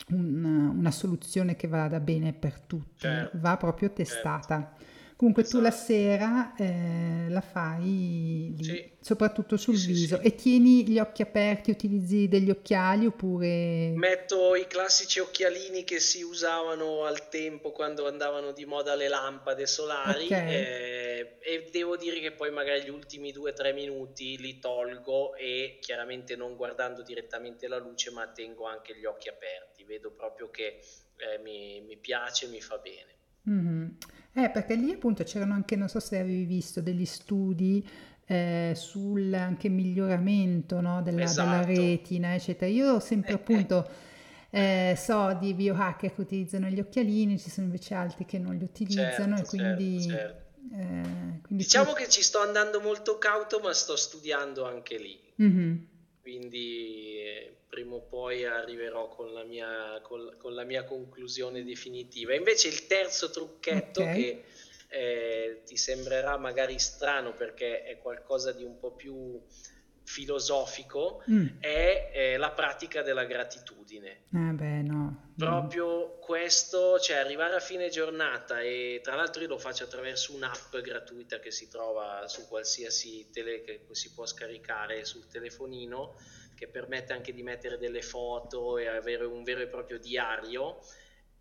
un, 0.10 0.74
una 0.78 0.92
soluzione 0.92 1.56
che 1.56 1.68
vada 1.68 2.00
bene 2.00 2.34
per 2.34 2.60
tutti, 2.60 3.02
certo. 3.02 3.38
va 3.40 3.58
proprio 3.58 3.92
testata. 3.92 4.74
Certo. 4.78 4.94
Comunque 5.18 5.44
esatto. 5.44 5.58
tu 5.58 5.64
la 5.64 5.70
esatto. 5.70 5.86
sera 5.86 6.56
eh, 6.58 7.30
la 7.30 7.40
fai 7.40 8.54
lì, 8.58 8.64
sì. 8.64 8.92
soprattutto 9.00 9.56
sul 9.56 9.78
sì, 9.78 9.88
viso 9.88 10.18
sì, 10.18 10.28
e 10.28 10.36
tieni 10.36 10.86
gli 10.86 11.00
occhi 11.00 11.22
aperti, 11.22 11.72
utilizzi 11.72 12.28
degli 12.28 12.50
occhiali 12.50 13.06
oppure... 13.06 13.94
Metto 13.96 14.56
i 14.56 14.68
classici 14.68 15.20
occhialini 15.20 15.86
che 15.86 16.02
si 16.02 16.22
usavano 16.22 17.06
al 17.06 17.30
tempo 17.30 17.72
quando 17.72 18.08
andavano 18.08 18.52
di 18.52 18.66
moda 18.66 18.96
le 18.96 19.08
lampade 19.08 19.66
solari 19.66 20.26
okay. 20.26 20.54
eh, 20.54 21.38
e 21.40 21.70
devo 21.72 21.96
dire 21.96 22.20
che 22.20 22.34
poi 22.34 22.52
magari 22.52 22.84
gli 22.84 22.90
ultimi 22.90 23.32
due 23.32 23.52
o 23.52 23.54
tre 23.54 23.72
minuti 23.72 24.38
li 24.38 24.60
tolgo 24.60 25.36
e 25.36 25.78
chiaramente 25.80 26.36
non 26.36 26.58
guardando 26.58 27.04
direttamente 27.04 27.70
la 27.70 27.78
luce 27.78 28.12
ma 28.12 28.28
tengo 28.28 28.66
anche 28.66 28.98
gli 28.98 29.06
occhi 29.06 29.30
aperti, 29.30 29.86
vedo 29.86 30.12
proprio 30.12 30.50
che 30.50 30.82
eh, 31.18 31.38
mi, 31.42 31.80
mi 31.82 31.96
piace, 31.96 32.48
mi 32.48 32.60
fa 32.60 32.78
bene. 32.80 33.14
Mm-hmm. 33.50 33.88
Eh, 34.38 34.50
perché 34.50 34.76
lì 34.76 34.92
appunto 34.92 35.24
c'erano 35.24 35.54
anche, 35.54 35.78
non 35.78 35.88
so 35.88 36.02
se 36.02 36.20
avevi 36.20 36.44
visto, 36.44 36.82
degli 36.82 37.06
studi 37.06 37.88
eh, 38.26 38.74
sul 38.76 39.34
anche 39.34 39.70
miglioramento 39.70 40.82
no, 40.82 41.02
della, 41.02 41.24
esatto. 41.24 41.50
della, 41.50 41.82
retina, 41.82 42.34
eccetera. 42.34 42.70
Io 42.70 42.96
ho 42.96 43.00
sempre 43.00 43.32
eh, 43.32 43.36
appunto 43.36 43.90
eh. 44.50 44.92
eh, 44.92 44.96
so 44.98 45.38
di 45.40 45.54
biohacker 45.54 46.14
che 46.14 46.22
utilizzano 46.22 46.68
gli 46.68 46.82
occhialini, 46.82 47.40
ci 47.40 47.50
sono 47.50 47.68
invece 47.68 47.94
altri 47.94 48.26
che 48.26 48.38
non 48.38 48.58
li 48.58 48.64
utilizzano 48.64 49.38
certo, 49.38 49.56
e 49.56 49.58
quindi... 49.58 50.02
Certo, 50.02 50.18
certo. 50.18 50.44
Eh, 50.74 51.40
quindi 51.44 51.64
diciamo 51.64 51.92
tu... 51.92 51.98
che 51.98 52.10
ci 52.10 52.22
sto 52.22 52.40
andando 52.42 52.82
molto 52.82 53.18
cauto, 53.18 53.60
ma 53.60 53.72
sto 53.72 53.96
studiando 53.96 54.66
anche 54.66 54.98
lì. 54.98 55.18
Mm-hmm. 55.42 55.76
Quindi 56.26 57.20
eh, 57.20 57.56
prima 57.70 57.98
o 57.98 58.02
poi 58.02 58.46
arriverò 58.46 59.10
con 59.10 59.32
la 59.32 59.44
mia, 59.44 60.00
con, 60.02 60.34
con 60.40 60.56
la 60.56 60.64
mia 60.64 60.84
conclusione 60.84 61.64
definitiva. 61.64 62.34
Invece 62.34 62.68
il 62.68 62.88
terzo 62.88 63.30
trucchetto 63.30 64.02
okay. 64.02 64.16
che 64.16 64.44
eh, 64.88 65.62
ti 65.66 65.78
sembrerà 65.78 66.36
magari 66.38 66.80
strano 66.80 67.34
perché 67.34 67.84
è 67.84 68.00
qualcosa 68.00 68.52
di 68.54 68.64
un 68.64 68.80
po' 68.80 68.94
più 68.94 69.40
filosofico 70.06 71.24
mm. 71.30 71.48
è 71.60 72.12
eh, 72.14 72.38
la 72.38 72.52
pratica 72.52 73.02
della 73.02 73.26
gratitudine. 73.26 74.26
Eh 74.34 74.54
beh, 74.54 74.82
no. 74.84 75.32
Proprio 75.36 76.18
questo, 76.20 76.98
cioè 77.00 77.18
arrivare 77.18 77.56
a 77.56 77.60
fine 77.60 77.90
giornata 77.90 78.62
e 78.62 79.02
tra 79.04 79.16
l'altro 79.16 79.42
io 79.42 79.50
lo 79.50 79.58
faccio 79.58 79.84
attraverso 79.84 80.34
un'app 80.34 80.78
gratuita 80.78 81.40
che 81.40 81.52
si 81.52 81.68
trova 81.68 82.28
su 82.28 82.48
qualsiasi 82.48 83.30
tele 83.32 83.62
che 83.62 83.86
si 83.92 84.14
può 84.14 84.26
scaricare 84.26 85.04
sul 85.04 85.28
telefonino 85.28 86.16
che 86.56 86.68
permette 86.68 87.14
anche 87.14 87.34
di 87.34 87.44
mettere 87.44 87.78
delle 87.78 88.02
foto 88.02 88.78
e 88.78 88.88
avere 88.88 89.26
un 89.26 89.44
vero 89.44 89.62
e 89.62 89.68
proprio 89.68 90.00
diario. 90.00 90.80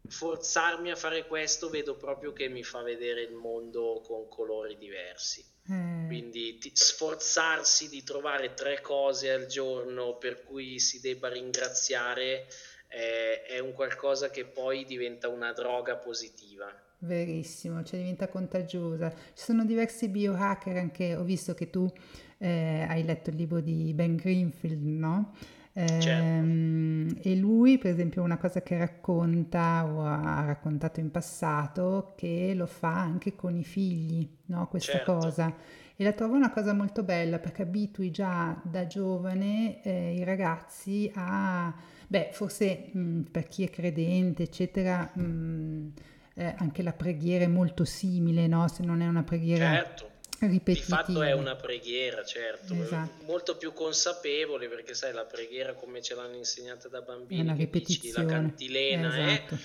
Forzarmi 0.07 0.91
a 0.91 0.97
fare 0.97 1.27
questo 1.27 1.71
vedo 1.71 1.97
proprio 1.97 2.33
che 2.33 2.49
mi 2.49 2.63
fa 2.63 2.83
vedere 2.83 3.23
il 3.23 3.33
mondo 3.33 4.03
con 4.05 4.29
colori 4.29 4.77
diversi. 4.77 5.45
Mm. 5.73 6.07
Quindi 6.07 6.59
ti, 6.59 6.71
sforzarsi 6.75 7.89
di 7.89 8.03
trovare 8.03 8.53
tre 8.53 8.81
cose 8.83 9.31
al 9.31 9.47
giorno 9.47 10.19
per 10.19 10.45
cui 10.45 10.79
si 10.79 11.01
debba 11.01 11.31
ringraziare 11.31 12.47
eh, 12.89 13.43
è 13.45 13.59
un 13.59 13.73
qualcosa 13.73 14.29
che 14.29 14.45
poi 14.45 14.85
diventa 14.85 15.29
una 15.29 15.53
droga 15.53 15.97
positiva. 15.97 16.67
Verissimo, 16.99 17.83
cioè 17.83 17.99
diventa 17.99 18.29
contagiosa. 18.29 19.11
Ci 19.11 19.43
sono 19.43 19.65
diversi 19.65 20.09
biohacker 20.09 20.77
anche, 20.77 21.15
ho 21.15 21.25
visto 21.25 21.55
che 21.55 21.71
tu 21.71 21.91
eh, 22.39 22.87
hai 22.89 23.05
letto 23.05 23.31
il 23.31 23.37
libro 23.37 23.61
di 23.61 23.93
Ben 23.95 24.17
Greenfield, 24.17 24.83
no? 24.85 25.35
Certo. 25.75 27.21
E 27.21 27.37
lui, 27.37 27.79
per 27.79 27.91
esempio, 27.91 28.23
una 28.23 28.39
cosa 28.39 28.63
che 28.63 28.79
racconta 28.79 29.85
o 29.85 30.05
ha 30.05 30.45
raccontato 30.45 31.01
in 31.01 31.11
passato, 31.11 32.13
che 32.17 32.53
lo 32.55 32.67
fa 32.67 33.01
anche 33.01 33.35
con 33.35 33.57
i 33.57 33.65
figli, 33.65 34.29
no? 34.47 34.69
Questa 34.69 34.93
certo. 34.93 35.17
cosa. 35.17 35.55
E 35.97 36.05
la 36.05 36.13
trovo 36.13 36.35
una 36.35 36.53
cosa 36.53 36.73
molto 36.75 37.03
bella 37.03 37.39
perché 37.39 37.63
abitui 37.63 38.11
già 38.11 38.61
da 38.63 38.87
giovane 38.87 39.83
eh, 39.83 40.15
i 40.15 40.25
ragazzi 40.25 41.11
a, 41.15 41.75
beh, 42.07 42.31
forse 42.33 42.91
mh, 42.93 43.21
per 43.33 43.49
chi 43.49 43.65
è 43.65 43.71
credente, 43.71 44.45
eccetera, 44.45 45.11
mh, 45.13 45.93
eh, 46.35 46.55
anche 46.57 46.83
la 46.83 46.93
preghiera 46.93 47.45
è 47.45 47.49
molto 47.49 47.85
simile, 47.85 48.47
no? 48.47 48.69
Se 48.69 48.85
non 48.85 49.01
è 49.01 49.09
una 49.09 49.25
preghiera 49.25 49.73
certo 49.73 50.13
di 50.39 50.77
fatto 50.77 51.23
è 51.23 51.33
una 51.33 51.57
preghiera, 51.57 52.25
certo, 52.25 52.75
esatto. 52.75 53.25
molto 53.25 53.57
più 53.57 53.73
consapevole 53.73 54.69
perché 54.69 54.95
sai 54.95 55.13
la 55.13 55.25
preghiera 55.25 55.75
come 55.75 56.03
ce 56.03 56.15
l'hanno 56.15 56.37
insegnata 56.37 56.89
da 56.89 57.01
bambini, 57.01 57.57
che 57.57 57.81
dici, 57.81 58.13
la 58.13 58.25
cantilena 58.25 59.09
esatto. 59.09 59.55
è 59.55 59.59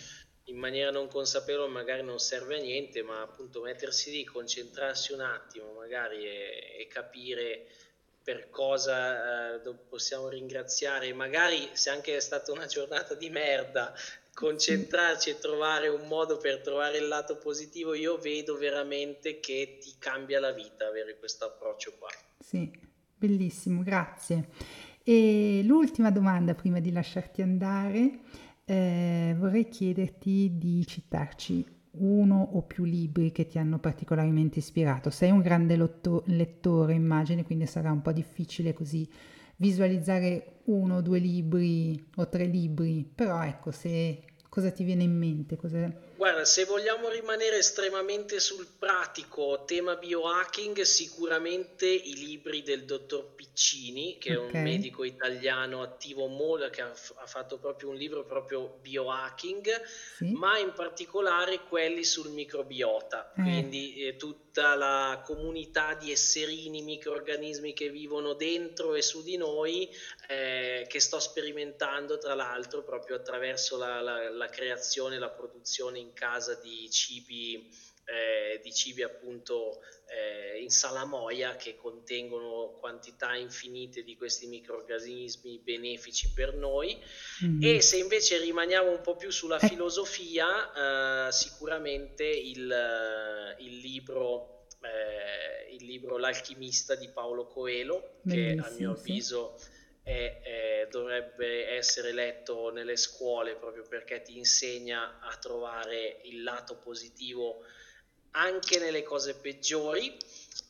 in 0.49 0.57
maniera 0.57 0.91
non 0.91 1.07
consapevole 1.07 1.69
magari 1.69 2.03
non 2.03 2.19
serve 2.19 2.57
a 2.57 2.61
niente, 2.61 3.03
ma 3.03 3.21
appunto 3.21 3.61
mettersi 3.61 4.11
lì, 4.11 4.23
concentrarsi 4.23 5.13
un 5.13 5.21
attimo 5.21 5.73
magari 5.73 6.25
e, 6.25 6.77
e 6.79 6.87
capire 6.87 7.67
per 8.23 8.49
cosa 8.49 9.55
eh, 9.55 9.73
possiamo 9.87 10.27
ringraziare, 10.27 11.13
magari 11.13 11.69
se 11.73 11.89
anche 11.89 12.15
è 12.15 12.19
stata 12.19 12.51
una 12.51 12.65
giornata 12.65 13.15
di 13.15 13.29
merda, 13.29 13.93
concentrarci 14.39 15.31
e 15.31 15.37
trovare 15.37 15.89
un 15.89 16.07
modo 16.07 16.37
per 16.37 16.61
trovare 16.61 16.99
il 16.99 17.09
lato 17.09 17.35
positivo, 17.35 17.93
io 17.93 18.17
vedo 18.17 18.55
veramente 18.57 19.41
che 19.41 19.79
ti 19.81 19.95
cambia 19.99 20.39
la 20.39 20.53
vita 20.53 20.87
avere 20.87 21.19
questo 21.19 21.43
approccio 21.43 21.95
qua. 21.99 22.07
Sì, 22.39 22.71
bellissimo, 23.17 23.83
grazie. 23.83 24.47
E 25.03 25.61
l'ultima 25.65 26.09
domanda 26.09 26.53
prima 26.53 26.79
di 26.79 26.93
lasciarti 26.93 27.41
andare, 27.41 28.19
eh, 28.63 29.35
vorrei 29.37 29.67
chiederti 29.67 30.57
di 30.57 30.87
citarci 30.87 31.65
uno 31.91 32.51
o 32.53 32.61
più 32.61 32.85
libri 32.85 33.33
che 33.33 33.45
ti 33.45 33.57
hanno 33.57 33.77
particolarmente 33.77 34.59
ispirato. 34.59 35.09
Sei 35.09 35.31
un 35.31 35.41
grande 35.41 35.75
lotto- 35.75 36.23
lettore, 36.27 36.93
immagine, 36.93 37.43
quindi 37.43 37.65
sarà 37.65 37.91
un 37.91 38.01
po' 38.01 38.13
difficile 38.13 38.71
così 38.71 39.05
visualizzare 39.57 40.61
uno 40.65 40.97
o 40.97 41.01
due 41.01 41.19
libri 41.19 42.01
o 42.15 42.29
tre 42.29 42.45
libri, 42.45 43.05
però 43.13 43.43
ecco, 43.43 43.71
se 43.71 44.23
cosa 44.49 44.71
ti 44.71 44.83
viene 44.83 45.03
in 45.03 45.17
mente? 45.17 45.55
Cosa... 45.55 45.91
Guarda, 46.19 46.43
se 46.43 46.65
vogliamo 46.65 47.07
rimanere 47.07 47.59
estremamente 47.59 48.41
sul 48.41 48.67
pratico 48.77 49.63
tema 49.65 49.95
biohacking, 49.95 50.81
sicuramente 50.81 51.85
i 51.85 52.13
libri 52.13 52.61
del 52.61 52.83
dottor 52.83 53.35
Piccini, 53.35 54.17
che 54.17 54.35
okay. 54.35 54.51
è 54.51 54.57
un 54.57 54.63
medico 54.63 55.05
italiano 55.05 55.81
attivo 55.81 56.27
molto, 56.27 56.69
che 56.71 56.81
ha, 56.81 56.91
ha, 56.91 57.25
fatto 57.25 57.57
proprio 57.57 57.87
un 57.87 57.95
libro 57.95 58.25
proprio 58.25 58.79
biohacking, 58.81 59.81
sì. 60.17 60.33
ma 60.33 60.57
in 60.57 60.73
particolare 60.73 61.61
quelli 61.69 62.03
sul 62.03 62.31
microbiota, 62.31 63.31
eh. 63.37 63.41
quindi 63.41 64.05
eh, 64.05 64.17
tutta 64.17 64.75
la 64.75 65.21
comunità 65.23 65.93
di 65.93 66.11
esserini, 66.11 66.81
microorganismi 66.81 67.71
che 67.71 67.89
vivono 67.89 68.33
dentro 68.33 68.93
e 68.93 69.01
su 69.01 69.23
di 69.23 69.37
noi, 69.37 69.89
eh, 70.27 70.85
che 70.89 70.99
sto 70.99 71.17
sperimentando 71.21 72.17
tra 72.17 72.33
l'altro 72.33 72.83
proprio 72.83 73.15
attraverso 73.15 73.77
la, 73.77 74.01
la, 74.01 74.29
la 74.29 74.47
creazione, 74.47 75.17
la 75.17 75.29
produzione 75.29 75.99
in 75.99 76.08
casa 76.13 76.55
di 76.55 76.89
cibi 76.89 77.69
eh, 78.09 78.59
di 78.63 78.73
cibi 78.73 79.03
appunto 79.03 79.81
eh, 80.07 80.59
in 80.59 80.69
salamoia 80.69 81.55
che 81.55 81.75
contengono 81.75 82.77
quantità 82.79 83.35
infinite 83.35 84.03
di 84.03 84.15
questi 84.17 84.47
microorganismi 84.47 85.59
benefici 85.63 86.31
per 86.33 86.55
noi 86.55 86.99
mm. 87.45 87.61
e 87.61 87.81
se 87.81 87.97
invece 87.97 88.39
rimaniamo 88.39 88.89
un 88.89 89.01
po' 89.01 89.15
più 89.15 89.29
sulla 89.29 89.59
eh. 89.59 89.67
filosofia 89.67 91.27
eh, 91.27 91.31
sicuramente 91.31 92.25
il, 92.25 92.71
eh, 92.71 93.63
il 93.63 93.77
libro 93.77 94.65
eh, 94.81 95.75
il 95.75 95.85
libro 95.85 96.17
L'alchimista 96.17 96.95
di 96.95 97.09
Paolo 97.09 97.45
Coelho 97.45 98.21
che 98.27 98.57
a 98.59 98.71
mio 98.71 98.91
avviso 98.91 99.55
sì 99.57 99.77
e 100.03 100.41
eh, 100.43 100.87
dovrebbe 100.89 101.67
essere 101.69 102.11
letto 102.11 102.71
nelle 102.71 102.97
scuole 102.97 103.55
proprio 103.55 103.83
perché 103.83 104.21
ti 104.21 104.37
insegna 104.37 105.19
a 105.21 105.35
trovare 105.37 106.19
il 106.23 106.43
lato 106.43 106.75
positivo 106.77 107.63
anche 108.31 108.79
nelle 108.79 109.03
cose 109.03 109.35
peggiori. 109.35 110.17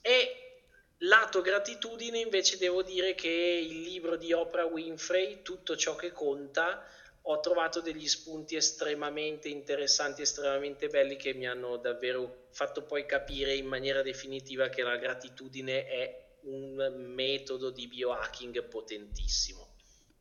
E 0.02 0.62
lato 1.00 1.42
gratitudine 1.42 2.20
invece 2.20 2.58
devo 2.58 2.84
dire 2.84 3.16
che 3.16 3.30
il 3.30 3.82
libro 3.82 4.18
di 4.18 4.34
Oprah 4.34 4.66
Winfrey 4.66 5.42
Tutto 5.42 5.78
ciò 5.78 5.96
che 5.96 6.12
conta 6.12 6.86
ho 7.24 7.40
trovato 7.42 7.82
degli 7.82 8.08
spunti 8.08 8.56
estremamente 8.56 9.50
interessanti, 9.50 10.22
estremamente 10.22 10.88
belli 10.88 11.16
che 11.16 11.34
mi 11.34 11.48
hanno 11.48 11.78
davvero 11.78 12.48
fatto 12.50 12.84
poi 12.84 13.06
capire 13.06 13.54
in 13.54 13.68
maniera 13.68 14.02
definitiva 14.02 14.70
che 14.70 14.82
la 14.82 14.98
gratitudine 14.98 15.86
è 15.86 16.29
un 16.50 17.14
metodo 17.14 17.70
di 17.72 17.88
biohacking 17.88 18.68
potentissimo. 18.68 19.68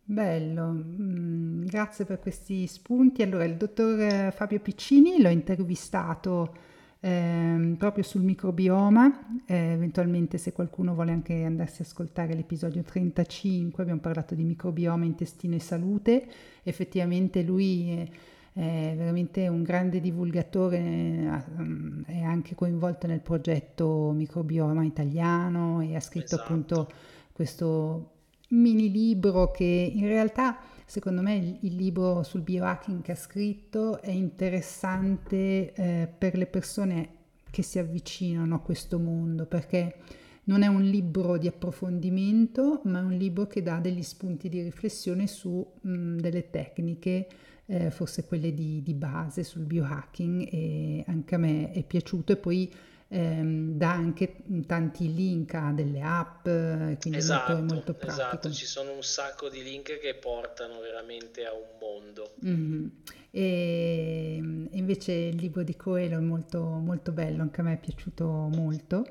Bello, 0.03 0.71
mm, 0.73 1.67
grazie 1.67 2.05
per 2.05 2.19
questi 2.19 2.67
spunti. 2.67 3.23
Allora, 3.23 3.45
il 3.45 3.57
dottor 3.57 4.33
Fabio 4.33 4.59
Piccini 4.61 5.21
l'ho 5.21 5.29
intervistato 5.29 6.55
eh, 7.01 7.75
proprio 7.77 8.03
sul 8.03 8.23
microbioma, 8.23 9.43
eh, 9.47 9.55
eventualmente 9.55 10.39
se 10.39 10.53
qualcuno 10.53 10.95
vuole 10.95 11.13
anche 11.13 11.45
andarsi 11.45 11.83
a 11.83 11.85
ascoltare 11.85 12.35
l'episodio 12.35 12.83
35, 12.83 13.83
abbiamo 13.83 14.01
parlato 14.01 14.35
di 14.35 14.45
microbioma, 14.45 15.05
intestino 15.05 15.55
e 15.55 15.61
salute, 15.61 16.27
effettivamente 16.63 17.43
lui... 17.43 17.91
È, 17.91 18.37
è 18.59 18.95
veramente 18.97 19.47
un 19.47 19.63
grande 19.63 20.01
divulgatore, 20.01 20.81
mm, 20.81 22.03
è 22.07 22.23
anche 22.23 22.57
coinvolto 22.57 23.07
nel 23.07 23.21
progetto 23.21 24.11
Microbioma 24.11 24.85
Italiano 24.85 25.81
e 25.81 25.95
ha 25.95 26.01
scritto 26.01 26.35
esatto. 26.35 26.43
appunto 26.43 26.91
questo 27.31 28.11
mini 28.49 28.91
libro 28.91 29.53
che 29.53 29.93
in 29.95 30.09
realtà 30.09 30.59
secondo 30.85 31.23
me 31.23 31.37
il, 31.37 31.59
il 31.61 31.77
libro 31.77 32.25
sul 32.25 32.41
biohacking 32.41 33.01
che 33.01 33.13
ha 33.13 33.17
scritto 33.17 34.01
è 34.01 34.11
interessante 34.11 35.73
eh, 35.73 36.09
per 36.19 36.37
le 36.37 36.47
persone 36.47 37.09
che 37.51 37.63
si 37.63 37.79
avvicinano 37.79 38.57
a 38.57 38.61
questo 38.61 38.99
mondo 38.99 39.47
perché 39.47 39.99
non 40.45 40.63
è 40.63 40.67
un 40.67 40.83
libro 40.83 41.39
di 41.39 41.47
approfondimento 41.47 42.81
ma 42.87 42.99
è 42.99 43.03
un 43.03 43.13
libro 43.13 43.47
che 43.47 43.63
dà 43.63 43.79
degli 43.79 44.03
spunti 44.03 44.49
di 44.49 44.63
riflessione 44.63 45.29
su 45.29 45.65
mh, 45.81 45.91
mm, 45.91 46.19
delle 46.19 46.51
tecniche 46.51 47.29
eh, 47.71 47.91
forse 47.91 48.25
quelle 48.25 48.55
di, 48.55 48.83
di, 48.83 48.95
base 48.95 49.45
sul 49.45 49.63
biohacking 49.63 50.49
e 50.51 51.05
anche 51.07 51.35
a 51.35 51.39
me 51.39 51.71
è 51.71 51.83
piaciuto 51.83 52.33
e 52.33 52.37
poi 52.37 52.75
ehm, 53.09 53.73
dà 53.77 53.93
anche 53.93 54.37
tanti 54.67 55.15
link 55.15 55.53
a 55.53 55.73
delle 55.73 56.01
app, 56.01 56.45
quindi 56.45 57.19
esatto, 57.19 57.53
molto, 57.53 57.75
molto 57.75 57.95
pratico. 57.95 58.23
Esatto, 58.23 58.51
ci 58.53 58.65
sono 58.65 58.95
un 58.95 59.03
sacco 59.03 59.51
di 59.51 59.63
link 59.63 59.99
che 59.99 60.15
portano 60.15 60.81
veramente 60.81 61.45
a 61.45 61.53
un 61.53 61.79
mondo. 61.79 62.35
Mm-hmm. 62.47 62.87
E 63.31 64.37
invece 64.71 65.13
il 65.13 65.37
libro 65.37 65.63
di 65.63 65.77
Coelho 65.77 66.17
è 66.17 66.23
molto, 66.23 66.63
molto 66.63 67.13
bello, 67.13 67.43
anche 67.43 67.61
a 67.61 67.65
me 67.65 67.75
è 67.75 67.79
piaciuto 67.79 68.27
molto. 68.27 69.05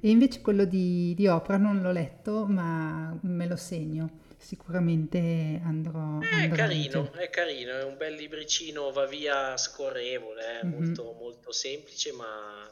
E 0.00 0.08
invece 0.08 0.40
quello 0.40 0.64
di, 0.64 1.12
di 1.14 1.26
Oprah 1.26 1.58
non 1.58 1.82
l'ho 1.82 1.92
letto, 1.92 2.46
ma 2.46 3.16
me 3.20 3.46
lo 3.46 3.56
segno 3.56 4.26
sicuramente 4.38 5.60
andrò. 5.62 6.20
È 6.20 6.34
andrò 6.34 6.56
carino, 6.56 7.12
è 7.12 7.28
carino, 7.28 7.72
è 7.72 7.84
un 7.84 7.96
bel 7.96 8.14
libricino, 8.14 8.90
va 8.92 9.06
via 9.06 9.56
scorrevole, 9.56 10.62
mm-hmm. 10.64 10.78
molto, 10.78 11.16
molto 11.18 11.52
semplice, 11.52 12.12
ma 12.12 12.70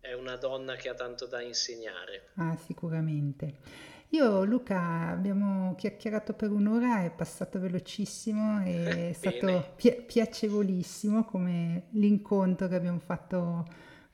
è 0.00 0.12
una 0.12 0.36
donna 0.36 0.74
che 0.74 0.88
ha 0.88 0.94
tanto 0.94 1.26
da 1.26 1.40
insegnare. 1.40 2.28
Ah, 2.34 2.56
sicuramente. 2.56 3.94
Io, 4.10 4.44
Luca, 4.44 5.08
abbiamo 5.08 5.74
chiacchierato 5.74 6.32
per 6.32 6.50
un'ora, 6.50 7.02
è 7.02 7.10
passato 7.10 7.58
velocissimo, 7.58 8.60
è 8.62 9.12
stato 9.16 9.72
pi- 9.74 10.02
piacevolissimo 10.06 11.24
come 11.24 11.88
l'incontro 11.90 12.68
che 12.68 12.76
abbiamo 12.76 13.00
fatto 13.00 13.64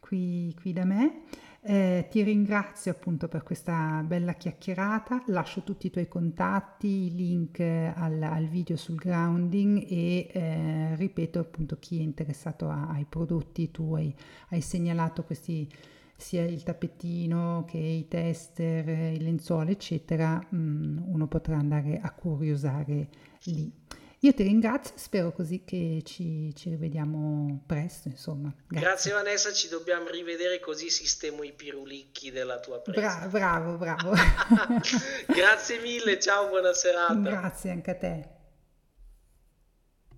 qui, 0.00 0.54
qui 0.60 0.72
da 0.72 0.84
me. 0.84 1.22
Eh, 1.64 2.08
ti 2.10 2.24
ringrazio 2.24 2.90
appunto 2.90 3.28
per 3.28 3.44
questa 3.44 4.02
bella 4.04 4.32
chiacchierata, 4.32 5.22
lascio 5.26 5.62
tutti 5.62 5.86
i 5.86 5.90
tuoi 5.90 6.08
contatti, 6.08 7.06
i 7.06 7.14
link 7.14 7.60
al, 7.60 8.20
al 8.20 8.48
video 8.48 8.76
sul 8.76 8.96
grounding 8.96 9.86
e 9.88 10.28
eh, 10.32 10.96
ripeto 10.96 11.38
appunto 11.38 11.78
chi 11.78 12.00
è 12.00 12.02
interessato 12.02 12.68
a, 12.68 12.88
ai 12.88 13.06
prodotti, 13.08 13.70
tu 13.70 13.94
hai, 13.94 14.12
segnalato 14.60 15.22
questi 15.22 15.70
sia 16.16 16.42
il 16.42 16.64
tappetino 16.64 17.64
che 17.64 17.78
i 17.78 18.08
tester, 18.08 19.12
il 19.12 19.22
lenzuolo 19.22 19.70
eccetera, 19.70 20.44
mm, 20.52 20.98
uno 21.12 21.28
potrà 21.28 21.58
andare 21.58 22.00
a 22.00 22.10
curiosare 22.10 23.08
lì. 23.44 23.72
Io 24.24 24.32
ti 24.34 24.44
ringrazio, 24.44 24.94
spero 24.96 25.32
così 25.32 25.64
che 25.64 26.00
ci, 26.04 26.54
ci 26.54 26.68
rivediamo 26.68 27.64
presto, 27.66 28.06
insomma. 28.06 28.54
Grazie. 28.68 28.86
Grazie. 28.86 29.12
Vanessa, 29.12 29.52
ci 29.52 29.68
dobbiamo 29.68 30.08
rivedere 30.10 30.60
così 30.60 30.90
sistemo 30.90 31.42
i 31.42 31.52
pirulicchi 31.52 32.30
della 32.30 32.60
tua 32.60 32.80
presa. 32.80 33.00
Bra- 33.00 33.26
bravo, 33.26 33.76
bravo. 33.78 34.12
Grazie 35.26 35.80
mille, 35.80 36.20
ciao, 36.20 36.48
buona 36.48 36.72
serata. 36.72 37.14
Grazie 37.14 37.70
anche 37.72 37.90
a 37.90 37.94
te. 37.96 38.28